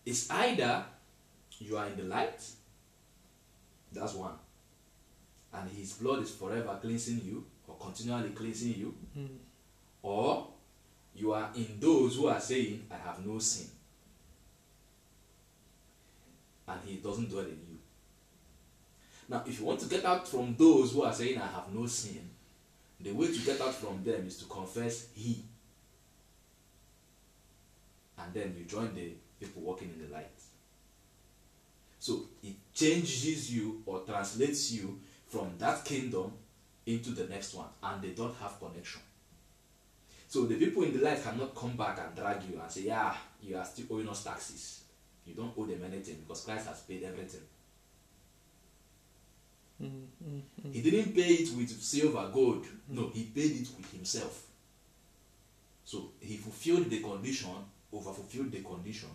it's 0.06 0.30
either 0.30 0.86
you 1.58 1.76
are 1.76 1.86
in 1.86 1.98
the 1.98 2.04
light, 2.04 2.40
that's 3.94 4.14
one, 4.14 4.34
and 5.52 5.70
his 5.70 5.92
blood 5.94 6.22
is 6.22 6.30
forever 6.34 6.78
cleansing 6.80 7.20
you 7.24 7.44
or 7.68 7.76
continually 7.76 8.30
cleansing 8.30 8.74
you, 8.74 8.94
Mm. 9.16 9.38
or 10.02 10.48
you 11.14 11.32
are 11.32 11.50
in 11.54 11.78
those 11.78 12.16
who 12.16 12.26
are 12.26 12.40
saying, 12.40 12.86
I 12.90 12.96
have 12.96 13.24
no 13.26 13.38
sin. 13.38 13.68
And 16.66 16.80
he 16.86 16.96
doesn't 16.96 17.28
dwell 17.28 17.44
in 17.44 17.50
you. 17.70 17.78
Now, 19.28 19.42
if 19.46 19.60
you 19.60 19.66
want 19.66 19.80
to 19.80 19.86
get 19.86 20.04
out 20.04 20.26
from 20.26 20.54
those 20.58 20.92
who 20.92 21.02
are 21.02 21.12
saying, 21.12 21.38
I 21.38 21.46
have 21.46 21.72
no 21.72 21.86
sin, 21.86 22.30
the 23.00 23.12
way 23.12 23.26
to 23.26 23.38
get 23.40 23.60
out 23.60 23.74
from 23.74 24.02
them 24.04 24.26
is 24.26 24.38
to 24.38 24.44
confess 24.46 25.08
he. 25.14 25.44
And 28.18 28.32
then 28.32 28.54
you 28.58 28.64
join 28.64 28.94
the 28.94 29.12
people 29.40 29.62
walking 29.62 29.90
in 29.90 30.06
the 30.08 30.14
light. 30.14 30.31
So 32.02 32.24
it 32.42 32.56
changes 32.74 33.54
you 33.54 33.80
or 33.86 34.00
translates 34.00 34.72
you 34.72 34.98
from 35.28 35.52
that 35.58 35.84
kingdom 35.84 36.32
into 36.84 37.10
the 37.10 37.28
next 37.28 37.54
one, 37.54 37.68
and 37.80 38.02
they 38.02 38.08
don't 38.08 38.34
have 38.38 38.58
connection. 38.58 39.00
So 40.26 40.46
the 40.46 40.56
people 40.56 40.82
in 40.82 40.98
the 40.98 41.04
light 41.04 41.22
cannot 41.22 41.54
come 41.54 41.76
back 41.76 42.00
and 42.04 42.12
drag 42.16 42.42
you 42.42 42.60
and 42.60 42.68
say, 42.68 42.86
Yeah, 42.86 43.14
you 43.40 43.56
are 43.56 43.64
still 43.64 43.86
owing 43.90 44.08
us 44.08 44.24
taxes. 44.24 44.82
You 45.24 45.34
don't 45.34 45.52
owe 45.56 45.64
them 45.64 45.80
anything 45.84 46.16
because 46.26 46.44
Christ 46.44 46.66
has 46.66 46.80
paid 46.80 47.04
everything. 47.04 47.42
Mm, 49.80 50.06
mm, 50.26 50.42
mm. 50.66 50.74
He 50.74 50.82
didn't 50.82 51.14
pay 51.14 51.34
it 51.34 51.56
with 51.56 51.70
silver, 51.80 52.28
gold. 52.34 52.66
No, 52.88 53.10
he 53.14 53.22
paid 53.26 53.60
it 53.60 53.68
with 53.76 53.92
himself. 53.92 54.48
So 55.84 56.10
he 56.18 56.36
fulfilled 56.36 56.90
the 56.90 56.98
condition, 57.00 57.54
over 57.92 58.12
fulfilled 58.12 58.50
the 58.50 58.62
condition, 58.62 59.10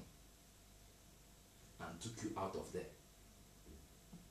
and 1.80 2.00
took 2.00 2.24
you 2.24 2.32
out 2.38 2.56
of 2.56 2.72
there. 2.74 2.90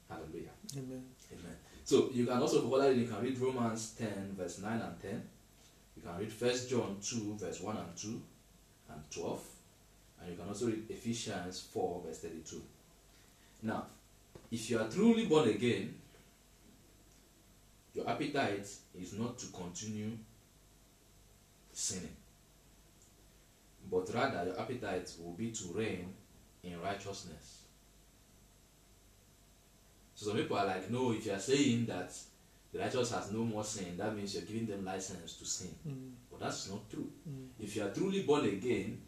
Hallelujah. 0.09 0.51
Amen. 0.77 1.05
Amen. 1.33 1.57
So 1.85 2.11
you 2.13 2.27
can 2.27 2.39
also 2.39 2.69
further 2.69 2.93
you 2.93 3.07
can 3.07 3.23
read 3.23 3.39
Romans 3.39 3.95
10, 3.99 4.35
verse 4.37 4.61
9 4.61 4.81
and 4.81 5.01
10. 5.01 5.23
You 5.97 6.03
can 6.03 6.19
read 6.19 6.33
First 6.33 6.71
John 6.71 6.97
2, 7.03 7.37
verse 7.39 7.61
1 7.61 7.77
and 7.77 7.97
2 7.97 8.23
and 8.91 9.11
12. 9.11 9.43
And 10.21 10.31
you 10.31 10.37
can 10.37 10.49
also 10.49 10.67
read 10.67 10.85
Ephesians 10.89 11.69
4, 11.73 12.03
verse 12.07 12.19
32. 12.19 12.63
Now, 13.63 13.87
if 14.51 14.71
you 14.71 14.79
are 14.79 14.89
truly 14.89 15.27
born 15.27 15.49
again, 15.49 15.95
your 17.95 18.09
appetite 18.09 18.69
is 19.01 19.15
not 19.15 19.39
to 19.39 19.47
continue 19.47 20.13
sinning, 21.73 22.17
but 23.91 24.13
rather 24.15 24.45
your 24.45 24.61
appetite 24.61 25.11
will 25.23 25.33
be 25.33 25.51
to 25.51 25.73
reign 25.75 26.13
in 26.67 26.81
righteousness. 26.81 27.63
So 30.15 30.27
some 30.27 30.37
people 30.37 30.57
are 30.57 30.67
like, 30.67 30.91
no, 30.91 31.13
if 31.13 31.27
you 31.27 31.33
are 31.33 31.39
saying 31.39 31.87
that 31.87 32.13
the 32.73 32.79
righteous 32.79 33.13
has 33.13 33.33
no 33.33 33.45
more 33.45 33.65
sin, 33.65 33.97
that 33.99 34.15
means 34.17 34.35
you're 34.35 34.45
giving 34.45 34.67
them 34.67 34.85
license 34.85 35.35
to 35.35 35.45
sin. 35.45 35.75
Mm, 35.87 36.13
But 36.31 36.41
that's 36.41 36.71
not 36.71 36.89
true. 36.91 37.11
mm, 37.29 37.49
If 37.61 37.77
you 37.77 37.83
are 37.85 37.91
truly 37.91 38.23
born 38.23 38.45
again, 38.47 38.99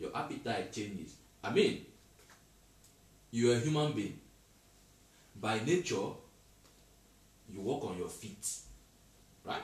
your 0.00 0.10
appetite 0.16 0.72
changes. 0.72 1.16
I 1.42 1.50
mean, 1.52 1.84
you 3.30 3.52
are 3.52 3.56
a 3.56 3.60
human 3.60 3.92
being. 3.92 4.18
By 5.40 5.60
nature, 5.64 6.08
you 7.52 7.60
walk 7.60 7.84
on 7.84 7.98
your 7.98 8.08
feet. 8.08 8.46
Right? 9.44 9.62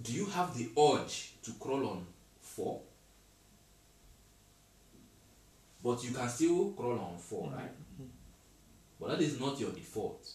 Do 0.00 0.12
you 0.12 0.26
have 0.26 0.56
the 0.56 0.70
urge 0.78 1.32
to 1.42 1.52
crawl 1.58 1.84
on 1.88 2.06
four? 2.40 2.80
But 5.82 6.02
you 6.04 6.10
can 6.12 6.28
still 6.28 6.72
crawl 6.72 6.98
on 6.98 7.18
four, 7.18 7.50
right? 7.54 7.70
But 9.00 9.10
that 9.10 9.20
is 9.22 9.38
not 9.38 9.58
your 9.60 9.70
default. 9.70 10.26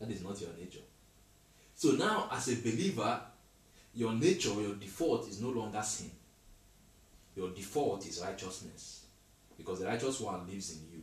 That 0.00 0.10
is 0.10 0.22
not 0.22 0.40
your 0.40 0.50
nature. 0.58 0.80
So 1.74 1.92
now, 1.92 2.28
as 2.32 2.48
a 2.48 2.56
believer, 2.56 3.20
your 3.94 4.12
nature, 4.14 4.52
your 4.60 4.74
default 4.74 5.28
is 5.28 5.40
no 5.40 5.50
longer 5.50 5.82
sin. 5.82 6.10
Your 7.36 7.50
default 7.50 8.04
is 8.06 8.20
righteousness. 8.24 9.06
Because 9.56 9.80
the 9.80 9.86
righteous 9.86 10.20
one 10.20 10.46
lives 10.48 10.72
in 10.72 10.78
you. 10.92 11.02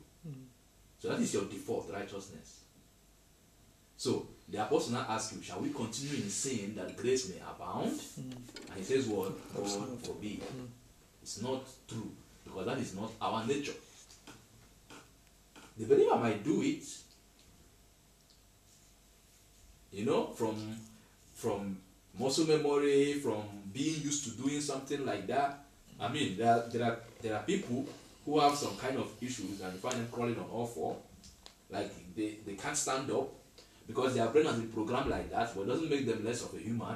So 0.99 1.09
that 1.09 1.19
is 1.19 1.33
your 1.33 1.45
default 1.45 1.89
righteousness. 1.93 2.61
So 3.97 4.27
the 4.49 4.61
apostle 4.61 4.93
now 4.93 5.05
asks 5.07 5.33
you, 5.35 5.41
Shall 5.41 5.59
we 5.61 5.69
continue 5.69 6.15
in 6.15 6.29
sin 6.29 6.75
that 6.75 6.97
grace 6.97 7.29
may 7.29 7.37
abound? 7.37 7.99
And 8.17 8.77
he 8.77 8.83
says, 8.83 9.07
What? 9.07 9.31
God 9.55 9.99
forbid. 10.05 10.41
It's 11.21 11.41
not 11.41 11.63
true. 11.87 12.11
Because 12.55 12.67
that 12.67 12.77
is 12.79 12.95
not 12.95 13.11
our 13.21 13.45
nature. 13.45 13.73
The 15.77 15.85
believer 15.85 16.15
might 16.15 16.41
do 16.41 16.61
it, 16.61 16.83
you 19.91 20.05
know, 20.05 20.27
from 20.27 20.55
from 21.33 21.77
muscle 22.17 22.45
memory, 22.47 23.15
from 23.15 23.43
being 23.73 24.01
used 24.01 24.23
to 24.23 24.41
doing 24.41 24.61
something 24.61 25.05
like 25.05 25.27
that. 25.27 25.65
I 25.99 26.07
mean, 26.07 26.37
there 26.37 26.53
are, 26.53 26.69
there 26.69 26.83
are 26.85 26.99
there 27.21 27.35
are 27.35 27.43
people 27.43 27.85
who 28.25 28.39
have 28.39 28.55
some 28.55 28.77
kind 28.77 28.97
of 28.97 29.11
issues 29.21 29.59
and 29.61 29.73
you 29.73 29.79
find 29.79 29.95
them 29.95 30.07
crawling 30.09 30.37
on 30.39 30.45
all 30.49 30.65
four, 30.65 30.95
like 31.69 31.91
they, 32.15 32.37
they 32.45 32.53
can't 32.53 32.77
stand 32.77 33.11
up 33.11 33.29
because 33.85 34.15
their 34.15 34.27
brain 34.27 34.45
has 34.45 34.55
been 34.55 34.69
programmed 34.69 35.09
like 35.09 35.29
that, 35.29 35.53
but 35.53 35.63
it 35.63 35.67
doesn't 35.67 35.89
make 35.89 36.05
them 36.05 36.23
less 36.23 36.41
of 36.43 36.53
a 36.53 36.57
human. 36.57 36.95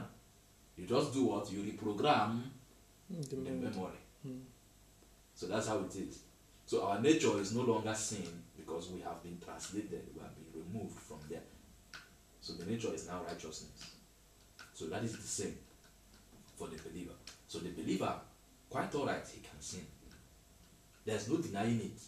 You 0.78 0.86
just 0.88 1.14
do 1.14 1.26
what 1.26 1.52
you 1.52 1.60
reprogram 1.60 2.42
mm, 3.14 3.30
The 3.30 3.36
the 3.36 3.42
memory. 3.42 3.70
memory. 3.72 4.00
Mm. 4.26 4.40
So 5.40 5.48
that's 5.48 5.70
how 5.70 5.78
it 5.80 5.96
is. 5.96 6.20
So 6.66 6.86
our 6.86 7.00
nature 7.00 7.40
is 7.40 7.56
no 7.56 7.62
longer 7.62 7.94
sin 7.94 8.28
because 8.58 8.90
we 8.90 9.00
have 9.00 9.24
been 9.24 9.38
translated, 9.40 10.02
we 10.14 10.20
have 10.22 10.36
been 10.36 10.62
removed 10.66 11.00
from 11.00 11.20
there. 11.30 11.44
So 12.42 12.52
the 12.56 12.66
nature 12.66 12.94
is 12.94 13.08
now 13.08 13.22
righteousness. 13.26 13.92
So 14.74 14.88
that 14.88 15.02
is 15.02 15.14
the 15.16 15.22
same 15.24 15.56
for 16.58 16.68
the 16.68 16.76
believer. 16.90 17.14
So 17.48 17.60
the 17.60 17.70
believer, 17.70 18.14
quite 18.70 18.94
alright, 18.94 19.26
he 19.34 19.40
can 19.40 19.62
sin. 19.62 19.86
There's 21.06 21.30
no 21.30 21.38
denying 21.38 21.80
it. 21.80 22.02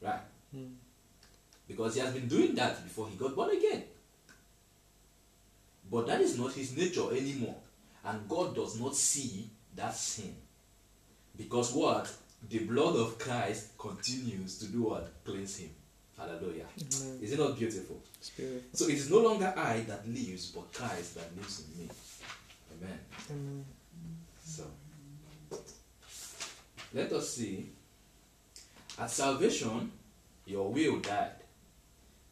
Right? 0.00 0.20
Mm. 0.56 0.72
Because 1.68 1.94
he 1.96 2.00
has 2.00 2.14
been 2.14 2.26
doing 2.26 2.54
that 2.54 2.82
before 2.84 3.06
he 3.10 3.16
got 3.16 3.36
born 3.36 3.54
again. 3.54 3.84
But 5.90 6.06
that 6.06 6.22
is 6.22 6.38
not 6.38 6.54
his 6.54 6.74
nature 6.74 7.10
anymore. 7.14 7.56
And 8.02 8.26
God 8.26 8.56
does 8.56 8.80
not 8.80 8.96
see 8.96 9.50
that 9.76 9.94
sin. 9.94 10.34
Because 11.36 11.72
what? 11.72 12.10
The 12.48 12.58
blood 12.60 12.96
of 12.96 13.18
Christ 13.18 13.76
continues 13.78 14.58
to 14.58 14.66
do 14.66 14.82
what? 14.82 15.10
Cleanse 15.24 15.58
him. 15.58 15.70
Hallelujah. 16.16 16.66
Amen. 16.78 17.18
Is 17.22 17.32
it 17.32 17.38
not 17.38 17.58
beautiful? 17.58 18.00
Spirit. 18.20 18.64
So 18.72 18.86
it 18.86 18.94
is 18.94 19.10
no 19.10 19.18
longer 19.18 19.52
I 19.56 19.80
that 19.88 20.06
lives, 20.08 20.50
but 20.50 20.72
Christ 20.72 21.16
that 21.16 21.34
lives 21.36 21.64
in 21.64 21.80
me. 21.80 21.90
Amen. 22.78 22.98
Amen. 23.30 23.64
So 24.44 24.64
let 26.92 27.12
us 27.12 27.30
see. 27.30 27.70
At 28.98 29.10
salvation, 29.10 29.90
your 30.46 30.70
will 30.70 31.00
died. 31.00 31.32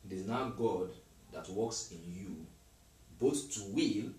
It 0.09 0.15
is 0.15 0.27
now 0.27 0.51
God 0.51 0.91
that 1.33 1.49
works 1.51 1.91
in 1.91 2.15
you, 2.15 2.47
both 3.19 3.53
to 3.55 3.63
will 3.73 4.13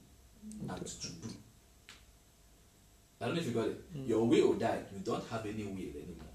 and 0.70 0.86
to 0.86 1.08
do. 1.08 1.30
I 3.24 3.28
don't 3.28 3.36
know 3.36 3.42
if 3.42 3.48
you 3.48 3.54
got 3.54 3.68
it. 3.68 3.82
Your 4.06 4.28
will 4.28 4.54
died. 4.56 4.86
You 4.94 5.00
don't 5.00 5.24
have 5.30 5.46
any 5.46 5.64
will 5.64 5.78
anymore. 5.78 6.28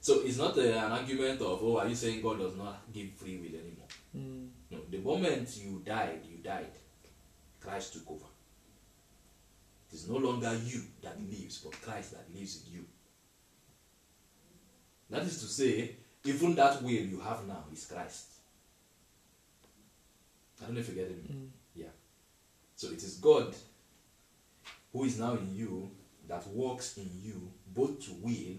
So 0.00 0.20
it's 0.24 0.38
not 0.38 0.56
uh, 0.56 0.60
an 0.60 0.92
argument 0.92 1.40
of, 1.40 1.58
oh, 1.62 1.78
are 1.78 1.88
you 1.88 1.96
saying 1.96 2.22
God 2.22 2.38
does 2.38 2.54
not 2.56 2.82
give 2.92 3.10
free 3.14 3.38
will 3.38 3.58
anymore? 3.58 3.88
Mm. 4.16 4.48
No, 4.70 4.78
the 4.88 4.98
moment 4.98 5.56
you 5.56 5.82
died, 5.84 6.20
you 6.30 6.38
died. 6.38 6.70
Christ 7.60 7.94
took 7.94 8.08
over. 8.08 8.26
It 9.90 9.96
is 9.96 10.08
no 10.08 10.18
longer 10.18 10.54
you 10.64 10.82
that 11.02 11.20
lives, 11.20 11.58
but 11.58 11.80
Christ 11.82 12.12
that 12.12 12.26
lives 12.32 12.62
in 12.66 12.74
you. 12.74 12.84
That 15.10 15.22
is 15.22 15.40
to 15.40 15.46
say, 15.46 15.96
even 16.24 16.54
that 16.54 16.80
will 16.82 16.90
you 16.90 17.18
have 17.18 17.48
now 17.48 17.64
is 17.72 17.84
Christ. 17.86 18.26
I 20.62 20.66
don't 20.66 20.74
know 20.74 20.80
if 20.80 20.88
you 20.88 20.94
get 20.94 21.06
it. 21.06 21.32
Mm. 21.32 21.48
Yeah. 21.74 21.86
So 22.76 22.88
it 22.92 23.02
is 23.02 23.16
God 23.16 23.52
who 24.94 25.04
is 25.04 25.18
now 25.18 25.32
in 25.34 25.54
you 25.54 25.90
that 26.28 26.46
works 26.46 26.96
in 26.96 27.10
you 27.20 27.50
both 27.74 28.00
to 28.06 28.12
will 28.22 28.56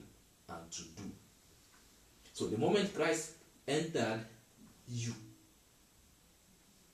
and 0.50 0.72
to 0.72 0.82
do. 0.98 1.10
So 2.34 2.48
the 2.48 2.58
moment 2.58 2.94
Christ 2.94 3.32
entered 3.66 4.20
you, 4.90 5.14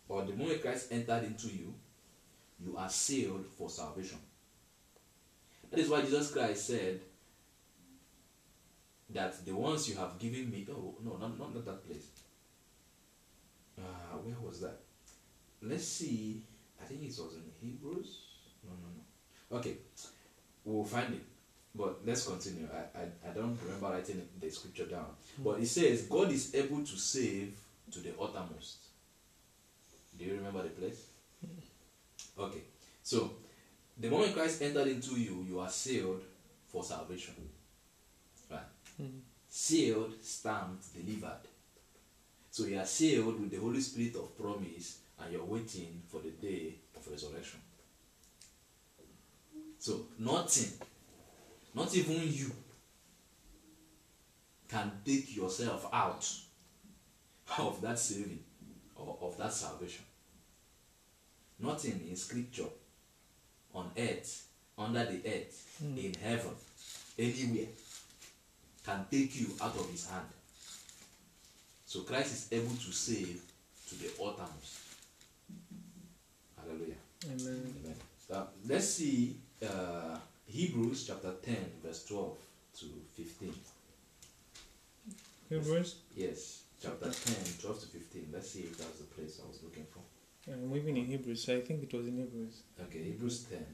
or 0.07 0.23
the 0.23 0.33
moment 0.33 0.61
Christ 0.61 0.91
entered 0.91 1.23
into 1.23 1.47
you, 1.47 1.73
you 2.63 2.77
are 2.77 2.89
sealed 2.89 3.47
for 3.57 3.69
salvation. 3.69 4.19
That 5.71 5.79
is 5.79 5.89
why 5.89 6.01
Jesus 6.01 6.31
Christ 6.31 6.67
said 6.67 6.99
that 9.09 9.43
the 9.43 9.55
ones 9.55 9.89
you 9.89 9.95
have 9.97 10.19
given 10.19 10.51
me, 10.51 10.67
oh 10.69 10.95
no, 11.03 11.17
not, 11.17 11.37
not, 11.39 11.53
not 11.55 11.65
that 11.65 11.87
place. 11.87 12.07
Uh, 13.77 14.17
where 14.17 14.35
was 14.39 14.61
that? 14.61 14.77
Let's 15.63 15.87
see. 15.87 16.43
I 16.79 16.85
think 16.85 17.01
it 17.01 17.07
was 17.07 17.35
in 17.35 17.43
Hebrews. 17.59 18.19
No, 18.63 18.71
no, 18.71 18.87
no. 18.95 19.03
Okay, 19.51 19.77
we'll 20.63 20.83
find 20.83 21.13
it. 21.13 21.21
But 21.73 21.99
let's 22.05 22.27
continue. 22.27 22.67
I, 22.73 22.99
I, 22.99 23.29
I 23.29 23.33
don't 23.33 23.57
remember 23.63 23.89
writing 23.89 24.27
the 24.39 24.49
scripture 24.49 24.85
down. 24.85 25.07
But 25.39 25.59
it 25.59 25.67
says, 25.67 26.03
God 26.03 26.31
is 26.31 26.53
able 26.53 26.83
to 26.83 26.97
save 26.97 27.53
to 27.91 27.99
the 27.99 28.11
uttermost. 28.19 28.77
Do 30.17 30.25
you 30.25 30.33
remember 30.35 30.63
the 30.63 30.69
place? 30.69 31.05
Okay. 32.37 32.61
So, 33.03 33.31
the 33.97 34.09
moment 34.09 34.33
Christ 34.33 34.61
entered 34.61 34.87
into 34.87 35.19
you, 35.19 35.45
you 35.47 35.59
are 35.59 35.69
sealed 35.69 36.21
for 36.67 36.83
salvation. 36.83 37.35
Right? 38.49 38.59
Mm. 39.01 39.19
Sealed, 39.49 40.13
stamped, 40.21 40.85
delivered. 40.93 41.47
So 42.49 42.65
you 42.65 42.79
are 42.79 42.85
sealed 42.85 43.39
with 43.39 43.49
the 43.49 43.57
Holy 43.57 43.79
Spirit 43.79 44.15
of 44.15 44.37
promise 44.37 44.99
and 45.19 45.31
you're 45.31 45.45
waiting 45.45 46.01
for 46.09 46.19
the 46.21 46.31
day 46.31 46.75
of 46.95 47.07
resurrection. 47.09 47.59
So 49.81 50.05
nothing, 50.19 50.73
not 51.73 51.95
even 51.95 52.21
you, 52.31 52.51
can 54.69 54.91
take 55.03 55.35
yourself 55.35 55.89
out 55.91 56.31
of 57.57 57.81
that 57.81 57.97
saving 57.97 58.43
or 58.95 59.17
of 59.23 59.35
that 59.39 59.51
salvation. 59.51 60.05
Nothing 61.59 61.99
in 62.07 62.15
scripture 62.15 62.69
on 63.73 63.89
earth 63.97 64.45
under 64.77 65.03
the 65.03 65.19
earth, 65.25 65.79
hmm. 65.81 65.97
in 65.97 66.13
heaven, 66.13 66.51
anywhere, 67.17 67.69
can 68.85 69.03
take 69.09 69.41
you 69.41 69.47
out 69.59 69.75
of 69.75 69.89
his 69.89 70.07
hand. 70.07 70.27
So 71.87 72.01
Christ 72.01 72.33
is 72.33 72.47
able 72.51 72.75
to 72.75 72.91
save 72.91 73.41
to 73.89 73.95
the 73.95 74.11
uttermost. 74.23 74.77
Hallelujah. 76.55 76.93
Amen. 77.25 77.73
Amen. 77.83 77.95
Now, 78.29 78.47
let's 78.67 78.87
see 78.87 79.37
uh, 79.63 80.17
Hebrews 80.45 81.05
chapter 81.07 81.33
10, 81.43 81.55
verse 81.83 82.05
12 82.05 82.37
to 82.79 82.85
15. 83.15 83.53
Hebrews. 85.49 85.95
Yes, 86.15 86.63
chapter 86.81 87.09
10, 87.09 87.35
12 87.61 87.79
to 87.81 87.85
15. 87.87 88.29
Let's 88.33 88.51
see 88.51 88.61
if 88.61 88.77
that's 88.77 88.99
the 88.99 89.05
place 89.05 89.39
I 89.43 89.47
was 89.47 89.61
looking 89.63 89.85
for. 89.91 90.01
I'm 90.51 90.75
even 90.75 90.97
in 90.97 91.05
Hebrews, 91.05 91.43
so 91.43 91.55
I 91.55 91.61
think 91.61 91.83
it 91.83 91.93
was 91.93 92.07
in 92.07 92.17
Hebrews. 92.17 92.61
Okay, 92.81 93.03
Hebrews 93.03 93.43
10, 93.49 93.65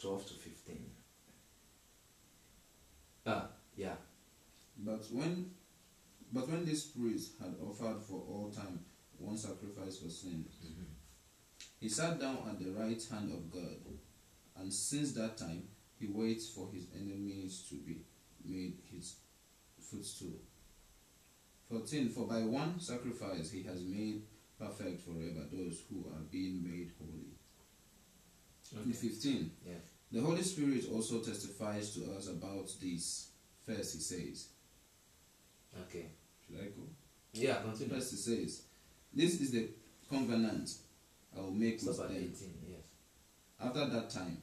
12 0.00 0.26
to 0.26 0.34
15. 0.34 0.90
Ah, 3.26 3.48
yeah. 3.76 3.94
But 4.76 5.04
when 5.12 5.50
but 6.32 6.48
when 6.48 6.64
this 6.66 6.86
priest 6.86 7.32
had 7.40 7.54
offered 7.64 8.02
for 8.02 8.20
all 8.28 8.50
time 8.54 8.80
one 9.18 9.36
sacrifice 9.36 9.98
for 9.98 10.10
sin, 10.10 10.44
Mhm. 10.64 10.86
he 11.80 11.88
sat 11.88 12.18
down 12.20 12.38
at 12.48 12.58
the 12.58 12.70
right 12.72 13.02
hand 13.04 13.30
of 13.32 13.50
God, 13.50 13.78
and 14.56 14.72
since 14.72 15.12
that 15.12 15.36
time 15.36 15.64
he 15.98 16.06
waits 16.06 16.48
for 16.48 16.68
his 16.72 16.86
enemies 16.94 17.66
to 17.68 17.76
be 17.76 18.02
made 18.44 18.78
his 18.90 19.16
footstool. 19.80 20.40
14. 21.70 22.08
For 22.10 22.26
by 22.26 22.42
one 22.42 22.78
sacrifice 22.78 23.50
he 23.50 23.62
has 23.62 23.82
made 23.82 24.22
perfect 24.58 25.02
forever 25.02 25.46
those 25.52 25.82
who 25.88 26.04
are 26.10 26.20
being 26.30 26.62
made 26.62 26.90
holy. 26.98 27.34
Okay. 28.80 28.92
15. 28.92 29.50
Yeah. 29.66 29.74
The 30.12 30.20
Holy 30.20 30.42
Spirit 30.42 30.84
also 30.92 31.20
testifies 31.20 31.94
to 31.94 32.12
us 32.16 32.28
about 32.28 32.70
this. 32.80 33.28
First, 33.66 33.94
he 33.94 34.00
says, 34.00 34.48
Okay. 35.88 36.06
Should 36.46 36.60
I 36.60 36.66
go? 36.66 36.82
Yeah, 37.32 37.56
continue. 37.62 37.94
First, 37.94 38.10
he 38.12 38.16
says, 38.16 38.62
This 39.12 39.40
is 39.40 39.50
the 39.50 39.68
covenant 40.08 40.70
I 41.36 41.40
will 41.40 41.50
make 41.50 41.80
Stop 41.80 41.98
with 41.98 42.08
them. 42.08 42.16
18, 42.16 42.54
yes. 42.68 42.78
After 43.60 43.86
that 43.86 44.10
time, 44.10 44.38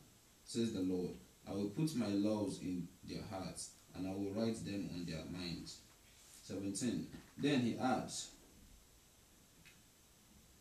says 0.51 0.73
the 0.73 0.81
Lord, 0.81 1.11
I 1.49 1.53
will 1.53 1.69
put 1.69 1.95
my 1.95 2.07
laws 2.07 2.59
in 2.61 2.85
their 3.07 3.23
hearts, 3.31 3.69
and 3.95 4.05
I 4.05 4.11
will 4.11 4.31
write 4.31 4.63
them 4.65 4.89
on 4.93 5.05
their 5.05 5.23
minds. 5.31 5.77
17. 6.43 7.07
Then 7.37 7.61
he 7.61 7.77
adds, 7.77 8.31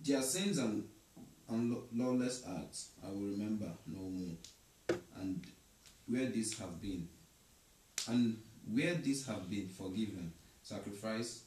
Their 0.01 0.23
sins 0.23 0.59
and, 0.59 0.85
and 1.49 1.73
law- 1.73 1.83
lawless 1.93 2.45
acts 2.49 2.91
I 3.05 3.09
will 3.09 3.33
remember 3.33 3.69
no 3.89 4.01
more. 4.01 4.37
And 5.17 5.45
where 6.07 6.27
these 6.27 6.57
have 6.61 6.81
been, 6.81 7.09
and 8.07 8.41
where 8.73 8.95
these 8.95 9.27
have 9.27 9.51
been 9.51 9.69
forgiven, 9.69 10.33
sacrifice 10.63 11.43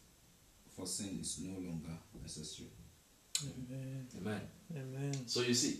for 0.76 0.86
sin 0.86 1.20
is 1.22 1.39
no 1.41 1.54
longer 1.54 1.98
necessary. 2.22 2.68
Amen. 3.41 4.08
Amen. 4.20 4.41
Amen. 4.76 5.28
So 5.28 5.41
you 5.41 5.54
see, 5.54 5.80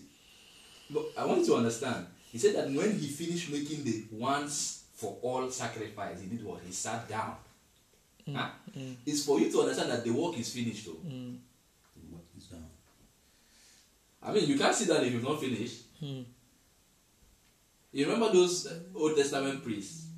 but 0.90 1.04
I 1.18 1.26
want 1.26 1.40
you 1.40 1.46
to 1.48 1.56
understand. 1.56 2.06
He 2.34 2.40
said 2.40 2.56
that 2.56 2.66
when 2.68 2.98
he 2.98 3.06
finished 3.06 3.52
making 3.52 3.84
the 3.84 4.06
once 4.10 4.86
for 4.94 5.18
all 5.22 5.48
sacrifice, 5.52 6.20
he 6.20 6.26
did 6.26 6.44
what? 6.44 6.62
He 6.66 6.72
sat 6.72 7.08
down. 7.08 7.36
Huh? 8.26 8.48
Mm. 8.76 8.96
It's 9.06 9.24
for 9.24 9.38
you 9.38 9.52
to 9.52 9.60
understand 9.60 9.92
that 9.92 10.02
the 10.02 10.10
work 10.10 10.36
is 10.36 10.52
finished. 10.52 10.84
Though. 10.86 10.98
Mm. 11.06 11.36
What 12.10 12.22
is 12.36 12.46
down? 12.46 12.66
I 14.20 14.32
mean, 14.32 14.48
you 14.48 14.58
can't 14.58 14.74
see 14.74 14.86
that 14.86 15.04
if 15.04 15.12
you've 15.12 15.22
not 15.22 15.40
finished. 15.40 16.02
Mm. 16.02 16.24
You 17.92 18.04
remember 18.06 18.32
those 18.32 18.66
uh, 18.66 18.80
Old 18.96 19.14
Testament 19.14 19.62
priests? 19.62 20.08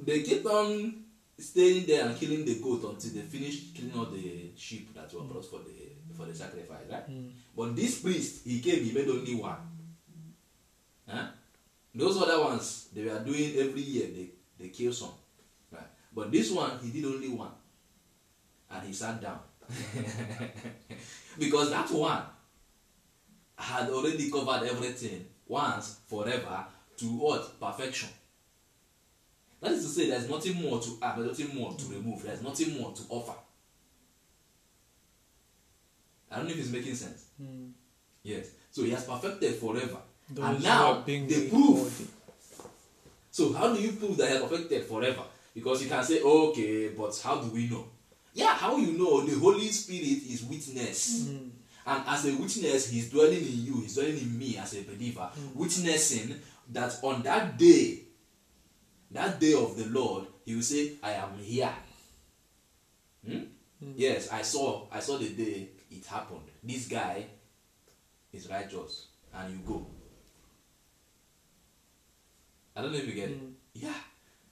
They 0.00 0.22
kept 0.24 0.46
on 0.46 1.04
staying 1.38 1.86
there 1.86 2.06
and 2.06 2.18
killing 2.18 2.44
the 2.44 2.58
goat 2.58 2.82
until 2.92 3.12
they 3.12 3.28
finished 3.28 3.72
killing 3.76 3.96
all 3.96 4.06
the 4.06 4.50
sheep 4.56 4.92
that 4.96 5.14
were 5.14 5.20
brought 5.20 5.44
for 5.44 5.60
the 5.60 5.92
for 6.16 6.26
the 6.26 6.34
sacrifice, 6.34 6.90
right? 6.90 7.08
Mm. 7.08 7.30
But 7.56 7.76
this 7.76 8.00
priest, 8.00 8.44
he 8.44 8.58
came, 8.58 8.82
he 8.82 8.90
made 8.90 9.08
only 9.08 9.36
one. 9.36 9.69
Huh? 11.10 11.26
Those 11.94 12.22
other 12.22 12.40
ones, 12.40 12.88
they 12.94 13.04
were 13.04 13.18
doing 13.18 13.56
every 13.58 13.80
year, 13.82 14.08
they, 14.14 14.30
they 14.58 14.68
kill 14.68 14.92
some. 14.92 15.10
Right? 15.72 15.82
But 16.14 16.30
this 16.30 16.50
one, 16.52 16.78
he 16.82 16.90
did 16.90 17.04
only 17.04 17.28
one. 17.28 17.50
And 18.70 18.86
he 18.86 18.92
sat 18.92 19.20
down. 19.20 19.40
because 21.38 21.70
that 21.70 21.90
one 21.90 22.22
had 23.56 23.88
already 23.90 24.30
covered 24.30 24.66
everything 24.68 25.26
once, 25.46 25.98
forever, 26.06 26.64
to 26.96 27.04
what? 27.06 27.60
Perfection. 27.60 28.08
That 29.60 29.72
is 29.72 29.84
to 29.84 29.88
say, 29.90 30.08
there's 30.08 30.28
nothing 30.28 30.60
more 30.62 30.80
to 30.80 30.98
add, 31.02 31.18
there's 31.18 31.38
nothing 31.38 31.54
more 31.56 31.74
to 31.74 31.86
remove, 31.86 32.22
there's 32.22 32.42
nothing 32.42 32.78
more 32.80 32.92
to 32.92 33.02
offer. 33.08 33.34
I 36.30 36.36
don't 36.36 36.46
know 36.46 36.52
if 36.52 36.60
it's 36.60 36.70
making 36.70 36.94
sense. 36.94 37.26
Mm. 37.42 37.72
Yes. 38.22 38.50
So 38.70 38.84
he 38.84 38.90
has 38.92 39.04
perfected 39.04 39.56
forever. 39.56 39.98
Those 40.30 40.44
and 40.44 40.62
now 40.62 40.92
are 40.92 41.02
being 41.02 41.26
the 41.26 41.36
made 41.36 41.50
proof. 41.50 41.98
holy. 41.98 42.08
So 43.30 43.52
how 43.52 43.74
do 43.74 43.80
you 43.80 43.92
prove 43.92 44.16
that 44.18 44.28
has 44.28 44.42
perfected 44.42 44.84
forever? 44.84 45.22
Because 45.54 45.82
you 45.82 45.88
can 45.88 46.04
say, 46.04 46.20
okay, 46.22 46.88
but 46.88 47.18
how 47.22 47.40
do 47.40 47.50
we 47.50 47.68
know? 47.68 47.86
Yeah, 48.34 48.54
how 48.54 48.76
you 48.76 48.92
know 48.98 49.22
the 49.22 49.38
Holy 49.38 49.68
Spirit 49.68 50.22
is 50.28 50.44
witness. 50.44 51.24
Mm. 51.28 51.50
And 51.86 52.04
as 52.06 52.26
a 52.26 52.36
witness, 52.36 52.90
he's 52.90 53.10
dwelling 53.10 53.38
in 53.38 53.64
you, 53.64 53.80
he's 53.80 53.94
dwelling 53.94 54.18
in 54.18 54.38
me 54.38 54.56
as 54.58 54.74
a 54.74 54.82
believer, 54.82 55.28
witnessing 55.54 56.36
that 56.72 56.96
on 57.02 57.22
that 57.22 57.58
day, 57.58 58.00
that 59.10 59.40
day 59.40 59.54
of 59.54 59.76
the 59.76 59.86
Lord, 59.86 60.26
he 60.44 60.54
will 60.54 60.62
say, 60.62 60.92
I 61.02 61.12
am 61.12 61.36
here. 61.38 61.74
Hmm? 63.26 63.42
Yes, 63.96 64.30
I 64.30 64.42
saw, 64.42 64.86
I 64.92 65.00
saw 65.00 65.16
the 65.16 65.30
day 65.30 65.68
it 65.90 66.06
happened. 66.06 66.42
This 66.62 66.86
guy 66.86 67.24
is 68.32 68.48
righteous, 68.48 69.08
and 69.34 69.52
you 69.52 69.58
go. 69.66 69.86
I 72.76 72.82
don't 72.82 72.92
know 72.92 72.98
if 72.98 73.06
you 73.06 73.14
get 73.14 73.30
it. 73.30 73.40
Mm. 73.42 73.52
Yeah. 73.74 73.94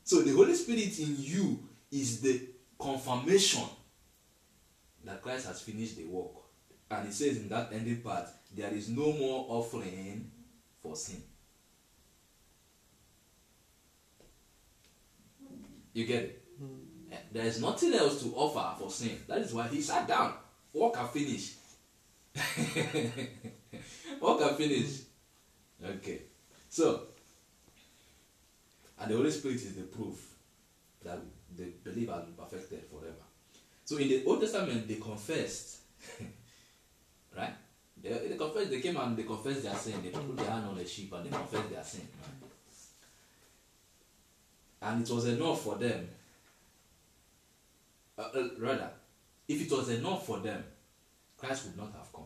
So 0.05 0.23
the 0.23 0.33
Holy 0.33 0.55
Spirit 0.55 0.99
in 0.99 1.17
you 1.19 1.59
is 1.91 2.21
the 2.21 2.41
confirmation 2.79 3.65
that 5.05 5.23
Christ 5.23 5.47
has 5.47 5.61
finished 5.61 5.97
the 5.97 6.05
work. 6.05 6.33
And 6.91 7.09
it 7.09 7.13
says 7.15 7.37
in 7.37 7.49
that 7.51 7.71
ending 7.73 8.01
part, 8.01 8.29
there 8.55 8.73
is 8.73 8.89
no 8.89 9.13
more 9.13 9.47
offering 9.49 10.31
for 10.83 10.97
sin. 10.97 11.23
You 15.93 16.07
get 16.07 16.23
it? 16.23 16.43
Eh, 17.11 17.17
There 17.33 17.45
is 17.47 17.61
nothing 17.61 17.93
else 17.95 18.23
to 18.23 18.33
offer 18.35 18.79
for 18.79 18.91
sin. 18.91 19.19
That 19.27 19.39
is 19.39 19.53
why 19.53 19.69
he 19.69 19.81
sat 19.81 20.07
down. 20.07 20.35
Work 20.73 20.95
and 20.99 21.09
finish. 21.11 21.55
Work 24.21 24.41
and 24.43 24.57
finish. 24.57 25.01
Okay. 25.85 26.23
So, 26.69 27.08
and 29.01 29.11
the 29.11 29.17
Holy 29.17 29.31
Spirit 29.31 29.57
is 29.57 29.75
the 29.75 29.83
proof 29.83 30.35
that 31.05 31.19
the 31.57 31.73
believer 31.85 32.13
will 32.13 32.23
be 32.23 32.33
perfected 32.33 32.85
forever. 32.91 33.15
So 33.85 33.97
in 33.97 34.09
the 34.09 34.25
Old 34.25 34.41
Testament, 34.41 34.87
they 34.87 34.97
confessed, 34.97 35.79
right? 37.37 37.55
They, 38.03 38.11
they 38.11 38.37
confessed. 38.37 38.71
They 38.71 38.81
came 38.81 38.97
and 38.97 39.17
they 39.17 39.23
confessed 39.23 39.63
their 39.63 39.75
sin. 39.75 40.03
They 40.03 40.11
put 40.11 40.37
their 40.37 40.51
hand 40.51 40.67
on 40.67 40.77
the 40.77 40.87
sheep 40.87 41.13
and 41.13 41.25
they 41.25 41.31
confessed 41.31 41.71
their 41.71 41.85
sin. 41.85 42.09
Right? 42.23 42.51
And 44.81 45.03
it 45.03 45.13
was 45.13 45.27
enough 45.27 45.63
for 45.63 45.77
them. 45.77 46.09
Uh, 48.17 48.23
uh, 48.23 48.49
rather, 48.59 48.91
if 49.47 49.61
it 49.63 49.71
was 49.77 49.89
enough 49.91 50.27
for 50.27 50.39
them, 50.41 50.63
Christ 51.37 51.67
would 51.67 51.77
not 51.77 51.93
have 51.93 52.13
come. 52.13 52.25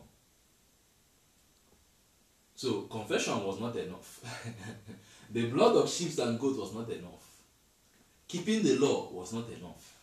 So 2.55 2.81
confession 2.83 3.43
was 3.43 3.59
not 3.59 3.75
enough. 3.75 4.21
the 5.33 5.47
blood 5.47 5.75
of 5.75 5.89
sheep 5.89 6.17
and 6.19 6.39
goats 6.39 6.59
was 6.59 6.75
not 6.75 6.89
enough. 6.89 7.41
Keeping 8.27 8.61
the 8.61 8.77
law 8.77 9.09
was 9.11 9.33
not 9.33 9.49
enough. 9.49 9.97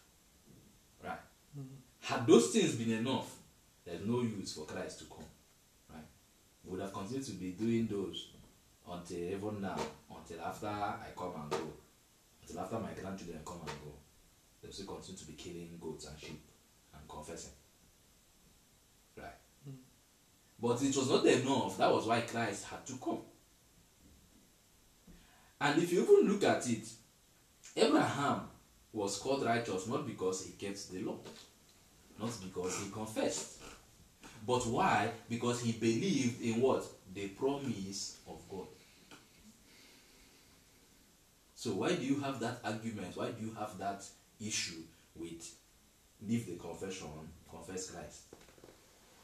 Right? 1.03 1.21
Mm-hmm. 1.57 1.75
Had 2.01 2.27
those 2.27 2.49
things 2.49 2.75
been 2.75 2.99
enough, 2.99 3.37
there's 3.85 4.05
no 4.05 4.23
use 4.23 4.55
for 4.55 4.67
Christ 4.67 4.99
to 4.99 5.05
come. 5.05 5.25
Right? 5.89 6.03
We 6.65 6.73
would 6.73 6.81
have 6.81 6.93
continued 6.93 7.25
to 7.27 7.33
be 7.33 7.53
doing 7.53 7.87
those 7.87 8.31
until 8.91 9.19
even 9.19 9.61
now, 9.61 9.79
until 10.17 10.45
after 10.45 10.67
I 10.67 11.07
come 11.17 11.33
and 11.43 11.51
go, 11.51 11.73
until 12.43 12.61
after 12.61 12.79
my 12.81 12.91
grandchildren 13.01 13.41
come 13.47 13.61
and 13.61 13.79
go. 13.85 13.95
They'll 14.61 14.73
still 14.73 14.87
continue 14.87 15.19
to 15.19 15.27
be 15.27 15.35
killing 15.35 15.79
goats 15.81 16.09
and 16.09 16.19
sheep 16.19 16.43
and 16.93 17.09
confessing. 17.09 17.53
Right? 19.17 19.39
Mm. 19.69 19.75
But 20.61 20.83
it 20.83 20.97
was 20.97 21.09
not 21.09 21.25
enough. 21.25 21.79
That 21.79 21.93
was 21.93 22.07
why 22.07 22.21
Christ 22.23 22.65
had 22.65 22.85
to 22.87 22.95
come. 22.95 23.21
And 25.61 25.83
if 25.83 25.93
you 25.93 26.03
even 26.03 26.33
look 26.33 26.45
at 26.45 26.69
it, 26.69 26.89
Abraham 27.77 28.43
was 28.93 29.19
called 29.19 29.45
righteous 29.45 29.87
not 29.87 30.07
because 30.07 30.45
he 30.45 30.53
kept 30.53 30.91
the 30.91 31.01
law, 31.01 31.19
not 32.19 32.33
because 32.43 32.79
he 32.83 32.91
confessed, 32.91 33.61
but 34.47 34.67
why? 34.67 35.11
Because 35.29 35.61
he 35.61 35.73
believed 35.73 36.41
in 36.43 36.61
what? 36.61 36.85
The 37.13 37.29
promise 37.29 38.19
of 38.27 38.41
God. 38.49 38.67
So 41.55 41.73
why 41.73 41.95
do 41.95 42.05
you 42.05 42.19
have 42.21 42.41
that 42.41 42.61
argument? 42.65 43.17
Why 43.17 43.31
do 43.33 43.45
you 43.45 43.55
have 43.59 43.77
that 43.79 44.03
issue 44.41 44.81
with 45.15 45.55
leave 46.27 46.47
the 46.47 46.55
confession, 46.55 47.09
confess 47.51 47.91
Christ? 47.91 48.23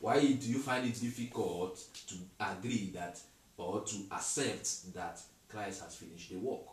Why 0.01 0.20
do 0.20 0.47
you 0.47 0.59
find 0.59 0.87
it 0.87 1.01
difficult 1.01 1.82
to 2.09 2.14
agree 2.39 2.91
that 2.95 3.18
or 3.57 3.82
to 3.84 3.97
accept 4.12 4.93
that 4.95 5.18
Christ 5.49 5.82
has 5.82 5.97
finished 5.97 6.30
the 6.30 6.36
work? 6.36 6.66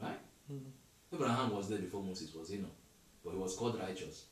Right? 0.00 0.20
Hmm. 0.48 0.58
Abraham 1.12 1.54
was 1.54 1.68
there 1.68 1.78
before 1.78 2.02
Moses, 2.02 2.34
was 2.34 2.50
he 2.50 2.58
not? 2.58 2.72
But 3.24 3.32
he 3.32 3.38
was 3.38 3.56
called 3.56 3.78
righteous. 3.78 4.26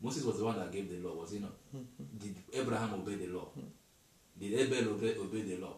Moses 0.00 0.24
was 0.24 0.38
the 0.38 0.44
one 0.44 0.58
that 0.58 0.72
gave 0.72 0.90
the 0.90 1.06
law, 1.06 1.14
was 1.14 1.32
he 1.32 1.38
not? 1.38 1.54
Hmm. 1.70 1.82
Did 2.18 2.36
Abraham 2.52 2.94
obey 2.94 3.14
the 3.14 3.28
law? 3.28 3.48
Hmm. 3.54 3.68
Did 4.38 4.54
Abel 4.54 4.94
obey, 4.94 5.14
obey 5.16 5.42
the 5.42 5.56
law? 5.58 5.76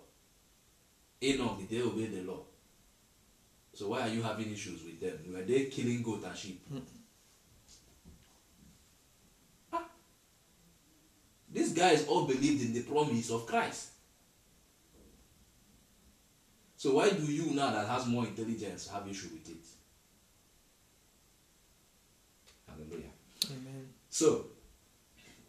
Enoch, 1.22 1.58
did 1.58 1.68
they 1.68 1.82
obey 1.82 2.06
the 2.06 2.22
law? 2.22 2.42
So 3.72 3.88
why 3.88 4.02
are 4.02 4.08
you 4.08 4.22
having 4.22 4.52
issues 4.52 4.84
with 4.84 5.00
them? 5.00 5.18
Were 5.32 5.42
they 5.42 5.64
killing 5.64 6.02
goat 6.02 6.24
and 6.24 6.36
sheep? 6.36 6.64
Ah. 9.72 9.84
These 11.52 11.72
guys 11.72 12.06
all 12.06 12.24
believed 12.26 12.62
in 12.64 12.72
the 12.72 12.82
promise 12.82 13.30
of 13.30 13.46
Christ. 13.46 13.88
So 16.84 16.96
why 16.96 17.08
do 17.08 17.24
you 17.32 17.54
now 17.54 17.70
that 17.70 17.88
has 17.88 18.06
more 18.06 18.26
intelligence 18.26 18.88
have 18.88 19.08
issue 19.08 19.28
with 19.32 19.48
it? 19.48 19.64
Hallelujah. 22.68 23.08
Amen. 23.46 23.88
So, 24.10 24.48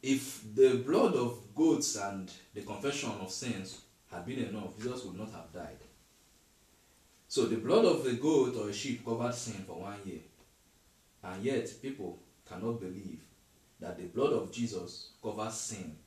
if 0.01 0.55
the 0.55 0.75
blood 0.75 1.13
of 1.15 1.53
goats 1.53 1.97
and 1.97 2.31
the 2.53 2.61
confession 2.61 3.11
of 3.19 3.29
sins 3.29 3.81
had 4.09 4.25
been 4.25 4.45
enough, 4.45 4.81
Jesus 4.81 5.03
would 5.03 5.17
not 5.17 5.29
have 5.33 5.51
died. 5.53 5.81
So, 7.27 7.47
the 7.47 7.57
blood 7.57 7.83
of 7.83 8.05
a 8.05 8.13
goat 8.13 8.55
or 8.57 8.69
a 8.69 8.73
sheep 8.73 9.03
covered 9.03 9.35
sin 9.35 9.65
for 9.67 9.81
one 9.81 9.99
year. 10.05 10.21
And 11.21 11.43
yet, 11.43 11.69
people 11.81 12.17
cannot 12.47 12.79
believe 12.79 13.19
that 13.81 13.97
the 13.97 14.05
blood 14.05 14.31
of 14.31 14.53
Jesus 14.53 15.09
covers 15.21 15.55
sin 15.55 15.97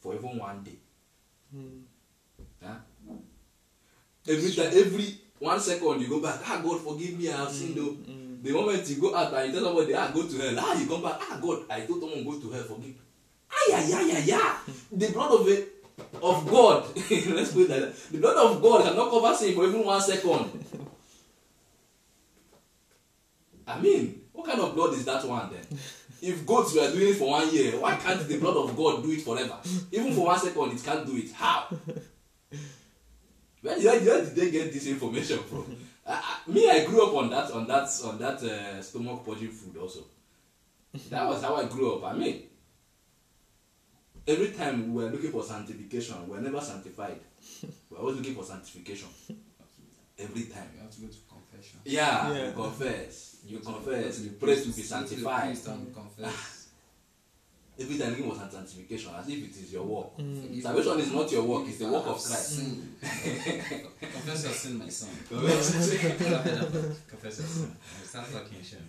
for 0.00 0.14
even 0.14 0.38
one 0.38 0.62
day. 0.62 0.78
Mm. 1.54 1.82
Huh? 2.62 2.76
Every 4.28 4.52
time, 4.52 4.66
every 4.66 5.14
one 5.38 5.58
second 5.60 6.00
you 6.00 6.08
go 6.08 6.20
back, 6.20 6.40
ah, 6.44 6.60
God 6.62 6.80
forgive 6.80 7.18
me, 7.18 7.30
I 7.30 7.36
have 7.36 7.50
sinned. 7.50 7.76
though. 7.76 7.92
Mm. 7.92 8.42
The 8.42 8.52
moment 8.52 8.88
you 8.88 8.96
go 8.96 9.14
out 9.14 9.32
and 9.34 9.52
you 9.52 9.58
tell 9.60 9.68
somebody, 9.68 9.94
ah, 9.94 10.10
go 10.12 10.22
to 10.26 10.38
hell, 10.38 10.54
ah, 10.58 10.78
you 10.80 10.86
come 10.86 11.02
back, 11.02 11.16
ah, 11.20 11.38
God, 11.40 11.64
I 11.70 11.80
told 11.80 12.00
someone 12.00 12.24
go 12.24 12.38
to 12.38 12.50
hell, 12.50 12.62
forgive. 12.64 12.94
Yeah, 13.68 14.18
yeah. 14.18 14.58
The 14.92 15.10
blood 15.12 15.40
of 15.40 15.48
a, 15.48 15.64
of 16.22 16.48
God, 16.50 16.84
let's 16.96 17.52
put 17.52 17.62
it 17.62 17.70
like 17.70 17.80
that. 17.80 17.96
The 18.12 18.18
blood 18.18 18.36
of 18.36 18.62
God 18.62 18.84
cannot 18.84 19.10
cover 19.10 19.34
sin 19.34 19.54
for 19.54 19.66
even 19.66 19.84
one 19.84 20.00
second. 20.00 20.64
I 23.66 23.80
mean, 23.80 24.22
what 24.32 24.46
kind 24.46 24.60
of 24.60 24.74
blood 24.74 24.94
is 24.94 25.04
that 25.04 25.24
one 25.24 25.50
then? 25.52 25.78
If 26.22 26.44
goats 26.44 26.74
were 26.74 26.90
doing 26.90 27.10
it 27.10 27.16
for 27.16 27.30
one 27.30 27.52
year, 27.54 27.72
why 27.80 27.96
can't 27.96 28.26
the 28.28 28.38
blood 28.38 28.56
of 28.56 28.76
God 28.76 29.02
do 29.02 29.10
it 29.10 29.22
forever? 29.22 29.56
Even 29.92 30.12
for 30.12 30.26
one 30.26 30.38
second, 30.38 30.72
it 30.72 30.84
can't 30.84 31.06
do 31.06 31.16
it. 31.16 31.32
How? 31.32 31.66
Where, 33.62 33.78
where, 33.78 34.00
where 34.00 34.24
did 34.24 34.34
they 34.34 34.50
get 34.50 34.72
this 34.72 34.86
information 34.86 35.38
from? 35.40 35.76
I, 36.06 36.12
I, 36.46 36.50
me, 36.50 36.68
I 36.70 36.84
grew 36.84 37.06
up 37.06 37.14
on 37.14 37.30
that, 37.30 37.50
on 37.52 37.66
that, 37.66 37.88
on 38.04 38.18
that 38.18 38.42
uh, 38.42 38.82
stomach 38.82 39.24
purging 39.24 39.50
food 39.50 39.76
also. 39.80 40.00
That 41.10 41.28
was 41.28 41.42
how 41.42 41.56
I 41.56 41.66
grew 41.66 41.94
up. 41.96 42.04
I 42.04 42.16
mean, 42.16 42.42
every 44.26 44.48
time 44.48 44.92
we 44.92 45.04
were 45.04 45.10
looking 45.10 45.30
for 45.30 45.42
sanctification, 45.42 46.16
we 46.28 46.36
were 46.36 46.42
never 46.42 46.60
sanctified. 46.60 47.20
We 47.62 47.68
were 47.90 47.98
always 47.98 48.16
looking 48.16 48.34
for 48.34 48.44
sanctification. 48.44 49.08
Every 50.18 50.42
time. 50.44 50.68
You 50.76 50.82
have 50.82 50.90
to 50.90 51.00
go 51.00 51.06
to 51.06 51.18
confession. 51.28 51.80
Yeah, 51.84 52.32
Yeah. 52.32 52.46
you 52.48 52.52
confess. 52.52 53.36
You 53.46 53.58
confess. 53.60 54.20
You 54.20 54.30
pray 54.30 54.54
to 54.56 54.66
be 54.66 54.82
sanctified. 54.82 55.56
confess. 55.94 56.56
Every 57.80 57.96
time 57.96 58.10
looking 58.10 58.30
for 58.30 58.36
sanctification, 58.36 59.10
as 59.18 59.26
if 59.26 59.38
it 59.42 59.56
is 59.62 59.72
your 59.72 59.84
work. 59.84 60.14
Forgive 60.16 60.62
Salvation 60.62 61.00
is 61.00 61.12
not 61.12 61.32
your 61.32 61.44
work, 61.44 61.66
it's 61.66 61.78
the 61.78 61.88
work 61.88 62.06
of 62.06 62.22
Christ. 62.22 62.60
Mm. 62.60 63.00
Confess 64.00 64.44
your 64.44 64.52
sin, 64.52 64.78
my 64.78 64.88
son. 64.88 65.08
Confess 65.30 65.78
your 65.78 65.88
sin. 67.48 67.76
It 68.02 68.06
sounds 68.06 68.34
like 68.34 68.50
kinship. 68.50 68.82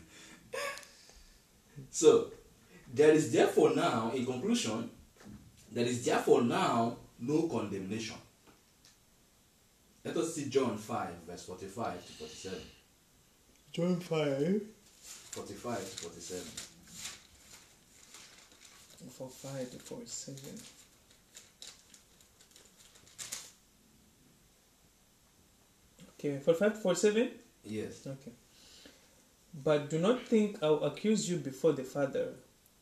So, 1.90 2.32
there 2.94 3.12
is 3.12 3.32
therefore 3.32 3.74
now, 3.74 4.12
in 4.14 4.26
conclusion, 4.26 4.90
there 5.72 5.86
is 5.86 6.04
therefore 6.04 6.42
now 6.42 6.98
no 7.18 7.44
condemnation. 7.44 8.18
Let 10.04 10.18
us 10.18 10.36
see 10.36 10.50
John 10.50 10.78
5, 10.78 11.10
verse 11.28 11.46
45 11.46 12.06
to 12.06 12.12
47. 12.12 12.60
John 13.72 14.00
5. 14.02 14.62
45 15.32 15.78
to 15.78 15.86
47. 15.86 16.71
For 19.10 19.28
5 19.30 19.72
to 19.72 19.78
47. 19.78 20.60
Okay, 26.20 26.38
for 26.40 26.54
5 26.54 26.74
to 26.76 26.80
47? 26.80 27.30
Yes. 27.64 28.06
Okay. 28.06 28.32
But 29.64 29.90
do 29.90 30.00
not 30.00 30.26
think 30.28 30.58
I'll 30.62 30.84
accuse 30.84 31.30
you 31.30 31.38
before 31.38 31.74
the 31.74 31.84
Father. 31.84 32.30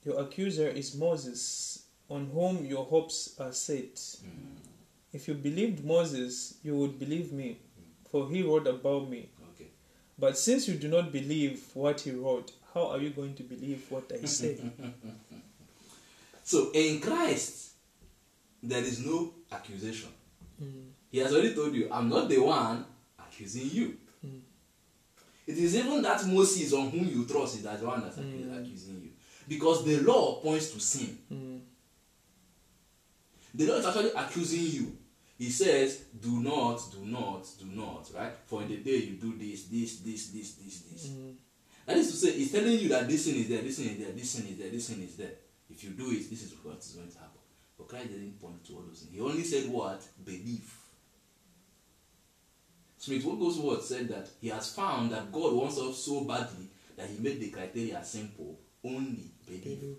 Your 0.03 0.19
accuser 0.21 0.67
is 0.67 0.95
Moses, 0.95 1.83
on 2.09 2.27
whom 2.27 2.65
your 2.65 2.85
hopes 2.85 3.35
are 3.39 3.51
set. 3.51 3.95
Mm, 3.95 4.57
If 5.13 5.27
you 5.27 5.33
believed 5.33 5.83
Moses, 5.83 6.55
you 6.63 6.75
would 6.77 6.99
believe 6.99 7.31
me, 7.31 7.57
for 8.11 8.29
he 8.29 8.43
wrote 8.43 8.67
about 8.67 9.09
me. 9.09 9.29
okay. 9.55 9.69
But 10.17 10.37
since 10.37 10.67
you 10.67 10.75
do 10.75 10.87
not 10.87 11.11
believe 11.11 11.63
what 11.73 12.01
he 12.01 12.11
wrote, 12.11 12.51
how 12.73 12.87
are 12.89 12.99
you 12.99 13.09
going 13.09 13.33
to 13.35 13.43
believe 13.43 13.85
what 13.89 14.11
I 14.11 14.25
say? 14.25 14.59
So, 16.49 16.71
in 16.73 16.99
Christ, 16.99 17.73
there 18.63 18.83
is 18.83 19.05
no 19.05 19.35
accusation. 19.51 20.09
Mm. 20.59 20.87
He 21.11 21.19
has 21.19 21.31
already 21.31 21.53
told 21.53 21.75
you, 21.75 21.87
I'm 21.91 22.09
not 22.09 22.27
the 22.27 22.39
one 22.39 22.85
accusing 23.19 23.69
you. 23.69 23.97
Mm. 24.25 24.39
It 25.45 25.57
is 25.59 25.75
even 25.75 26.01
that 26.01 26.25
Moses 26.25 26.73
on 26.73 26.89
whom 26.89 27.07
you 27.07 27.27
trust 27.27 27.57
is 27.57 27.61
that 27.65 27.79
the 27.79 27.85
one 27.85 28.01
that's 28.01 28.17
Mm. 28.17 28.59
accusing 28.59 28.99
you. 28.99 29.11
Because 29.47 29.85
the 29.85 29.97
law 29.99 30.41
points 30.41 30.71
to 30.71 30.79
sin. 30.79 31.19
Mm. 31.31 31.59
The 33.53 33.67
law 33.67 33.75
is 33.75 33.85
actually 33.85 34.11
accusing 34.15 34.63
you. 34.63 34.97
He 35.37 35.51
says, 35.51 36.05
Do 36.19 36.41
not, 36.41 36.81
do 36.91 37.05
not, 37.05 37.45
do 37.59 37.65
not, 37.65 38.09
right? 38.17 38.33
For 38.47 38.63
in 38.63 38.69
the 38.69 38.77
day 38.77 38.95
you 38.97 39.17
do 39.17 39.37
this, 39.37 39.65
this, 39.65 39.99
this, 39.99 40.29
this, 40.29 40.53
this, 40.55 40.79
this. 40.81 41.07
Mm. 41.09 41.35
That 41.85 41.97
is 41.97 42.09
to 42.09 42.17
say, 42.17 42.31
he's 42.31 42.51
telling 42.51 42.79
you 42.79 42.89
that 42.89 43.07
this 43.07 43.25
sin 43.25 43.35
is 43.35 43.49
there, 43.49 43.61
this 43.61 43.77
sin 43.77 43.89
is 43.89 43.99
there, 43.99 44.11
this 44.13 44.31
sin 44.31 44.47
is 44.47 44.57
there, 44.57 44.69
this 44.71 44.87
sin 44.87 45.03
is 45.03 45.15
there. 45.15 45.31
If 45.69 45.83
you 45.83 45.91
do 45.91 46.11
it, 46.11 46.29
this 46.29 46.43
is 46.43 46.53
what 46.63 46.77
is 46.79 46.91
going 46.91 47.11
to 47.11 47.17
happen. 47.17 47.39
But 47.77 47.87
Christ 47.87 48.09
didn't 48.09 48.41
point 48.41 48.65
to 48.65 48.73
all 48.73 48.83
those 48.87 49.01
things. 49.01 49.15
He 49.15 49.21
only 49.21 49.43
said 49.43 49.69
what? 49.69 50.01
Believe. 50.23 50.73
Smith 52.97 53.23
Wigglesworth 53.23 53.85
said 53.85 54.09
that 54.09 54.27
he 54.41 54.49
has 54.49 54.73
found 54.73 55.11
that 55.11 55.31
God 55.31 55.53
wants 55.53 55.79
us 55.79 55.97
so 55.97 56.21
badly 56.25 56.67
that 56.97 57.07
he 57.07 57.23
made 57.23 57.39
the 57.39 57.49
criteria 57.49 58.03
simple. 58.03 58.59
Only 58.83 59.31
believe. 59.47 59.79
Believe. 59.79 59.97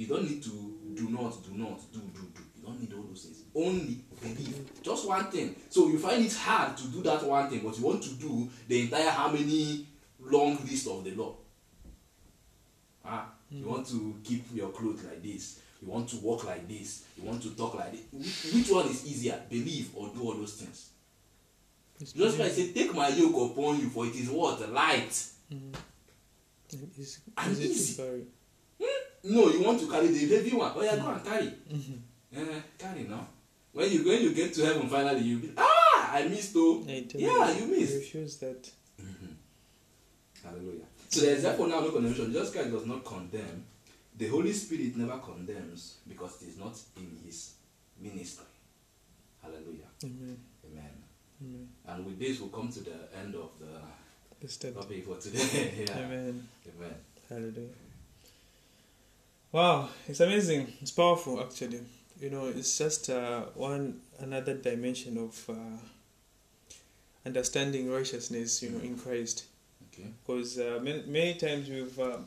You 0.00 0.06
don't 0.06 0.22
need 0.22 0.42
to 0.44 0.48
do 0.94 1.10
not, 1.10 1.44
do 1.44 1.56
not, 1.58 1.78
do, 1.92 1.98
do, 2.00 2.20
do. 2.34 2.42
You 2.56 2.62
don't 2.64 2.80
need 2.80 2.92
all 2.94 3.02
those 3.02 3.22
things. 3.22 3.42
Only 3.54 4.00
believe. 4.22 4.82
Just 4.82 5.06
one 5.06 5.30
thing. 5.30 5.54
So 5.68 5.88
you 5.88 5.98
find 5.98 6.24
it 6.24 6.32
hard 6.32 6.74
to 6.78 6.88
do 6.88 7.02
that 7.02 7.22
one 7.22 7.50
thing, 7.50 7.60
but 7.62 7.78
you 7.78 7.84
want 7.84 8.02
to 8.04 8.14
do 8.14 8.48
the 8.66 8.80
entire 8.80 9.10
how 9.10 9.30
many 9.30 9.86
long 10.18 10.56
list 10.64 10.88
of 10.88 11.04
the 11.04 11.10
law. 11.10 11.36
Ah, 13.04 13.30
you 13.50 13.66
want 13.66 13.86
to 13.88 14.16
keep 14.24 14.44
your 14.54 14.68
clothes 14.70 15.02
like 15.04 15.22
this. 15.22 15.60
You 15.82 15.88
want 15.88 16.08
to 16.10 16.16
walk 16.16 16.44
like 16.44 16.68
this. 16.68 17.04
You 17.16 17.24
want 17.28 17.42
to 17.42 17.50
talk 17.56 17.74
like 17.74 17.92
this. 17.92 18.02
Which, 18.12 18.54
which 18.54 18.70
one 18.70 18.86
is 18.86 19.06
easier? 19.06 19.40
Believe 19.48 19.90
or 19.94 20.08
do 20.14 20.22
all 20.22 20.34
those 20.34 20.54
things? 20.54 20.90
It's 22.00 22.12
Just 22.12 22.38
like 22.38 22.50
say, 22.52 22.72
take 22.72 22.94
my 22.94 23.08
yoke 23.08 23.50
upon 23.52 23.80
you, 23.80 23.88
for 23.90 24.06
it 24.06 24.14
is 24.14 24.30
what 24.30 24.70
light. 24.72 25.10
Mm. 25.52 25.74
It's 26.96 27.20
And 27.36 27.58
easy 27.58 28.02
carry. 28.02 28.24
No, 29.24 29.48
you 29.50 29.62
want 29.62 29.80
to 29.80 29.86
carry 29.90 30.06
the 30.08 30.34
heavy 30.34 30.56
one. 30.56 30.72
Oh 30.74 30.82
yeah, 30.82 30.96
go 30.96 31.08
and 31.08 31.24
carry. 31.24 31.52
Eh, 32.34 32.60
carry 32.78 33.02
now. 33.04 33.26
When 33.72 33.90
you 33.90 34.04
when 34.04 34.22
you 34.22 34.32
get 34.34 34.54
to 34.54 34.64
heaven 34.64 34.88
finally, 34.88 35.20
you 35.20 35.38
be 35.38 35.52
ah, 35.58 36.12
I 36.14 36.28
missed 36.28 36.52
tell 36.54 37.20
Yeah, 37.20 37.50
you 37.58 37.66
missed. 37.66 37.94
refuse 37.96 38.36
that. 38.38 38.70
Hallelujah. 40.42 40.86
So 41.10 41.20
there 41.22 41.34
is 41.34 41.42
therefore 41.42 41.66
now 41.68 41.80
no 41.80 41.90
condemnation. 41.90 42.32
Jesus 42.32 42.52
Christ 42.52 42.70
does 42.70 42.86
not 42.86 43.04
condemn. 43.04 43.64
The 44.16 44.28
Holy 44.28 44.52
Spirit 44.52 44.96
never 44.96 45.18
condemns 45.18 45.96
because 46.08 46.40
it 46.42 46.48
is 46.48 46.58
not 46.58 46.78
in 46.96 47.18
his 47.24 47.54
ministry. 48.00 48.44
Hallelujah. 49.42 49.88
Amen. 50.04 50.38
Amen. 50.64 50.90
Amen. 51.42 51.68
And 51.88 52.06
with 52.06 52.18
this, 52.18 52.38
we'll 52.38 52.50
come 52.50 52.70
to 52.70 52.80
the 52.80 52.96
end 53.18 53.34
of 53.34 53.50
the 53.58 54.46
The 54.46 54.72
topic 54.72 55.04
for 55.04 55.16
today. 55.16 55.84
yeah. 55.88 55.98
Amen. 55.98 56.48
Amen. 56.76 56.94
Hallelujah. 57.28 57.68
Wow, 59.52 59.88
it's 60.06 60.20
amazing. 60.20 60.72
It's 60.80 60.92
powerful, 60.92 61.40
actually. 61.40 61.80
You 62.20 62.30
know, 62.30 62.46
it's 62.46 62.78
just 62.78 63.10
uh, 63.10 63.46
one 63.54 64.00
another 64.20 64.54
dimension 64.54 65.18
of 65.18 65.50
uh, 65.50 66.74
understanding 67.26 67.90
righteousness, 67.90 68.62
you 68.62 68.70
know, 68.70 68.78
in 68.78 68.96
Christ. 68.96 69.44
Okay. 70.00 70.10
Because 70.26 70.58
uh, 70.58 70.80
many, 70.82 71.02
many 71.06 71.34
times 71.34 71.68
we've 71.68 71.98
uh, 71.98 72.18